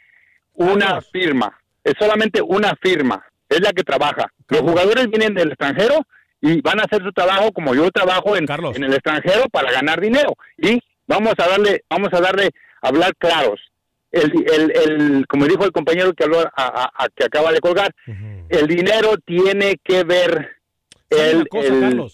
una 0.55 1.01
firma, 1.01 1.55
es 1.84 1.93
solamente 1.99 2.41
una 2.41 2.76
firma, 2.82 3.24
es 3.47 3.61
la 3.61 3.72
que 3.74 3.84
trabaja. 3.84 4.32
Los 4.49 4.61
jugadores 4.61 5.07
vienen 5.07 5.36
del 5.36 5.49
extranjero 5.49 5.99
y 6.41 6.61
van 6.61 6.80
a 6.80 6.84
hacer 6.84 7.03
su 7.03 7.11
trabajo 7.11 7.51
como 7.51 7.76
yo 7.76 7.91
trabajo 7.91 8.36
en, 8.36 8.47
en 8.49 8.84
el 8.84 8.93
extranjero 8.93 9.47
para 9.51 9.72
ganar 9.72 10.01
dinero. 10.01 10.34
Y 10.57 10.80
vamos 11.05 11.36
a 11.38 11.47
darle, 11.47 11.84
vamos 11.91 12.09
a 12.11 12.22
darle, 12.22 12.49
hablar 12.82 13.16
claros 13.18 13.59
el, 14.16 14.72
el, 14.72 15.28
como 15.28 15.45
dijo 15.45 15.66
el 15.66 15.72
compañero 15.72 16.13
que 16.13 16.24
habló 16.24 16.39
a, 16.39 17.07
que 17.16 17.26
acaba 17.26 17.51
de 17.51 17.59
colgar, 17.59 17.93
el 18.49 18.68
dinero 18.68 19.18
tiene 19.18 19.80
que 19.84 20.03
ver 20.03 20.55
el, 21.09 21.43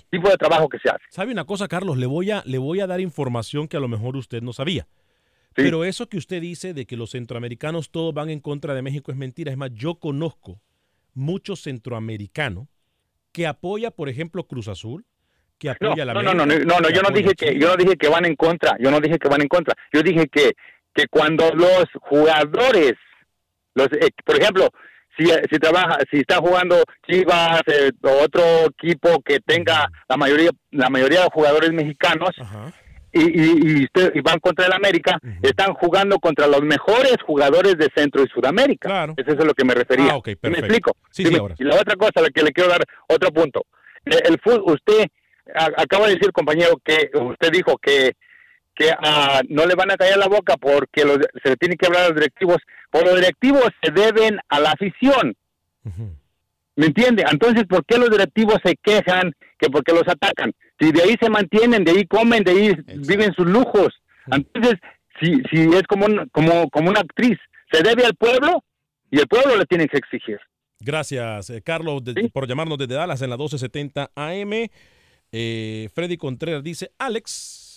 tipo 0.10 0.30
de 0.30 0.38
trabajo 0.38 0.68
que 0.68 0.80
se 0.80 0.90
hace. 0.90 1.04
¿Sabe 1.10 1.32
una 1.32 1.46
cosa, 1.46 1.68
Carlos? 1.68 1.98
Le 1.98 2.06
voy 2.06 2.32
a, 2.32 2.44
le 2.46 2.58
voy 2.58 2.80
a 2.80 2.88
dar 2.88 3.00
información 3.00 3.68
que 3.68 3.78
a 3.78 3.80
lo 3.80 3.88
mejor 3.88 4.18
usted 4.18 4.42
no 4.42 4.54
sabía. 4.54 4.88
Pero 5.54 5.84
eso 5.84 6.08
que 6.08 6.18
usted 6.18 6.42
dice 6.42 6.74
de 6.74 6.86
que 6.86 6.96
los 6.96 7.12
centroamericanos 7.12 7.92
todos 7.92 8.14
van 8.14 8.30
en 8.30 8.40
contra 8.40 8.74
de 8.74 8.82
México 8.82 9.12
es 9.12 9.18
mentira. 9.18 9.52
Es 9.52 9.58
más, 9.58 9.72
yo 9.74 9.96
conozco 9.96 10.62
muchos 11.14 11.62
centroamericanos 11.62 12.68
que 13.34 13.48
apoya, 13.48 13.92
por 13.92 14.08
ejemplo, 14.08 14.46
Cruz 14.46 14.70
Azul, 14.70 15.06
que 15.58 15.70
apoya 15.70 16.06
no, 16.06 16.14
la 16.14 16.14
no, 16.14 16.34
no, 16.34 16.46
no, 16.46 16.46
no, 16.46 16.80
no, 16.80 16.90
yo 16.90 17.02
no 17.02 17.10
dije 17.10 17.36
que 17.36 17.60
yo 17.60 17.68
no 17.68 17.76
dije 17.76 17.98
que 17.98 18.08
van 18.08 18.26
en 18.26 18.36
contra, 18.36 18.78
yo 18.80 18.90
no 18.90 19.00
dije 19.00 19.20
que 19.20 19.28
van 19.28 19.42
en 19.42 19.48
contra. 19.48 19.76
Yo 19.92 20.02
dije 20.02 20.28
que 20.28 20.54
que 20.94 21.08
cuando 21.08 21.52
los 21.54 21.86
jugadores, 22.02 22.94
los, 23.76 23.88
eh, 23.94 24.10
por 24.26 24.40
ejemplo, 24.40 24.70
si, 25.18 25.26
si 25.26 25.60
trabaja, 25.60 25.98
si 26.10 26.20
está 26.20 26.38
jugando 26.38 26.84
Chivas 27.08 27.62
eh, 27.68 27.92
o 28.04 28.24
otro 28.24 28.44
equipo 28.66 29.22
que 29.24 29.40
tenga 29.40 29.90
la 30.08 30.18
mayoría, 30.18 30.52
la 30.72 30.90
mayoría 30.90 31.22
de 31.22 31.30
jugadores 31.34 31.72
mexicanos 31.72 32.32
y, 33.12 33.20
y, 33.20 33.84
y, 33.84 34.22
van 34.22 34.40
contra 34.40 34.68
el 34.68 34.74
América, 34.74 35.20
están 35.42 35.74
jugando 35.74 36.18
contra 36.20 36.48
los 36.48 36.62
mejores 36.62 37.18
jugadores 37.26 37.78
de 37.78 37.90
Centro 37.94 38.24
y 38.24 38.30
Sudamérica. 38.30 39.14
Eso 39.18 39.32
es 39.34 39.40
a 39.40 39.44
lo 39.44 39.54
que 39.54 39.66
me 39.66 39.74
refería. 39.74 40.14
Ah, 40.14 40.22
¿Me 40.44 40.60
explico? 40.60 40.96
Sí, 41.10 41.24
Y 41.24 41.64
la 41.64 41.76
otra 41.76 41.96
cosa, 41.98 42.22
la 42.22 42.30
que 42.30 42.42
le 42.42 42.54
quiero 42.54 42.70
dar 42.70 42.84
otro 43.08 43.32
punto. 43.32 43.66
El, 44.06 44.14
el 44.26 44.40
fútbol, 44.40 44.76
usted 44.76 45.08
acaba 45.54 46.08
de 46.08 46.16
decir, 46.16 46.32
compañero, 46.32 46.80
que 46.84 47.12
usted 47.14 47.52
dijo 47.52 47.78
que 47.78 48.14
que 48.76 48.90
ah, 48.98 49.42
no 49.50 49.66
le 49.66 49.76
van 49.76 49.92
a 49.92 49.98
callar 49.98 50.18
la 50.18 50.28
boca 50.28 50.56
porque 50.58 51.02
se 51.44 51.50
le 51.50 51.58
tiene 51.58 51.76
que 51.76 51.86
hablar 51.86 52.04
a 52.04 52.08
los 52.10 52.16
directivos, 52.16 52.58
por 52.90 53.06
los 53.06 53.16
directivos 53.16 53.70
se 53.82 53.92
deben 53.92 54.40
a 54.50 54.60
la 54.60 54.72
afición. 54.72 55.36
¿Me 56.76 56.86
entiende? 56.88 57.26
Entonces, 57.30 57.66
¿por 57.68 57.86
qué 57.86 57.98
los 57.98 58.10
directivos 58.10 58.58
se 58.64 58.76
quejan 58.82 59.34
que 59.60 59.70
porque 59.70 59.94
los 59.94 60.08
atacan? 60.08 60.54
Si 60.80 60.92
de 60.92 61.04
ahí 61.04 61.16
se 61.22 61.30
mantienen, 61.30 61.84
de 61.84 61.92
ahí 61.92 62.06
comen, 62.06 62.44
de 62.44 62.52
ahí 62.52 62.72
viven 63.08 63.34
sus 63.34 63.46
lujos. 63.46 63.90
Entonces, 64.32 64.76
si, 65.20 65.42
si 65.52 65.70
es 65.76 65.84
como, 65.84 66.08
como, 66.32 66.70
como 66.70 66.90
una 66.90 67.02
actriz, 67.02 67.38
se 67.72 67.84
debe 67.84 68.06
al 68.06 68.16
pueblo 68.16 68.64
y 69.10 69.20
el 69.20 69.28
pueblo 69.28 69.58
le 69.58 69.66
tiene 69.66 69.88
que 69.88 69.98
exigir. 69.98 70.40
Gracias, 70.80 71.50
eh, 71.52 71.62
Carlos, 71.62 72.02
por 72.34 72.48
llamarnos 72.48 72.78
desde 72.78 72.96
Dallas 72.96 73.22
en 73.22 73.30
la 73.30 73.38
1270 73.38 74.12
AM. 74.16 74.70
Eh, 75.32 75.90
Freddy 75.94 76.18
Contreras 76.18 76.64
dice, 76.64 76.92
Alex, 76.98 77.71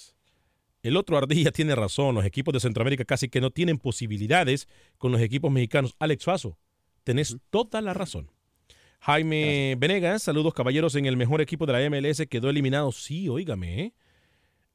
el 0.84 0.98
otro 0.98 1.16
Ardilla 1.16 1.50
tiene 1.50 1.74
razón. 1.74 2.14
Los 2.14 2.26
equipos 2.26 2.52
de 2.52 2.60
Centroamérica 2.60 3.06
casi 3.06 3.30
que 3.30 3.40
no 3.40 3.50
tienen 3.50 3.78
posibilidades 3.78 4.68
con 4.98 5.12
los 5.12 5.20
equipos 5.22 5.50
mexicanos. 5.50 5.96
Alex 5.98 6.24
Faso, 6.24 6.58
tenés 7.04 7.38
toda 7.48 7.80
la 7.80 7.94
razón. 7.94 8.30
Jaime 9.00 9.76
Venegas, 9.78 10.22
saludos 10.22 10.52
caballeros 10.52 10.94
en 10.94 11.06
el 11.06 11.16
mejor 11.16 11.40
equipo 11.40 11.64
de 11.64 11.72
la 11.72 11.90
MLS. 11.90 12.26
Quedó 12.28 12.50
eliminado. 12.50 12.92
Sí, 12.92 13.30
óigame. 13.30 13.80
¿eh? 13.80 13.92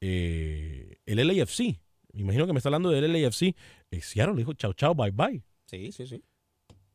Eh, 0.01 0.97
el 1.05 1.27
LAFC. 1.27 1.79
Me 2.13 2.21
imagino 2.21 2.47
que 2.47 2.53
me 2.53 2.57
está 2.57 2.69
hablando 2.69 2.89
del 2.89 3.13
LAFC. 3.13 3.55
Eh, 3.91 4.01
Seattle 4.01 4.33
le 4.33 4.39
dijo 4.39 4.53
chao, 4.53 4.73
chao, 4.73 4.95
bye, 4.95 5.11
bye. 5.11 5.43
Sí, 5.67 5.91
sí, 5.91 6.07
sí. 6.07 6.23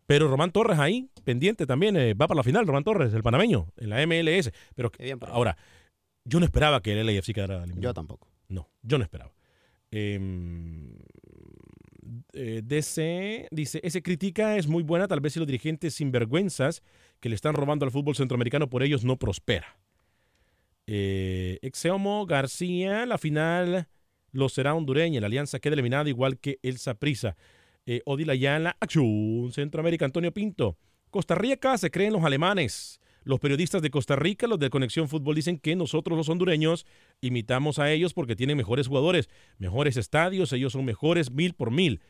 Pero 0.07 0.27
Román 0.27 0.51
Torres 0.51 0.81
ahí, 0.81 1.09
pendiente 1.23 1.67
también, 1.67 1.97
va 1.97 2.27
para 2.27 2.37
la 2.39 2.43
final, 2.43 2.67
Román 2.67 2.83
Torres, 2.83 3.15
el 3.15 3.23
panameño, 3.23 3.69
en 3.77 3.91
la 3.91 4.05
MLS. 4.07 4.51
Pero 4.75 4.91
ahora, 5.29 5.57
yo 6.25 6.41
no 6.41 6.47
esperaba 6.47 6.83
que 6.83 7.01
el 7.01 7.07
LAFC 7.07 7.33
quedara 7.33 7.59
eliminado. 7.59 7.83
Yo 7.83 7.95
tampoco. 7.95 8.34
No, 8.49 8.69
yo 8.83 8.99
no 8.99 9.05
esperaba. 9.05 9.33
Em, 9.91 10.97
eh, 12.33 12.63
DC 12.65 13.49
dice, 13.51 13.81
ese 13.83 14.03
crítica 14.03 14.57
es 14.57 14.67
muy 14.67 14.83
buena, 14.83 15.09
tal 15.09 15.21
vez 15.21 15.33
si 15.33 15.39
los 15.39 15.47
dirigentes 15.47 15.95
sinvergüenzas 15.95 16.83
que 17.21 17.29
le 17.29 17.35
están 17.35 17.55
robando 17.55 17.85
al 17.85 17.91
fútbol 17.91 18.17
centroamericano 18.17 18.69
por 18.69 18.83
ellos 18.83 19.05
no 19.05 19.17
prospera. 19.17 19.79
Eh, 20.87 21.59
Exeomo 21.63 22.27
García, 22.27 23.07
la 23.07 23.19
final 23.19 23.89
lo 24.33 24.49
será 24.49 24.75
hondureña, 24.75 25.21
la 25.21 25.27
alianza 25.27 25.61
queda 25.61 25.75
eliminada 25.75 26.09
igual 26.09 26.39
que 26.39 26.59
el 26.63 26.79
Saprisa. 26.79 27.37
Eh, 27.87 28.03
Odila 28.05 28.35
Yala, 28.35 28.77
Acción, 28.81 29.53
Centroamérica, 29.53 30.05
Antonio 30.05 30.33
Pinto. 30.33 30.77
Costa 31.11 31.35
Rica 31.35 31.79
se 31.79 31.91
creen 31.91 32.13
los 32.13 32.25
alemanes. 32.25 33.01
Los 33.25 33.41
periodistas 33.41 33.83
de 33.83 33.91
Costa 33.91 34.17
Rica, 34.17 34.47
los 34.47 34.59
de 34.59 34.71
Conexión 34.71 35.09
Fútbol, 35.09 35.35
dicen 35.35 35.59
que 35.59 35.75
nosotros 35.77 36.17
los 36.17 36.29
hondureños 36.29 36.87
imitamos 37.21 37.79
a 37.79 37.91
ellos 37.91 38.13
porque 38.13 38.37
tienen 38.37 38.57
mejores 38.57 38.87
jugadores, 38.87 39.29
mejores 39.59 39.97
estadios, 39.97 40.53
ellos 40.53 40.73
son 40.73 40.85
mejores 40.85 41.31
mil 41.31 41.55
por 41.55 41.71
mil. 41.71 42.01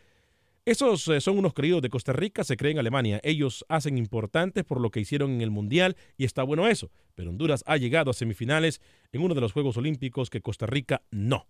Esos 0.66 1.06
eh, 1.08 1.20
son 1.20 1.38
unos 1.38 1.52
creídos 1.52 1.82
de 1.82 1.90
Costa 1.90 2.12
Rica, 2.12 2.42
se 2.42 2.56
creen 2.56 2.76
en 2.76 2.80
Alemania. 2.80 3.20
Ellos 3.22 3.66
hacen 3.68 3.98
importantes 3.98 4.64
por 4.64 4.80
lo 4.80 4.90
que 4.90 5.00
hicieron 5.00 5.32
en 5.32 5.42
el 5.42 5.50
Mundial 5.50 5.96
y 6.16 6.24
está 6.24 6.42
bueno 6.42 6.66
eso. 6.66 6.90
Pero 7.14 7.30
Honduras 7.30 7.62
ha 7.66 7.76
llegado 7.76 8.10
a 8.10 8.14
semifinales 8.14 8.80
en 9.12 9.22
uno 9.22 9.34
de 9.34 9.42
los 9.42 9.52
Juegos 9.52 9.76
Olímpicos 9.76 10.30
que 10.30 10.40
Costa 10.40 10.66
Rica 10.66 11.02
no. 11.10 11.46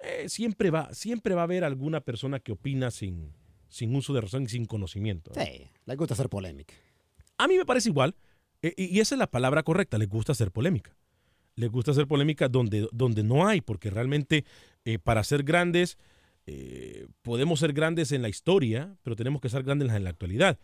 Eh, 0.00 0.28
siempre, 0.28 0.70
va, 0.70 0.92
siempre 0.92 1.34
va 1.34 1.42
a 1.42 1.44
haber 1.44 1.62
alguna 1.62 2.00
persona 2.00 2.40
que 2.40 2.52
opina 2.52 2.90
sin, 2.90 3.32
sin 3.68 3.94
uso 3.94 4.12
de 4.12 4.20
razón 4.20 4.42
y 4.42 4.48
sin 4.48 4.66
conocimiento. 4.66 5.30
Sí, 5.34 5.68
le 5.86 5.96
gusta 5.96 6.14
hacer 6.14 6.28
polémica. 6.28 6.74
A 7.38 7.46
mí 7.46 7.56
me 7.56 7.64
parece 7.64 7.88
igual. 7.88 8.16
Eh, 8.64 8.72
y 8.78 9.00
esa 9.00 9.14
es 9.14 9.18
la 9.18 9.30
palabra 9.30 9.62
correcta, 9.62 9.98
les 9.98 10.08
gusta 10.08 10.32
hacer 10.32 10.50
polémica. 10.50 10.96
Les 11.54 11.70
gusta 11.70 11.90
hacer 11.90 12.06
polémica 12.06 12.48
donde, 12.48 12.88
donde 12.92 13.22
no 13.22 13.46
hay, 13.46 13.60
porque 13.60 13.90
realmente 13.90 14.46
eh, 14.86 14.98
para 14.98 15.22
ser 15.22 15.42
grandes, 15.42 15.98
eh, 16.46 17.06
podemos 17.20 17.60
ser 17.60 17.74
grandes 17.74 18.10
en 18.10 18.22
la 18.22 18.30
historia, 18.30 18.96
pero 19.02 19.16
tenemos 19.16 19.42
que 19.42 19.50
ser 19.50 19.64
grandes 19.64 19.92
en 19.92 20.02
la 20.02 20.08
actualidad. 20.08 20.58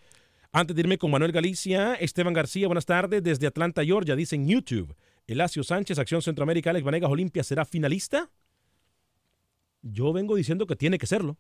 Antes 0.51 0.75
de 0.75 0.81
irme 0.81 0.97
con 0.97 1.11
Manuel 1.11 1.31
Galicia, 1.31 1.95
Esteban 1.95 2.33
García, 2.33 2.69
buenas 2.69 2.87
tardes, 2.87 3.23
desde 3.23 3.47
Atlanta, 3.47 3.85
Georgia, 3.85 4.17
dice 4.17 4.35
en 4.35 4.49
YouTube, 4.49 4.97
Elacio 5.27 5.63
Sánchez, 5.63 5.99
Acción 5.99 6.23
Centroamérica, 6.23 6.71
Alex 6.71 6.85
Vanegas 6.85 7.11
Olimpia, 7.11 7.45
¿será 7.45 7.67
finalista? 7.67 8.31
Yo 9.83 10.15
vengo 10.15 10.37
diciendo 10.37 10.67
que 10.67 10.75
tiene 10.75 10.97
que 10.97 11.07
serlo. 11.07 11.37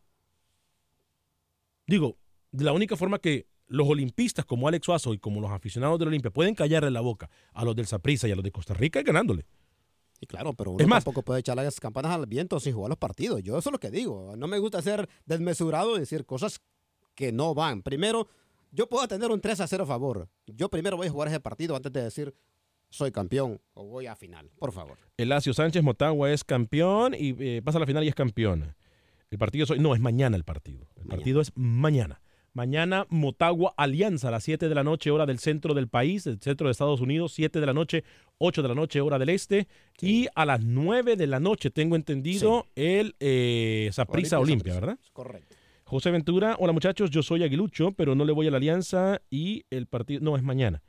Digo, 1.86 2.18
de 2.52 2.64
la 2.64 2.72
única 2.72 2.96
forma 2.96 3.18
que 3.18 3.46
los 3.70 3.88
olimpistas 3.88 4.44
como 4.44 4.68
Alex 4.68 4.84
Suazo 4.84 5.14
y 5.14 5.18
como 5.18 5.40
los 5.40 5.50
aficionados 5.50 5.98
del 5.98 6.08
Olimpia 6.08 6.30
pueden 6.30 6.54
callarle 6.54 6.90
la 6.90 7.00
boca 7.00 7.30
a 7.54 7.64
los 7.64 7.76
del 7.76 7.86
Saprissa 7.86 8.26
y 8.26 8.32
a 8.32 8.34
los 8.34 8.44
de 8.44 8.50
Costa 8.50 8.74
Rica 8.74 9.00
ganándole. 9.02 9.46
Y 10.20 10.26
claro, 10.26 10.52
pero 10.52 10.72
uno 10.72 10.86
tampoco 10.86 11.22
puede 11.22 11.40
echar 11.40 11.56
las 11.56 11.80
campanas 11.80 12.12
al 12.12 12.26
viento 12.26 12.60
sin 12.60 12.74
jugar 12.74 12.90
los 12.90 12.98
partidos. 12.98 13.42
Yo 13.42 13.56
eso 13.56 13.70
es 13.70 13.72
lo 13.72 13.78
que 13.78 13.90
digo. 13.90 14.34
No 14.36 14.48
me 14.48 14.58
gusta 14.58 14.82
ser 14.82 15.08
desmesurado 15.24 15.96
y 15.96 16.00
decir 16.00 16.26
cosas 16.26 16.60
que 17.14 17.32
no 17.32 17.54
van. 17.54 17.82
Primero, 17.82 18.28
yo 18.72 18.88
puedo 18.88 19.06
tener 19.06 19.30
un 19.30 19.40
3 19.40 19.60
a 19.60 19.66
0 19.66 19.84
a 19.84 19.86
favor. 19.86 20.28
Yo 20.46 20.68
primero 20.68 20.96
voy 20.96 21.06
a 21.06 21.10
jugar 21.10 21.28
ese 21.28 21.40
partido 21.40 21.76
antes 21.76 21.92
de 21.92 22.02
decir 22.02 22.34
soy 22.90 23.12
campeón 23.12 23.60
o 23.72 23.84
voy 23.86 24.06
a 24.06 24.16
final. 24.16 24.50
Por 24.58 24.72
favor. 24.72 24.98
Elacio 25.16 25.54
Sánchez 25.54 25.82
Motagua 25.84 26.32
es 26.32 26.42
campeón 26.42 27.14
y 27.16 27.36
eh, 27.38 27.62
pasa 27.64 27.78
a 27.78 27.80
la 27.80 27.86
final 27.86 28.02
y 28.02 28.08
es 28.08 28.16
campeón. 28.16 28.74
El 29.30 29.38
partido 29.38 29.62
es 29.62 29.70
hoy. 29.70 29.78
No, 29.78 29.94
es 29.94 30.00
mañana 30.00 30.36
el 30.36 30.42
partido. 30.44 30.88
El 30.96 31.06
partido 31.06 31.40
es 31.40 31.52
mañana. 31.54 32.20
Mañana 32.52 33.06
Motagua 33.10 33.74
Alianza 33.76 34.28
a 34.28 34.30
las 34.32 34.42
7 34.42 34.68
de 34.68 34.74
la 34.74 34.82
noche, 34.82 35.12
hora 35.12 35.24
del 35.24 35.38
centro 35.38 35.72
del 35.72 35.88
país, 35.88 36.24
del 36.24 36.40
centro 36.40 36.66
de 36.66 36.72
Estados 36.72 37.00
Unidos, 37.00 37.32
7 37.32 37.60
de 37.60 37.66
la 37.66 37.72
noche, 37.72 38.02
8 38.38 38.62
de 38.62 38.68
la 38.68 38.74
noche, 38.74 39.00
hora 39.00 39.18
del 39.20 39.28
este. 39.28 39.68
Y 40.00 40.26
a 40.34 40.44
las 40.44 40.60
9 40.60 41.14
de 41.14 41.26
la 41.28 41.38
noche, 41.38 41.70
tengo 41.70 41.94
entendido, 41.94 42.66
el 42.74 43.14
eh, 43.20 43.88
Saprisa 43.92 44.40
Olimpia, 44.40 44.74
¿verdad? 44.74 44.98
Correcto. 45.12 45.54
José 45.84 46.10
Ventura, 46.10 46.56
hola 46.58 46.72
muchachos, 46.72 47.10
yo 47.10 47.22
soy 47.22 47.42
aguilucho, 47.42 47.92
pero 47.92 48.14
no 48.14 48.24
le 48.24 48.32
voy 48.32 48.46
a 48.46 48.50
la 48.50 48.58
Alianza 48.58 49.20
y 49.28 49.64
el 49.70 49.86
partido, 49.86 50.20
no, 50.20 50.36
es 50.36 50.42
mañana. 50.42 50.82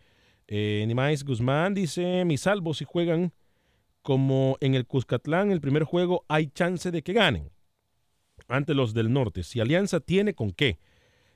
Eh, 0.47 0.83
Nimais 0.87 1.23
Guzmán 1.23 1.73
dice, 1.73 2.25
mis 2.25 2.41
salvos 2.41 2.77
si 2.79 2.85
juegan 2.85 3.33
como 4.01 4.57
en 4.61 4.75
el 4.75 4.85
Cuscatlán, 4.85 5.51
el 5.51 5.61
primer 5.61 5.83
juego 5.83 6.25
hay 6.27 6.47
chance 6.47 6.91
de 6.91 7.03
que 7.03 7.13
ganen 7.13 7.51
ante 8.47 8.73
los 8.73 8.93
del 8.93 9.11
norte. 9.13 9.43
Si 9.43 9.59
Alianza 9.59 9.99
tiene 9.99 10.33
con 10.33 10.51
qué 10.51 10.79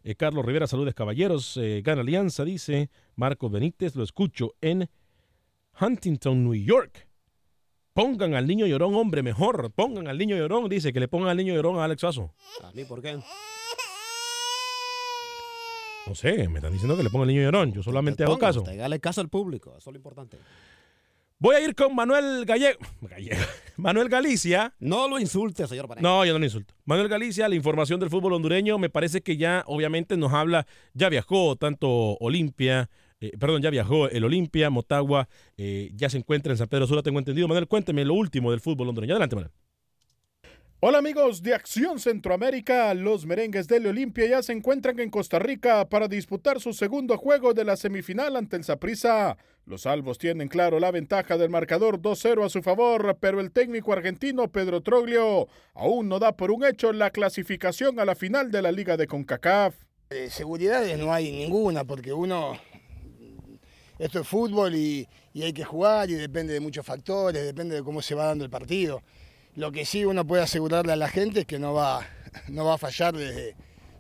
eh, 0.06 0.16
Carlos 0.16 0.46
Rivera, 0.46 0.68
saludos 0.68 0.94
caballeros. 0.94 1.58
Eh, 1.58 1.82
gana 1.84 2.02
Alianza, 2.02 2.46
dice 2.46 2.92
Marco 3.16 3.50
Benítez. 3.50 3.96
Lo 3.96 4.04
escucho 4.04 4.54
en 4.62 4.88
Huntington, 5.82 6.44
New 6.44 6.54
York. 6.54 7.08
Pongan 7.94 8.36
al 8.36 8.46
niño 8.46 8.68
llorón, 8.68 8.94
hombre, 8.94 9.24
mejor. 9.24 9.72
Pongan 9.72 10.08
al 10.08 10.18
niño 10.18 10.38
llorón, 10.38 10.70
dice 10.70 10.94
que 10.94 11.00
le 11.00 11.08
pongan 11.08 11.30
al 11.30 11.38
niño 11.38 11.56
llorón 11.56 11.80
a 11.80 11.86
Alex 11.86 12.04
Aso. 12.04 12.34
¿A 12.64 12.72
mí 12.74 12.86
por 12.86 13.02
qué? 13.02 13.18
No 16.06 16.14
sé, 16.14 16.48
me 16.50 16.60
están 16.60 16.72
diciendo 16.72 16.96
que 16.96 17.02
le 17.02 17.10
ponga 17.10 17.24
el 17.24 17.30
niño 17.30 17.42
llorón. 17.42 17.74
Yo 17.74 17.82
solamente 17.82 18.24
hago 18.24 18.38
caso. 18.38 18.60
usted, 18.60 18.74
Hágale 18.74 19.00
caso 19.00 19.22
al 19.22 19.30
público, 19.30 19.72
eso 19.76 19.90
es 19.90 19.94
lo 19.94 19.98
importante. 19.98 20.38
Voy 21.38 21.56
a 21.56 21.60
ir 21.60 21.76
con 21.76 21.94
Manuel 21.94 22.46
Gallego. 22.46 22.80
Gallego. 23.02 23.42
Manuel 23.76 24.08
Galicia. 24.08 24.74
No 24.80 25.10
lo 25.10 25.20
insulte, 25.20 25.68
señor 25.68 25.88
Vanegas. 25.88 26.04
No, 26.04 26.24
yo 26.26 26.32
no 26.32 26.40
lo 26.40 26.46
insulto. 26.46 26.74
Manuel 26.86 27.10
Galicia, 27.10 27.50
la 27.50 27.56
información 27.56 28.00
del 28.00 28.10
fútbol 28.10 28.34
hondureño, 28.34 28.78
me 28.78 28.90
parece 28.90 29.22
que 29.22 29.36
ya 29.36 29.64
obviamente 29.68 30.16
nos 30.16 30.32
habla, 30.32 30.66
ya 30.94 31.10
viajó 31.10 31.58
tanto 31.58 32.18
Olimpia, 32.20 32.90
eh, 33.20 33.32
perdón, 33.38 33.62
ya 33.62 33.70
viajó 33.70 34.08
el 34.10 34.24
Olimpia, 34.24 34.70
Motagua, 34.70 35.28
eh, 35.58 35.92
ya 35.94 36.10
se 36.10 36.18
encuentra 36.18 36.54
en 36.54 36.58
San 36.58 36.68
Pedro 36.70 36.88
Sula, 36.88 37.04
tengo 37.04 37.20
entendido. 37.20 37.50
Manuel, 37.50 37.68
cuénteme 37.68 38.06
lo 38.06 38.14
último 38.14 38.52
del 38.52 38.62
fútbol 38.62 38.88
hondureño. 38.88 39.14
Adelante, 39.14 39.36
Manuel. 39.36 39.52
Hola 40.88 41.00
amigos 41.00 41.42
de 41.42 41.56
Acción 41.56 41.98
Centroamérica, 41.98 42.94
los 42.94 43.26
merengues 43.26 43.68
del 43.68 43.88
Olimpia 43.88 44.28
ya 44.28 44.44
se 44.44 44.54
encuentran 44.54 45.00
en 45.00 45.10
Costa 45.10 45.40
Rica 45.40 45.90
para 45.90 46.08
disputar 46.08 46.60
su 46.60 46.74
segundo 46.74 47.18
juego 47.18 47.56
de 47.56 47.64
la 47.64 47.76
semifinal 47.76 48.36
ante 48.36 48.56
el 48.56 48.64
Saprissa. 48.64 49.36
Los 49.66 49.88
albos 49.88 50.20
tienen 50.20 50.48
claro 50.48 50.80
la 50.80 50.92
ventaja 50.92 51.40
del 51.40 51.50
marcador 51.50 52.00
2-0 52.00 52.46
a 52.46 52.50
su 52.50 52.62
favor, 52.62 53.18
pero 53.20 53.42
el 53.42 53.52
técnico 53.52 53.94
argentino 53.94 54.52
Pedro 54.52 54.82
Troglio 54.82 55.48
aún 55.74 56.08
no 56.08 56.20
da 56.20 56.38
por 56.38 56.52
un 56.52 56.64
hecho 56.64 56.94
la 56.94 57.10
clasificación 57.10 58.00
a 58.00 58.06
la 58.06 58.14
final 58.14 58.52
de 58.52 58.62
la 58.62 58.72
Liga 58.72 58.96
de 58.96 59.08
CONCACAF. 59.08 59.74
Eh, 60.12 60.30
seguridades 60.30 61.00
no 61.00 61.12
hay 61.12 61.32
ninguna 61.32 61.84
porque 61.84 62.14
uno, 62.14 62.60
esto 63.98 64.20
es 64.20 64.28
fútbol 64.28 64.76
y, 64.76 65.08
y 65.34 65.42
hay 65.42 65.54
que 65.54 65.64
jugar 65.64 66.12
y 66.12 66.14
depende 66.14 66.54
de 66.54 66.60
muchos 66.60 66.86
factores, 66.86 67.44
depende 67.44 67.74
de 67.74 67.82
cómo 67.82 68.04
se 68.04 68.14
va 68.14 68.26
dando 68.26 68.44
el 68.44 68.52
partido. 68.52 69.02
Lo 69.56 69.72
que 69.72 69.86
sí 69.86 70.04
uno 70.04 70.28
puede 70.28 70.44
asegurarle 70.44 70.92
a 70.92 70.98
la 70.98 71.08
gente 71.08 71.42
es 71.42 71.46
que 71.46 71.60
no 71.60 71.74
va, 71.74 72.06
no 72.50 72.66
va 72.66 72.74
a 72.74 72.78
fallar 72.78 73.16
desde, 73.16 73.56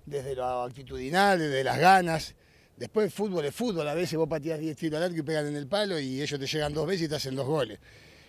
desde 0.05 0.35
lo 0.35 0.63
actitudinal, 0.63 1.39
desde 1.39 1.63
las 1.63 1.79
ganas. 1.79 2.35
Después 2.75 3.13
fútbol 3.13 3.45
es 3.45 3.55
fútbol, 3.55 3.87
a 3.87 3.93
veces 3.93 4.17
vos 4.17 4.27
pateás 4.27 4.59
10 4.59 4.75
tiros 4.75 4.97
al 4.97 5.03
arco 5.03 5.17
y 5.17 5.21
pegan 5.21 5.47
en 5.47 5.55
el 5.55 5.67
palo 5.67 5.97
y 5.97 6.21
ellos 6.21 6.37
te 6.37 6.45
llegan 6.45 6.73
dos 6.73 6.85
veces 6.85 7.05
y 7.05 7.09
te 7.09 7.15
hacen 7.15 7.35
dos 7.35 7.47
goles. 7.47 7.79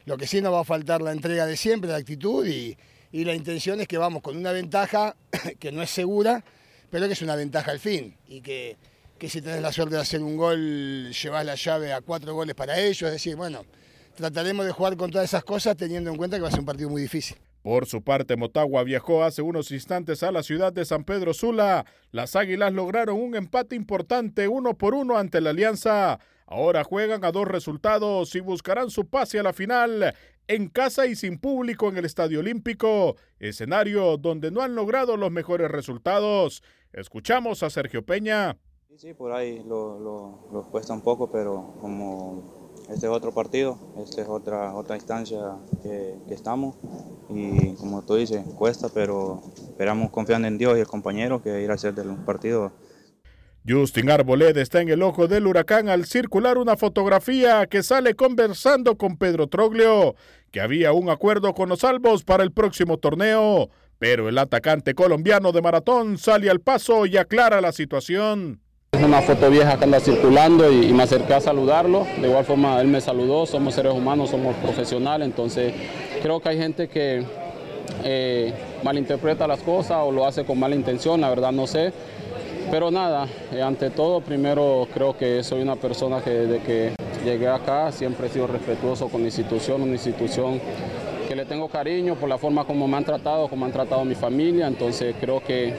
Lo 0.04 0.16
que 0.16 0.28
sí 0.28 0.40
no 0.40 0.52
va 0.52 0.60
a 0.60 0.64
faltar 0.64 1.02
la 1.02 1.10
entrega 1.10 1.46
de 1.46 1.56
siempre, 1.56 1.90
la 1.90 1.96
actitud 1.96 2.46
y, 2.46 2.76
y 3.10 3.24
la 3.24 3.34
intención 3.34 3.80
es 3.80 3.88
que 3.88 3.98
vamos 3.98 4.22
con 4.22 4.36
una 4.36 4.52
ventaja 4.52 5.16
que 5.58 5.72
no 5.72 5.82
es 5.82 5.90
segura, 5.90 6.44
pero 6.90 7.08
que 7.08 7.14
es 7.14 7.22
una 7.22 7.34
ventaja 7.34 7.72
al 7.72 7.80
fin 7.80 8.16
y 8.28 8.40
que, 8.40 8.76
que 9.18 9.28
si 9.28 9.42
tenés 9.42 9.62
la 9.62 9.72
suerte 9.72 9.96
de 9.96 10.00
hacer 10.02 10.22
un 10.22 10.36
gol, 10.36 11.10
llevas 11.10 11.44
la 11.44 11.56
llave 11.56 11.92
a 11.92 12.02
cuatro 12.02 12.34
goles 12.34 12.54
para 12.54 12.78
ellos, 12.78 13.02
es 13.02 13.12
decir, 13.12 13.34
bueno, 13.34 13.66
trataremos 14.16 14.66
de 14.66 14.72
jugar 14.72 14.96
con 14.96 15.10
todas 15.10 15.26
esas 15.26 15.44
cosas 15.44 15.76
teniendo 15.76 16.10
en 16.10 16.16
cuenta 16.16 16.36
que 16.36 16.42
va 16.42 16.48
a 16.48 16.50
ser 16.50 16.60
un 16.60 16.66
partido 16.66 16.90
muy 16.90 17.02
difícil. 17.02 17.36
Por 17.62 17.86
su 17.86 18.02
parte, 18.02 18.36
Motagua 18.36 18.84
viajó 18.84 19.24
hace 19.24 19.42
unos 19.42 19.72
instantes 19.72 20.22
a 20.22 20.30
la 20.30 20.42
ciudad 20.42 20.72
de 20.72 20.84
San 20.84 21.04
Pedro 21.04 21.34
Sula. 21.34 21.84
Las 22.12 22.36
Águilas 22.36 22.72
lograron 22.72 23.20
un 23.20 23.34
empate 23.34 23.74
importante 23.74 24.46
uno 24.46 24.74
por 24.74 24.94
uno 24.94 25.18
ante 25.18 25.40
la 25.40 25.50
Alianza. 25.50 26.20
Ahora 26.46 26.84
juegan 26.84 27.24
a 27.24 27.32
dos 27.32 27.48
resultados 27.48 28.34
y 28.36 28.40
buscarán 28.40 28.88
su 28.90 29.06
pase 29.06 29.40
a 29.40 29.42
la 29.42 29.52
final 29.52 30.14
en 30.46 30.68
casa 30.68 31.06
y 31.06 31.16
sin 31.16 31.38
público 31.38 31.88
en 31.88 31.96
el 31.96 32.04
Estadio 32.04 32.38
Olímpico, 32.38 33.16
escenario 33.40 34.16
donde 34.16 34.52
no 34.52 34.62
han 34.62 34.76
logrado 34.76 35.16
los 35.16 35.32
mejores 35.32 35.68
resultados. 35.68 36.62
Escuchamos 36.92 37.64
a 37.64 37.70
Sergio 37.70 38.06
Peña. 38.06 38.56
Sí, 38.96 39.12
por 39.12 39.32
ahí 39.32 39.62
lo, 39.66 39.98
lo, 39.98 40.48
lo 40.52 40.70
cuesta 40.70 40.94
un 40.94 41.02
poco, 41.02 41.30
pero 41.30 41.74
como 41.80 42.65
este 42.88 43.06
es 43.06 43.12
otro 43.12 43.32
partido, 43.32 43.78
esta 44.02 44.22
es 44.22 44.28
otra, 44.28 44.74
otra 44.74 44.96
instancia 44.96 45.38
que, 45.82 46.14
que, 46.28 46.34
estamos 46.34 46.76
y 47.28 47.74
como 47.74 48.02
tú 48.02 48.14
dices, 48.14 48.44
cuesta, 48.56 48.88
pero 48.92 49.42
esperamos 49.56 50.10
confiando 50.10 50.48
en 50.48 50.58
Dios 50.58 50.76
y 50.76 50.80
el 50.80 50.86
compañero 50.86 51.42
que 51.42 51.62
ir 51.62 51.70
a 51.70 51.74
hacer 51.74 51.94
del 51.94 52.14
partido. 52.24 52.72
Justin 53.68 54.10
Arboleda 54.10 54.62
está 54.62 54.80
en 54.80 54.90
el 54.90 55.02
ojo 55.02 55.26
del 55.26 55.46
huracán 55.48 55.88
al 55.88 56.06
circular 56.06 56.56
una 56.56 56.76
fotografía 56.76 57.66
que 57.66 57.82
sale 57.82 58.14
conversando 58.14 58.96
con 58.96 59.16
Pedro 59.16 59.48
Troglio, 59.48 60.14
que 60.52 60.60
había 60.60 60.92
un 60.92 61.10
acuerdo 61.10 61.52
con 61.52 61.68
los 61.68 61.80
salvos 61.80 62.22
para 62.22 62.44
el 62.44 62.52
próximo 62.52 62.98
torneo, 62.98 63.68
pero 63.98 64.28
el 64.28 64.38
atacante 64.38 64.94
colombiano 64.94 65.50
de 65.50 65.62
maratón 65.62 66.16
sale 66.16 66.48
al 66.48 66.60
paso 66.60 67.06
y 67.06 67.16
aclara 67.16 67.60
la 67.60 67.72
situación. 67.72 68.60
Es 68.96 69.02
una 69.02 69.20
foto 69.20 69.50
vieja 69.50 69.76
que 69.76 69.84
anda 69.84 70.00
circulando 70.00 70.72
y, 70.72 70.86
y, 70.86 70.92
me 70.94 71.02
acerqué 71.02 71.34
a 71.34 71.40
saludarlo. 71.42 72.06
De 72.18 72.28
igual 72.28 72.46
forma, 72.46 72.80
él 72.80 72.88
me 72.88 73.02
saludó. 73.02 73.44
Somos 73.44 73.74
seres 73.74 73.92
humanos, 73.92 74.30
somos 74.30 74.56
profesionales. 74.56 75.26
Entonces, 75.26 75.74
creo 76.22 76.40
que 76.40 76.48
hay 76.48 76.56
gente 76.56 76.88
que 76.88 77.22
eh, 78.04 78.54
malinterpreta 78.82 79.46
las 79.46 79.60
cosas 79.60 79.98
o 80.00 80.10
lo 80.10 80.26
hace 80.26 80.46
con 80.46 80.58
mala 80.58 80.74
intención. 80.74 81.20
La 81.20 81.28
verdad, 81.28 81.52
no 81.52 81.66
sé. 81.66 81.92
Pero 82.70 82.90
nada, 82.90 83.28
eh, 83.52 83.60
ante 83.60 83.90
todo, 83.90 84.22
primero 84.22 84.88
creo 84.94 85.14
que 85.14 85.44
soy 85.44 85.60
una 85.60 85.76
persona 85.76 86.22
que 86.22 86.30
desde 86.30 86.60
que 86.60 86.94
llegué 87.22 87.48
acá 87.48 87.92
siempre 87.92 88.28
he 88.28 88.30
sido 88.30 88.46
respetuoso 88.46 89.08
con 89.08 89.20
la 89.20 89.26
institución, 89.26 89.82
una 89.82 89.92
institución 89.92 90.58
que 91.28 91.36
le 91.36 91.44
tengo 91.44 91.68
cariño 91.68 92.14
por 92.14 92.30
la 92.30 92.38
forma 92.38 92.64
como 92.64 92.88
me 92.88 92.96
han 92.96 93.04
tratado, 93.04 93.48
como 93.48 93.66
han 93.66 93.72
tratado 93.72 94.06
mi 94.06 94.14
familia. 94.14 94.66
Entonces, 94.66 95.14
creo 95.20 95.42
que 95.42 95.74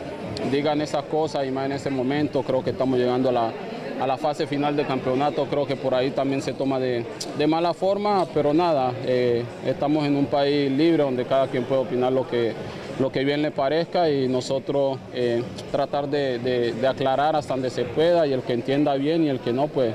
digan 0.52 0.82
esas 0.82 1.04
cosas 1.06 1.46
y 1.48 1.52
más 1.52 1.66
en 1.66 1.74
ese 1.74 1.90
momento 1.90 2.44
creo 2.44 2.64
que 2.64 2.72
estamos 2.72 2.98
llegando 2.98 3.30
a 3.30 3.32
la, 3.32 3.52
a 4.00 4.08
la 4.08 4.18
fase 4.18 4.48
final 4.48 4.76
del 4.76 4.86
campeonato, 4.86 5.46
creo 5.46 5.66
que 5.66 5.76
por 5.76 5.94
ahí 5.94 6.12
también 6.12 6.42
se 6.42 6.54
toma 6.54 6.80
de, 6.80 7.06
de 7.38 7.48
mala 7.48 7.74
forma, 7.74 8.26
pero 8.34 8.54
nada, 8.54 8.94
eh, 9.06 9.44
estamos 9.66 10.06
en 10.06 10.16
un 10.16 10.28
país 10.28 10.72
libre 10.72 11.04
donde 11.04 11.26
cada 11.26 11.48
quien 11.48 11.64
puede 11.64 11.82
opinar 11.82 12.12
lo 12.12 12.28
que, 12.28 12.54
lo 13.00 13.12
que 13.12 13.24
bien 13.24 13.42
le 13.42 13.52
parezca 13.52 14.10
y 14.10 14.28
nosotros 14.28 15.00
eh, 15.14 15.44
tratar 15.72 16.08
de, 16.08 16.40
de, 16.40 16.88
aclarar 16.88 17.36
hasta 17.36 17.54
donde 17.54 17.70
se 17.70 17.86
pueda 17.86 18.28
y 18.28 18.34
el 18.34 18.42
que 18.42 18.54
entienda 18.54 18.96
bien 18.96 19.24
y 19.24 19.30
el 19.30 19.40
que 19.40 19.54
no, 19.54 19.68
pues 19.68 19.94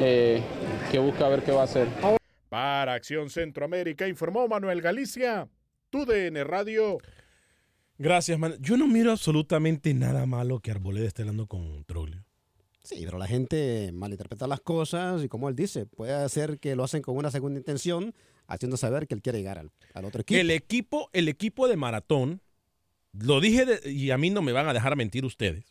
eh, 0.00 0.40
que 0.90 0.98
busque 0.98 1.22
a 1.22 1.28
ver 1.28 1.42
qué 1.42 1.52
va 1.52 1.62
a 1.62 1.64
hacer. 1.64 1.86
Para 2.48 2.94
Acción 2.94 3.30
Centroamérica 3.30 4.06
informó 4.08 4.46
Manuel 4.48 4.80
Galicia, 4.80 5.48
TUDN 5.90 6.44
Radio. 6.44 6.98
Gracias, 7.98 8.38
man. 8.38 8.56
Yo 8.60 8.76
no 8.76 8.86
miro 8.86 9.12
absolutamente 9.12 9.94
nada 9.94 10.26
malo 10.26 10.60
que 10.60 10.70
Arboleda 10.70 11.06
esté 11.06 11.22
hablando 11.22 11.46
con 11.46 11.84
Troglio. 11.84 12.24
Sí, 12.82 13.02
pero 13.04 13.18
la 13.18 13.26
gente 13.26 13.92
malinterpreta 13.92 14.46
las 14.46 14.60
cosas 14.60 15.24
y 15.24 15.28
como 15.28 15.48
él 15.48 15.56
dice, 15.56 15.86
puede 15.86 16.28
ser 16.28 16.58
que 16.58 16.76
lo 16.76 16.84
hacen 16.84 17.00
con 17.00 17.16
una 17.16 17.30
segunda 17.30 17.58
intención, 17.58 18.14
haciendo 18.46 18.76
saber 18.76 19.06
que 19.06 19.14
él 19.14 19.22
quiere 19.22 19.38
llegar 19.38 19.58
al, 19.58 19.70
al 19.94 20.04
otro 20.04 20.20
equipo. 20.20 20.38
El 20.38 20.50
equipo, 20.50 21.08
el 21.14 21.28
equipo 21.28 21.66
de 21.66 21.76
maratón, 21.76 22.42
lo 23.12 23.40
dije 23.40 23.64
de, 23.64 23.90
y 23.90 24.10
a 24.10 24.18
mí 24.18 24.28
no 24.28 24.42
me 24.42 24.52
van 24.52 24.68
a 24.68 24.74
dejar 24.74 24.96
mentir 24.96 25.24
ustedes. 25.24 25.64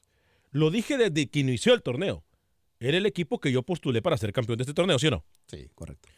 Lo 0.50 0.72
dije 0.72 0.98
desde 0.98 1.28
que 1.28 1.40
inició 1.40 1.74
el 1.74 1.84
torneo. 1.84 2.24
Era 2.80 2.98
el 2.98 3.06
equipo 3.06 3.40
que 3.40 3.52
yo 3.52 3.64
postulé 3.64 4.02
para 4.02 4.18
ser 4.18 4.34
campeón 4.34 4.58
de 4.58 4.64
este 4.64 4.74
torneo, 4.74 4.98
¿sí 4.98 5.08
o 5.08 5.12
no? 5.12 5.26
Sí, 5.48 5.70
correcto. 5.76 6.10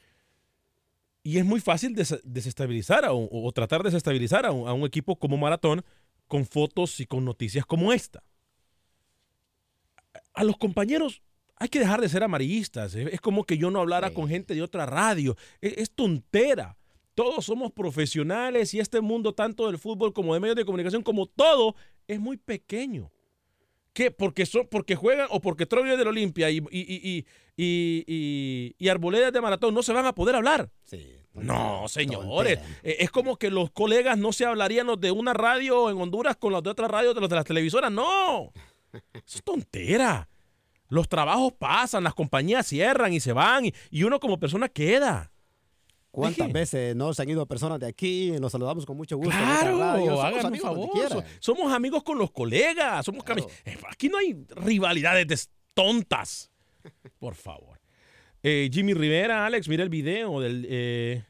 Y 1.26 1.39
es 1.39 1.45
muy 1.45 1.59
fácil 1.59 1.95
des 1.95 2.21
desestabilizar 2.23 3.03
a 3.03 3.11
un, 3.11 3.28
o 3.32 3.51
tratar 3.51 3.82
de 3.82 3.89
desestabilizar 3.89 4.45
a 4.45 4.51
un, 4.51 4.67
a 4.67 4.73
un 4.73 4.86
equipo 4.86 5.17
como 5.17 5.38
Maratón 5.38 5.84
con 6.28 6.45
fotos 6.45 6.99
y 6.99 7.07
con 7.07 7.26
noticias 7.26 7.65
como 7.65 7.91
esta. 7.91 8.23
A 10.36 10.43
los 10.43 10.55
compañeros 10.57 11.23
hay 11.55 11.67
que 11.69 11.80
dejar 11.80 11.99
de 11.99 12.09
ser 12.09 12.21
amarillistas. 12.21 12.93
Es 12.93 13.19
como 13.21 13.43
que 13.43 13.57
yo 13.57 13.71
no 13.71 13.80
hablara 13.80 14.09
sí. 14.09 14.13
con 14.13 14.28
gente 14.28 14.53
de 14.53 14.61
otra 14.61 14.86
radio. 14.86 15.36
Es, 15.61 15.73
es, 15.78 15.91
tontera. 15.91 16.78
Todos 17.15 17.43
somos 17.45 17.71
profesionales 17.71 18.76
y 18.76 18.80
este 18.80 19.01
mundo, 19.01 19.34
tanto 19.34 19.65
del 19.65 19.80
fútbol 19.80 20.13
como 20.13 20.36
de 20.36 20.39
medios 20.39 20.57
de 20.57 20.65
comunicación, 20.65 21.01
como 21.01 21.26
todo, 21.26 21.76
es 22.07 22.19
muy 22.19 22.38
pequeño. 22.38 23.11
¿Qué? 23.96 24.12
Porque, 24.12 24.46
son, 24.46 24.68
porque 24.68 24.98
juegan 24.98 25.28
o 25.32 25.39
porque 25.39 25.66
Troglio 25.66 25.93
es 25.93 25.98
del 25.98 26.10
Olimpia 26.10 26.50
y, 26.50 26.58
y, 26.58 26.66
y, 26.70 27.26
y, 27.56 28.76
y 28.78 28.89
Arboleda 28.89 29.32
de 29.32 29.39
Maratón 29.39 29.74
no 29.74 29.82
se 29.84 29.93
van 29.93 30.06
a 30.06 30.14
poder 30.14 30.36
hablar. 30.36 30.70
Sí, 30.84 31.16
no, 31.34 31.88
señores. 31.88 32.60
Tontera. 32.60 32.78
Es 32.84 33.10
como 33.10 33.38
que 33.38 33.50
los 33.50 33.72
colegas 33.72 34.18
no 34.18 34.34
se 34.34 34.43
hablarían 34.43 34.88
los 34.88 35.00
de 35.00 35.12
una 35.12 35.34
radio 35.34 35.89
en 35.89 36.00
Honduras 36.02 36.36
con 36.36 36.52
los 36.52 36.62
de 36.62 36.72
otra 36.72 36.89
radio 36.89 37.14
de 37.14 37.22
los 37.22 37.30
de 37.30 37.38
las 37.38 37.46
televisoras. 37.46 37.89
No. 37.89 38.52
Eso 38.91 39.38
es 39.38 39.43
tontera. 39.43 40.28
Los 40.89 41.08
trabajos 41.08 41.54
pasan, 41.54 42.04
las 42.04 42.14
compañías 42.14 42.68
cierran 42.68 43.14
y 43.14 43.22
se 43.22 43.32
van 43.32 43.66
y, 43.66 43.74
y 43.91 44.04
uno 44.04 44.20
como 44.20 44.38
persona 44.38 44.68
queda. 44.68 45.32
¿Cuántas 46.16 46.47
Deje. 46.47 46.53
veces 46.53 46.95
no 46.95 47.13
se 47.13 47.22
han 47.22 47.30
ido 47.30 47.45
personas 47.45 47.78
de 47.80 47.88
aquí? 47.88 48.32
Nos 48.39 48.53
saludamos 48.53 48.86
con 48.86 48.95
mucho 48.95 49.18
gusto. 49.18 49.32
Claro, 49.32 50.22
hagan 50.22 50.53
un 50.53 50.59
favor. 50.59 51.24
Somos 51.39 51.74
amigos 51.74 52.03
con 52.03 52.18
los 52.18 52.32
colegas. 52.32 53.05
Somos 53.05 53.24
claro. 53.24 53.45
Aquí 53.89 54.07
no 54.07 54.18
hay 54.18 54.34
rivalidades 54.55 55.49
tontas. 55.74 56.49
Por 57.20 57.36
favor. 57.36 57.82
Eh, 58.41 58.70
Jimmy 58.72 58.93
Rivera, 58.93 59.45
Alex, 59.45 59.68
mira 59.68 59.84
el 59.84 59.89
video 59.89 60.39
del... 60.39 60.66
Eh, 60.70 61.24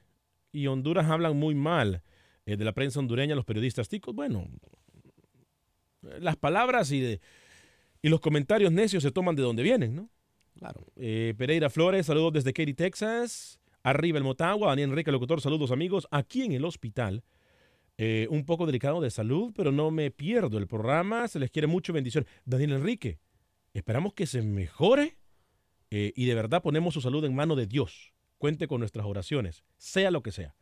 y 0.52 0.68
Honduras 0.68 1.10
hablan 1.10 1.36
muy 1.36 1.56
mal 1.56 2.04
eh, 2.46 2.56
de 2.56 2.64
la 2.64 2.72
prensa 2.74 3.00
hondureña, 3.00 3.36
los 3.36 3.46
periodistas 3.46 3.90
ticos. 3.90 4.14
Bueno, 4.14 4.48
las 6.20 6.36
palabras 6.36 6.92
y, 6.92 7.00
de, 7.00 7.22
y 8.02 8.10
los 8.10 8.20
comentarios 8.22 8.72
necios 8.72 9.02
se 9.02 9.12
toman 9.12 9.36
de 9.36 9.42
donde 9.42 9.64
vienen, 9.64 9.96
¿no? 9.96 10.10
Claro. 10.60 10.86
Eh, 10.96 11.34
Pereira 11.38 11.70
Flores, 11.70 12.06
saludos 12.06 12.34
desde 12.34 12.54
Katy, 12.54 12.74
Texas. 12.76 13.60
Arriba 13.86 14.18
el 14.18 14.24
Motagua, 14.24 14.70
Daniel 14.70 14.90
Enrique, 14.90 15.12
locutor, 15.12 15.42
saludos 15.42 15.70
amigos. 15.70 16.08
Aquí 16.10 16.42
en 16.44 16.54
el 16.54 16.66
hospital, 16.66 17.24
eh, 17.98 18.28
un 18.32 18.44
poco 18.44 18.66
delicado 18.66 19.00
de 19.00 19.12
salud, 19.12 19.54
pero 19.56 19.72
no 19.72 19.92
me 19.92 20.10
pierdo 20.10 20.58
el 20.58 20.66
programa. 20.66 21.28
Se 21.28 21.38
les 21.38 21.52
quiere 21.52 21.68
mucho, 21.68 21.94
bendición. 21.94 22.26
Daniel 22.46 22.74
Enrique, 22.74 23.20
Esperamos 23.76 24.14
que 24.14 24.26
se 24.26 24.42
mejore 24.42 25.18
eh, 25.92 26.14
y 26.16 26.26
de 26.28 26.34
verdad 26.34 26.64
ponemos 26.64 26.94
su 26.94 27.02
salud 27.02 27.26
en 27.26 27.36
mano 27.36 27.58
de 27.58 27.68
Dios. 27.68 28.14
Cuente 28.38 28.70
con 28.70 28.80
nuestras 28.80 29.06
oraciones, 29.06 29.66
sea 29.78 30.12
lo 30.12 30.24
que 30.24 30.32
sea. 30.32 30.56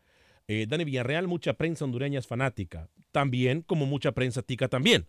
Eh, 0.48 0.66
Dani 0.68 0.84
Villarreal, 0.84 1.28
mucha 1.28 1.54
prensa 1.54 1.86
hondureña 1.86 2.18
es 2.18 2.26
fanática. 2.26 2.90
También, 3.12 3.62
como 3.62 3.86
mucha 3.86 4.14
prensa 4.14 4.42
tica 4.42 4.68
también. 4.68 5.08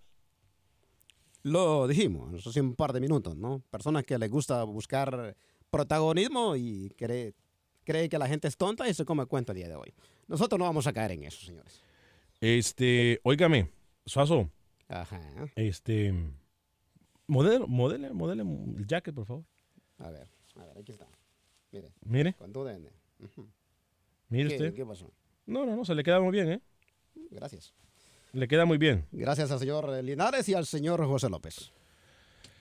Lo 1.43 1.89
dijimos 1.89 2.47
hace 2.47 2.61
un 2.61 2.75
par 2.75 2.93
de 2.93 3.01
minutos, 3.01 3.39
¿no? 3.39 3.63
Personas 3.71 4.05
que 4.05 4.19
les 4.19 4.31
gusta 4.31 4.63
buscar 4.65 5.35
protagonismo 5.71 6.57
y 6.57 6.91
cree, 6.99 7.33
cree 7.85 8.09
que 8.09 8.19
la 8.19 8.27
gente 8.29 8.49
es 8.49 8.57
tonta 8.57 8.89
y 8.89 8.95
se 8.95 9.05
come 9.05 9.27
cuenta 9.27 9.53
el 9.53 9.59
día 9.59 9.69
de 9.69 9.77
hoy. 9.77 9.93
Nosotros 10.27 10.59
no 10.59 10.65
vamos 10.65 10.87
a 10.87 10.93
caer 10.93 11.13
en 11.13 11.25
eso, 11.25 11.45
señores. 11.45 11.81
Este, 12.41 13.21
óigame, 13.23 13.71
Suazo. 14.07 14.51
Ajá. 14.89 15.21
Este, 15.57 16.13
modelo, 17.27 17.67
modele, 17.67 18.13
modele 18.13 18.43
el 18.43 18.87
jacket, 18.87 19.15
por 19.15 19.27
favor. 19.27 19.45
A 19.99 20.11
ver, 20.11 20.29
a 20.57 20.65
ver, 20.65 20.79
aquí 20.79 20.93
está. 20.93 21.07
Mire. 21.73 21.93
Mire. 22.05 22.35
Con 22.35 22.53
tu 22.53 22.65
DN. 22.65 22.89
Mire 24.29 24.49
¿Qué- 24.49 24.55
usted. 24.55 24.75
¿Qué 24.75 24.85
pasó? 24.87 25.11
No, 25.47 25.65
no, 25.67 25.77
no, 25.77 25.85
se 25.85 25.95
le 25.95 26.03
queda 26.03 26.21
muy 26.21 26.33
bien, 26.33 26.51
¿eh? 26.51 26.61
Gracias. 27.31 27.75
Le 28.33 28.49
queda 28.49 28.65
muy 28.65 28.79
bien. 28.79 29.07
Gracias 29.13 29.51
al 29.51 29.59
señor 29.61 29.89
Linares 30.03 30.49
y 30.49 30.55
al 30.55 30.67
señor 30.67 31.05
José 31.07 31.29
López. 31.29 31.73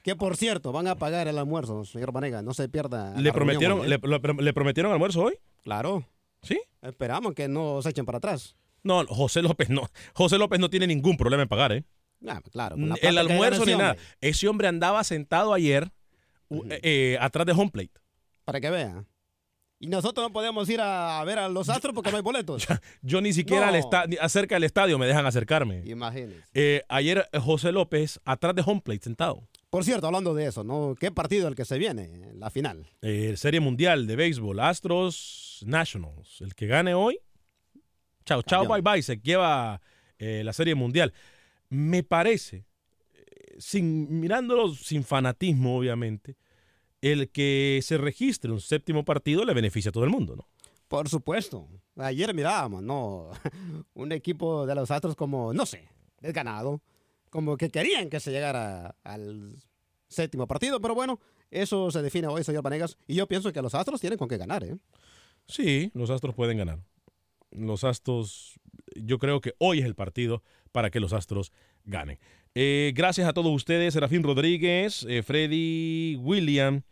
Que 0.04 0.16
por 0.16 0.36
cierto, 0.38 0.72
van 0.72 0.88
a 0.88 0.95
pagar 0.95 1.28
el 1.28 1.38
almuerzo, 1.38 1.86
señor 1.86 2.12
Vanega. 2.12 2.41
No 2.41 2.54
se 2.54 2.68
pierda. 2.70 3.20
¿Le 3.20 3.32
prometieron, 3.32 3.80
reunión 3.80 4.01
le, 4.01 4.08
hoy, 4.16 4.22
¿eh? 4.24 4.43
le 4.43 4.54
prometieron 4.54 4.91
almuerzo 4.91 5.24
hoy? 5.24 5.36
Claro. 5.64 6.06
¿Sí? 6.41 6.60
Esperamos 6.82 7.34
que 7.34 7.47
no 7.47 7.82
se 7.82 7.89
echen 7.89 8.06
para 8.06 8.18
atrás. 8.18 8.56
No, 8.84 9.06
José 9.08 9.41
López 9.41 9.70
no. 9.70 9.89
José 10.14 10.38
López 10.38 10.60
no 10.60 10.70
tiene 10.70 10.88
ningún 10.88 11.16
problema 11.16 11.43
en 11.43 11.49
pagar, 11.49 11.72
¿eh? 11.72 11.86
Ah, 12.28 12.41
claro. 12.51 12.76
con 12.76 12.89
la 12.89 12.95
el 13.01 13.18
almuerzo 13.18 13.66
ni 13.66 13.76
nada. 13.76 13.95
Ese 14.20 14.47
hombre 14.49 14.68
andaba 14.68 15.04
sentado 15.06 15.54
ayer 15.54 15.89
u- 16.49 16.64
eh, 16.70 17.18
atrás 17.22 17.45
de 17.45 17.54
home 17.54 17.72
plate. 17.72 17.91
Para 18.43 18.60
que 18.60 18.70
vea. 18.70 19.06
Y 19.80 19.88
nosotros 19.88 20.26
no 20.26 20.32
podemos 20.34 20.70
ir 20.70 20.80
a, 20.82 21.20
a 21.20 21.24
ver 21.26 21.39
a 21.39 21.47
los 21.49 21.68
astros 21.70 21.93
porque 21.93 22.12
no 22.12 22.18
hay 22.18 22.24
boletos. 22.24 22.66
Yo 23.01 23.22
ni 23.22 23.32
siquiera 23.34 23.72
No. 23.72 23.74
al 23.74 24.10
ni 24.10 24.18
acerca 24.18 24.56
del 24.56 24.64
estadio 24.66 24.97
me 24.99 25.06
dejan 25.08 25.26
acercarme. 25.26 25.82
Imagínense. 25.86 26.43
Eh, 26.54 26.84
ayer 26.89 27.28
eh, 27.32 27.39
José 27.39 27.72
López 27.72 28.20
atrás 28.26 28.54
de 28.56 28.64
home 28.66 28.82
plate 28.82 29.01
sentado. 29.04 29.47
Por 29.74 29.84
cierto, 29.84 30.05
hablando 30.05 30.36
de 30.36 30.45
eso, 30.45 30.63
¿no? 30.63 30.93
¿Qué 30.93 31.09
partido 31.09 31.47
el 31.47 31.55
que 31.55 31.65
se 31.65 31.80
viene? 31.80 32.32
La 32.36 32.51
final. 32.51 32.86
Eh, 33.01 33.34
Serie 33.36 33.59
Mundial 33.59 34.05
de 34.05 34.15
Béisbol, 34.15 34.59
Astros 34.59 35.63
Nationals. 35.65 36.41
El 36.41 36.53
que 36.53 36.67
gane 36.67 36.93
hoy, 36.93 37.17
chao, 38.24 38.43
chao, 38.43 38.67
bye 38.67 38.82
bye, 38.84 39.01
se 39.01 39.17
lleva 39.17 39.82
eh, 40.19 40.43
la 40.45 40.53
Serie 40.53 40.76
Mundial. 40.76 41.11
Me 41.69 42.03
parece, 42.03 42.67
eh, 43.15 43.55
sin, 43.57 44.19
mirándolo 44.19 44.76
sin 44.76 45.03
fanatismo, 45.03 45.76
obviamente, 45.76 46.38
el 47.01 47.32
que 47.32 47.80
se 47.82 47.97
registre 47.97 48.51
un 48.51 48.61
séptimo 48.61 49.03
partido 49.03 49.43
le 49.43 49.55
beneficia 49.55 49.89
a 49.89 49.91
todo 49.91 50.03
el 50.03 50.11
mundo, 50.11 50.36
¿no? 50.36 50.47
Por 50.88 51.09
supuesto. 51.09 51.67
Ayer 51.97 52.32
mirábamos, 52.36 52.84
¿no? 52.84 53.32
Un 53.95 54.11
equipo 54.11 54.67
de 54.67 54.76
los 54.76 54.91
astros 54.91 55.15
como, 55.15 55.51
no 55.51 55.65
sé, 55.65 55.89
desganado. 56.21 56.80
Como 57.34 57.58
que 57.58 57.72
querían 57.72 58.12
que 58.12 58.20
se 58.20 58.30
llegara 58.30 58.96
al 59.04 59.56
séptimo 60.08 60.46
partido, 60.46 60.80
pero 60.80 60.94
bueno, 60.94 61.20
eso 61.50 61.90
se 61.90 62.04
define 62.04 62.28
hoy, 62.28 62.44
señor 62.44 62.62
Vanegas. 62.62 62.96
Y 63.08 63.16
yo 63.16 63.28
pienso 63.28 63.52
que 63.52 63.60
los 63.60 63.74
astros 63.74 64.00
tienen 64.00 64.20
con 64.20 64.28
qué 64.28 64.38
ganar, 64.38 64.64
¿eh? 64.64 64.78
Sí, 65.48 65.90
los 65.96 66.12
Astros 66.12 66.36
pueden 66.36 66.60
ganar. 66.60 66.84
Los 67.50 67.86
Astros, 67.86 68.60
yo 68.96 69.18
creo 69.18 69.42
que 69.42 69.56
hoy 69.58 69.80
es 69.80 69.86
el 69.86 69.96
partido 69.96 70.44
para 70.72 70.92
que 70.92 71.00
los 71.00 71.12
Astros 71.12 71.52
ganen. 71.86 72.20
Eh, 72.54 72.94
gracias 72.94 73.28
a 73.28 73.34
todos 73.34 73.52
ustedes, 73.52 73.96
Serafín 73.96 74.22
Rodríguez, 74.22 75.04
eh, 75.10 75.24
Freddy, 75.24 76.18
William, 76.18 76.84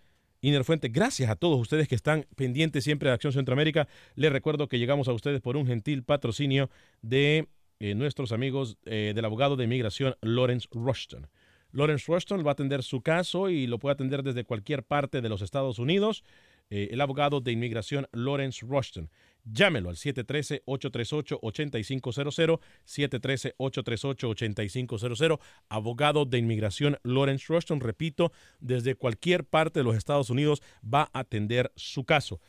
Iner 0.41 0.63
Fuente. 0.63 0.89
Gracias 0.89 1.29
a 1.29 1.35
todos 1.35 1.59
ustedes 1.59 1.87
que 1.87 1.93
están 1.93 2.25
pendientes 2.35 2.83
siempre 2.83 3.09
de 3.09 3.13
Acción 3.13 3.31
Centroamérica. 3.31 3.87
Les 4.15 4.31
recuerdo 4.31 4.67
que 4.67 4.79
llegamos 4.79 5.07
a 5.07 5.13
ustedes 5.13 5.39
por 5.39 5.55
un 5.55 5.67
gentil 5.67 6.03
patrocinio 6.03 6.71
de 7.03 7.47
eh, 7.83 7.95
nuestros 7.95 8.31
amigos 8.31 8.77
eh, 8.85 9.11
del 9.15 9.25
abogado 9.25 9.55
de 9.55 9.63
inmigración 9.63 10.15
Lawrence 10.21 10.67
Rushton. 10.71 11.27
Lawrence 11.71 12.05
Rushton 12.07 12.45
va 12.45 12.49
a 12.49 12.51
atender 12.51 12.83
su 12.83 13.01
caso 13.01 13.49
y 13.49 13.65
lo 13.65 13.79
puede 13.79 13.93
atender 13.93 14.21
desde 14.21 14.43
cualquier 14.43 14.83
parte 14.83 15.19
de 15.19 15.29
los 15.29 15.41
Estados 15.41 15.79
Unidos. 15.79 16.23
Eh, 16.69 16.89
el 16.91 17.01
abogado 17.01 17.41
de 17.41 17.51
inmigración 17.51 18.05
Lawrence 18.11 18.63
Rushton. 18.63 19.09
Llámelo 19.45 19.89
al 19.89 19.95
713-838-8500, 19.95 22.59
713-838-8500, 22.85 25.39
abogado 25.67 26.25
de 26.25 26.37
inmigración 26.37 26.99
Lawrence 27.01 27.51
Rushton, 27.51 27.79
repito, 27.79 28.31
desde 28.59 28.93
cualquier 28.93 29.43
parte 29.43 29.79
de 29.79 29.85
los 29.85 29.95
Estados 29.95 30.29
Unidos 30.29 30.61
va 30.83 31.09
a 31.13 31.21
atender 31.21 31.71
su 31.75 32.05
caso. 32.05 32.39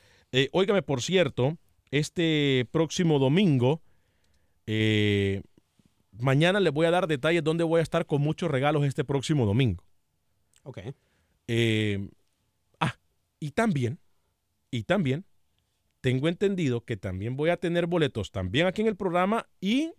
Óigame, 0.52 0.82
por 0.82 1.00
cierto, 1.00 1.56
este 1.90 2.68
próximo 2.70 3.18
domingo, 3.18 3.80
eh, 4.66 5.42
mañana 6.12 6.60
les 6.60 6.72
voy 6.72 6.86
a 6.86 6.90
dar 6.90 7.06
detalles 7.06 7.44
dónde 7.44 7.64
voy 7.64 7.80
a 7.80 7.82
estar 7.82 8.06
con 8.06 8.22
muchos 8.22 8.50
regalos 8.50 8.84
este 8.84 9.04
próximo 9.04 9.46
domingo. 9.46 9.82
Ok. 10.62 10.78
Eh, 11.48 12.08
ah, 12.80 12.96
y 13.40 13.50
también, 13.52 13.98
y 14.70 14.84
también, 14.84 15.24
tengo 16.00 16.28
entendido 16.28 16.84
que 16.84 16.96
también 16.96 17.36
voy 17.36 17.50
a 17.50 17.56
tener 17.56 17.86
boletos 17.86 18.32
también 18.32 18.66
aquí 18.66 18.82
en 18.82 18.88
el 18.88 18.96
programa 18.96 19.48
y 19.60 19.92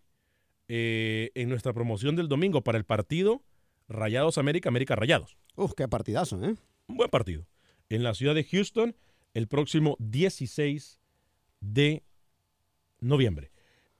eh, 0.67 1.31
en 1.35 1.49
nuestra 1.49 1.73
promoción 1.73 2.15
del 2.15 2.27
domingo 2.27 2.61
para 2.61 2.77
el 2.77 2.85
partido 2.85 3.43
Rayados 3.87 4.37
América, 4.37 4.69
América 4.69 4.95
Rayados. 4.95 5.37
Uf, 5.55 5.73
qué 5.75 5.87
partidazo, 5.87 6.43
¿eh? 6.43 6.55
Un 6.87 6.97
buen 6.97 7.09
partido. 7.09 7.45
En 7.89 8.03
la 8.03 8.13
ciudad 8.13 8.35
de 8.35 8.43
Houston 8.43 8.95
el 9.33 9.47
próximo 9.47 9.95
16 9.99 10.99
de 11.59 12.03
noviembre. 12.99 13.52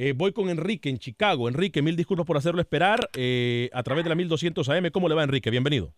Eh, 0.05 0.11
voy 0.11 0.33
con 0.33 0.49
Enrique 0.49 0.89
en 0.89 0.97
Chicago. 0.97 1.47
Enrique, 1.47 1.81
mil 1.81 1.95
disculpas 1.95 2.25
por 2.25 2.35
hacerlo 2.35 2.59
esperar 2.59 3.09
eh, 3.15 3.69
a 3.71 3.83
través 3.83 4.03
de 4.03 4.09
la 4.09 4.15
1200 4.15 4.67
AM. 4.67 4.89
¿Cómo 4.91 5.07
le 5.07 5.15
va, 5.15 5.23
Enrique? 5.23 5.49
Bienvenido. 5.49 5.93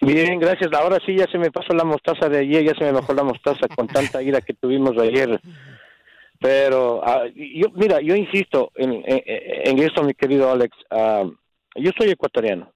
Bien, 0.00 0.38
gracias. 0.38 0.72
Ahora 0.72 0.98
sí 1.04 1.16
ya 1.16 1.26
se 1.26 1.36
me 1.36 1.50
pasó 1.50 1.74
la 1.74 1.82
mostaza 1.82 2.28
de 2.28 2.38
ayer, 2.38 2.62
ya 2.62 2.74
se 2.78 2.84
me 2.84 2.92
bajó 2.92 3.12
la 3.12 3.24
mostaza 3.24 3.66
con 3.74 3.88
tanta 3.88 4.22
ira 4.22 4.40
que 4.40 4.54
tuvimos 4.54 4.96
ayer. 4.98 5.40
Pero 6.38 7.02
ah, 7.04 7.24
yo, 7.34 7.70
mira, 7.74 8.00
yo 8.00 8.14
insisto 8.14 8.70
en, 8.76 9.02
en, 9.04 9.78
esto, 9.80 10.04
mi 10.04 10.14
querido 10.14 10.48
Alex. 10.48 10.76
Ah, 10.88 11.24
yo 11.74 11.90
soy 11.98 12.10
ecuatoriano 12.10 12.72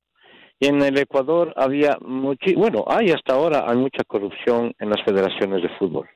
y 0.59 0.67
en 0.67 0.83
el 0.83 0.99
Ecuador 0.99 1.55
había 1.55 1.99
muchi 2.01 2.55
bueno, 2.55 2.85
hay 2.89 3.13
hasta 3.13 3.35
ahora 3.35 3.65
hay 3.69 3.77
mucha 3.77 4.03
corrupción 4.03 4.75
en 4.81 4.91
las 4.91 5.05
federaciones 5.05 5.63
de 5.63 5.69
fútbol. 5.79 6.09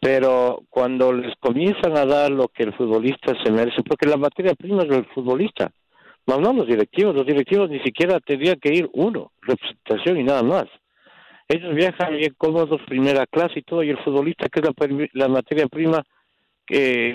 Pero 0.00 0.62
cuando 0.68 1.12
les 1.12 1.34
comienzan 1.36 1.96
a 1.96 2.04
dar 2.04 2.30
lo 2.30 2.48
que 2.48 2.64
el 2.64 2.74
futbolista 2.74 3.32
se 3.42 3.50
merece, 3.50 3.82
porque 3.82 4.06
la 4.06 4.16
materia 4.16 4.54
prima 4.54 4.82
es 4.82 4.88
del 4.88 5.06
futbolista, 5.06 5.70
más 6.26 6.40
no 6.40 6.52
los 6.52 6.66
directivos, 6.66 7.14
los 7.14 7.26
directivos 7.26 7.70
ni 7.70 7.80
siquiera 7.80 8.20
tendría 8.20 8.56
que 8.56 8.74
ir 8.74 8.90
uno, 8.92 9.32
representación 9.42 10.18
y 10.18 10.24
nada 10.24 10.42
más. 10.42 10.64
Ellos 11.48 11.74
viajan 11.74 12.16
bien 12.16 12.34
cómodos, 12.36 12.80
primera 12.86 13.24
clase 13.26 13.60
y 13.60 13.62
todo, 13.62 13.82
y 13.84 13.90
el 13.90 13.98
futbolista 13.98 14.48
que 14.48 14.60
es 14.60 14.66
la, 14.66 15.08
la 15.12 15.28
materia 15.28 15.66
prima 15.68 16.04
que 16.66 17.14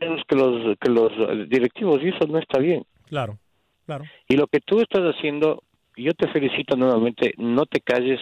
menos 0.00 0.22
que 0.28 0.36
los 0.36 0.78
que 0.78 0.88
los 0.88 1.10
eh, 1.12 1.46
directivos 1.48 2.00
y 2.02 2.08
eso 2.08 2.26
no 2.28 2.38
está 2.38 2.60
bien. 2.60 2.84
Claro, 3.08 3.38
claro. 3.84 4.04
Y 4.28 4.36
lo 4.36 4.46
que 4.46 4.60
tú 4.60 4.80
estás 4.80 5.02
haciendo, 5.02 5.64
yo 5.96 6.12
te 6.12 6.28
felicito 6.28 6.76
nuevamente, 6.76 7.34
no 7.36 7.66
te 7.66 7.80
calles, 7.80 8.20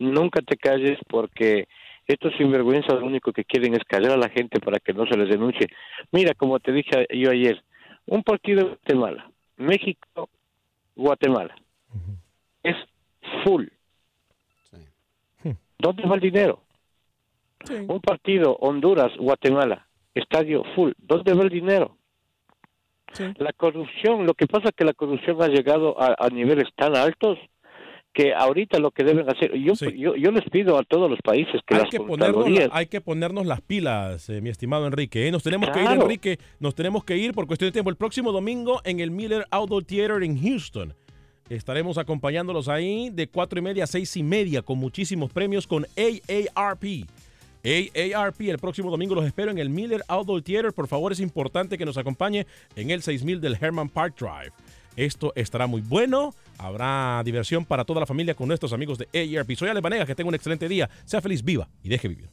nunca 0.00 0.42
te 0.42 0.56
calles 0.56 0.98
porque 1.08 1.68
estos 2.06 2.34
sinvergüenzas 2.36 3.00
lo 3.00 3.06
único 3.06 3.32
que 3.32 3.44
quieren 3.44 3.74
es 3.74 3.84
callar 3.84 4.12
a 4.12 4.16
la 4.16 4.28
gente 4.28 4.60
para 4.60 4.78
que 4.78 4.92
no 4.92 5.06
se 5.06 5.16
les 5.16 5.28
denuncie. 5.28 5.68
Mira, 6.12 6.34
como 6.34 6.60
te 6.60 6.72
dije 6.72 7.06
yo 7.10 7.30
ayer, 7.30 7.62
un 8.06 8.22
partido 8.22 8.64
de 8.64 8.68
Guatemala, 8.70 9.30
México, 9.56 10.28
Guatemala, 10.94 11.56
es 12.62 12.76
full. 13.44 13.66
¿Dónde 15.78 16.04
va 16.04 16.14
el 16.14 16.20
dinero? 16.20 16.62
Un 17.88 18.00
partido 18.00 18.56
Honduras, 18.60 19.12
Guatemala, 19.18 19.86
estadio 20.14 20.62
full. 20.74 20.92
¿Dónde 20.98 21.34
va 21.34 21.42
el 21.42 21.50
dinero? 21.50 21.96
La 23.38 23.52
corrupción, 23.52 24.26
lo 24.26 24.34
que 24.34 24.46
pasa 24.46 24.68
es 24.68 24.74
que 24.74 24.84
la 24.84 24.92
corrupción 24.92 25.42
ha 25.42 25.48
llegado 25.48 26.00
a, 26.00 26.16
a 26.18 26.28
niveles 26.28 26.68
tan 26.74 26.96
altos 26.96 27.38
que 28.16 28.32
ahorita 28.32 28.78
lo 28.78 28.92
que 28.92 29.04
deben 29.04 29.28
hacer, 29.28 29.52
yo, 29.58 29.74
yo, 29.94 30.16
yo 30.16 30.30
les 30.30 30.48
pido 30.48 30.78
a 30.78 30.84
todos 30.84 31.10
los 31.10 31.18
países 31.22 31.60
que 31.66 31.74
Hay 31.74 31.82
las 31.82 31.90
que, 31.90 32.00
ponernos, 32.00 32.46
hay 32.72 32.86
que 32.86 33.02
ponernos 33.02 33.44
las 33.44 33.60
pilas, 33.60 34.30
eh, 34.30 34.40
mi 34.40 34.48
estimado 34.48 34.86
Enrique. 34.86 35.28
¿eh? 35.28 35.30
Nos 35.30 35.42
tenemos 35.42 35.68
que 35.68 35.82
ir. 35.82 35.90
Enrique. 35.90 36.38
Nos 36.58 36.74
tenemos 36.74 37.04
que 37.04 37.18
ir 37.18 37.34
por 37.34 37.46
cuestión 37.46 37.68
de 37.68 37.72
tiempo. 37.72 37.90
El 37.90 37.96
próximo 37.96 38.32
domingo 38.32 38.80
en 38.84 39.00
el 39.00 39.10
Miller 39.10 39.44
Outdoor 39.50 39.84
Theater 39.84 40.22
en 40.22 40.40
Houston. 40.40 40.94
Estaremos 41.50 41.98
acompañándolos 41.98 42.68
ahí 42.68 43.10
de 43.10 43.28
cuatro 43.28 43.58
y 43.58 43.62
media 43.62 43.84
a 43.84 43.86
seis 43.86 44.16
y 44.16 44.22
media 44.22 44.62
con 44.62 44.78
muchísimos 44.78 45.30
premios 45.30 45.66
con 45.66 45.84
AARP. 45.96 47.04
AARP, 47.62 48.40
el 48.40 48.58
próximo 48.58 48.90
domingo 48.90 49.14
los 49.14 49.26
espero 49.26 49.50
en 49.50 49.58
el 49.58 49.68
Miller 49.68 50.02
Outdoor 50.08 50.40
Theater. 50.40 50.72
Por 50.72 50.88
favor, 50.88 51.12
es 51.12 51.20
importante 51.20 51.76
que 51.76 51.84
nos 51.84 51.98
acompañe 51.98 52.46
en 52.76 52.90
el 52.90 53.02
6000 53.02 53.42
del 53.42 53.58
Herman 53.60 53.90
Park 53.90 54.14
Drive. 54.18 54.52
Esto 54.96 55.32
estará 55.36 55.66
muy 55.66 55.82
bueno. 55.82 56.34
Habrá 56.58 57.22
diversión 57.24 57.64
para 57.64 57.84
toda 57.84 58.00
la 58.00 58.06
familia 58.06 58.34
con 58.34 58.48
nuestros 58.48 58.72
amigos 58.72 58.98
de 58.98 59.06
AARP. 59.12 59.54
Soy 59.56 59.68
Ale 59.68 59.80
Banega, 59.80 60.06
que 60.06 60.14
tenga 60.14 60.28
un 60.28 60.34
excelente 60.34 60.68
día. 60.68 60.88
Sea 61.04 61.20
feliz, 61.20 61.44
viva 61.44 61.68
y 61.82 61.88
deje 61.90 62.08
vivir. 62.08 62.30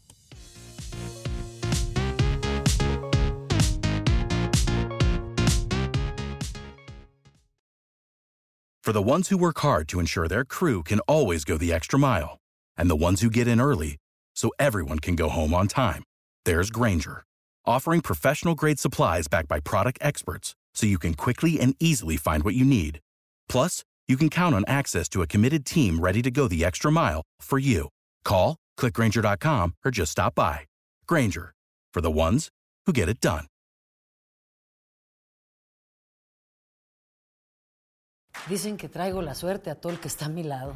For 8.82 8.91
the 8.91 9.01
ones 9.01 9.30
who 9.30 9.38
work 9.38 9.59
hard 9.59 9.88
to 9.89 10.01
ensure 10.01 10.28
their 10.28 10.43
crew 10.43 10.84
can 10.84 10.99
always 11.07 11.45
go 11.45 11.57
the 11.57 11.72
extra 11.72 11.97
mile, 11.97 12.39
and 12.76 12.89
the 12.89 12.97
ones 12.97 13.22
who 13.22 13.30
get 13.30 13.47
in 13.47 13.61
early 13.61 13.95
so 14.36 14.51
everyone 14.59 14.99
can 14.99 15.16
go 15.16 15.30
home 15.30 15.53
on 15.53 15.70
time, 15.70 16.03
there's 16.43 16.70
Granger, 16.70 17.24
offering 17.66 18.01
professional 18.01 18.55
grade 18.55 18.80
supplies 18.80 19.30
backed 19.30 19.47
by 19.47 19.61
product 19.61 19.99
experts 20.01 20.53
so 20.76 20.86
you 20.86 20.99
can 20.99 21.13
quickly 21.13 21.59
and 21.59 21.76
easily 21.80 22.17
find 22.17 22.43
what 22.43 22.55
you 22.55 22.65
need. 22.65 22.99
Plus, 23.47 23.84
you 24.07 24.17
can 24.17 24.30
count 24.30 24.53
on 24.53 24.65
access 24.67 25.07
to 25.09 25.21
a 25.21 25.28
committed 25.28 25.65
team 25.65 25.99
ready 25.99 26.21
to 26.21 26.30
go 26.30 26.47
the 26.47 26.65
extra 26.65 26.91
mile 26.91 27.21
for 27.39 27.57
you. 27.57 27.89
Call, 28.26 28.57
clickgranger.com, 28.78 29.76
or 29.86 29.91
just 29.91 30.11
stop 30.11 30.36
by. 30.36 30.65
Granger, 31.07 31.53
for 31.93 32.01
the 32.01 32.11
ones 32.11 32.49
who 32.86 32.93
get 32.93 33.09
it 33.09 33.21
done. 33.21 33.47
Dicen 38.49 38.78
que 38.78 38.89
traigo 38.89 39.21
la 39.21 39.36
suerte 39.36 39.69
a 39.69 39.76
todo 39.76 39.93
el 39.93 39.99
que 39.99 40.09
está 40.09 40.26
a 40.26 40.30
mi 40.30 40.43
lado. 40.43 40.76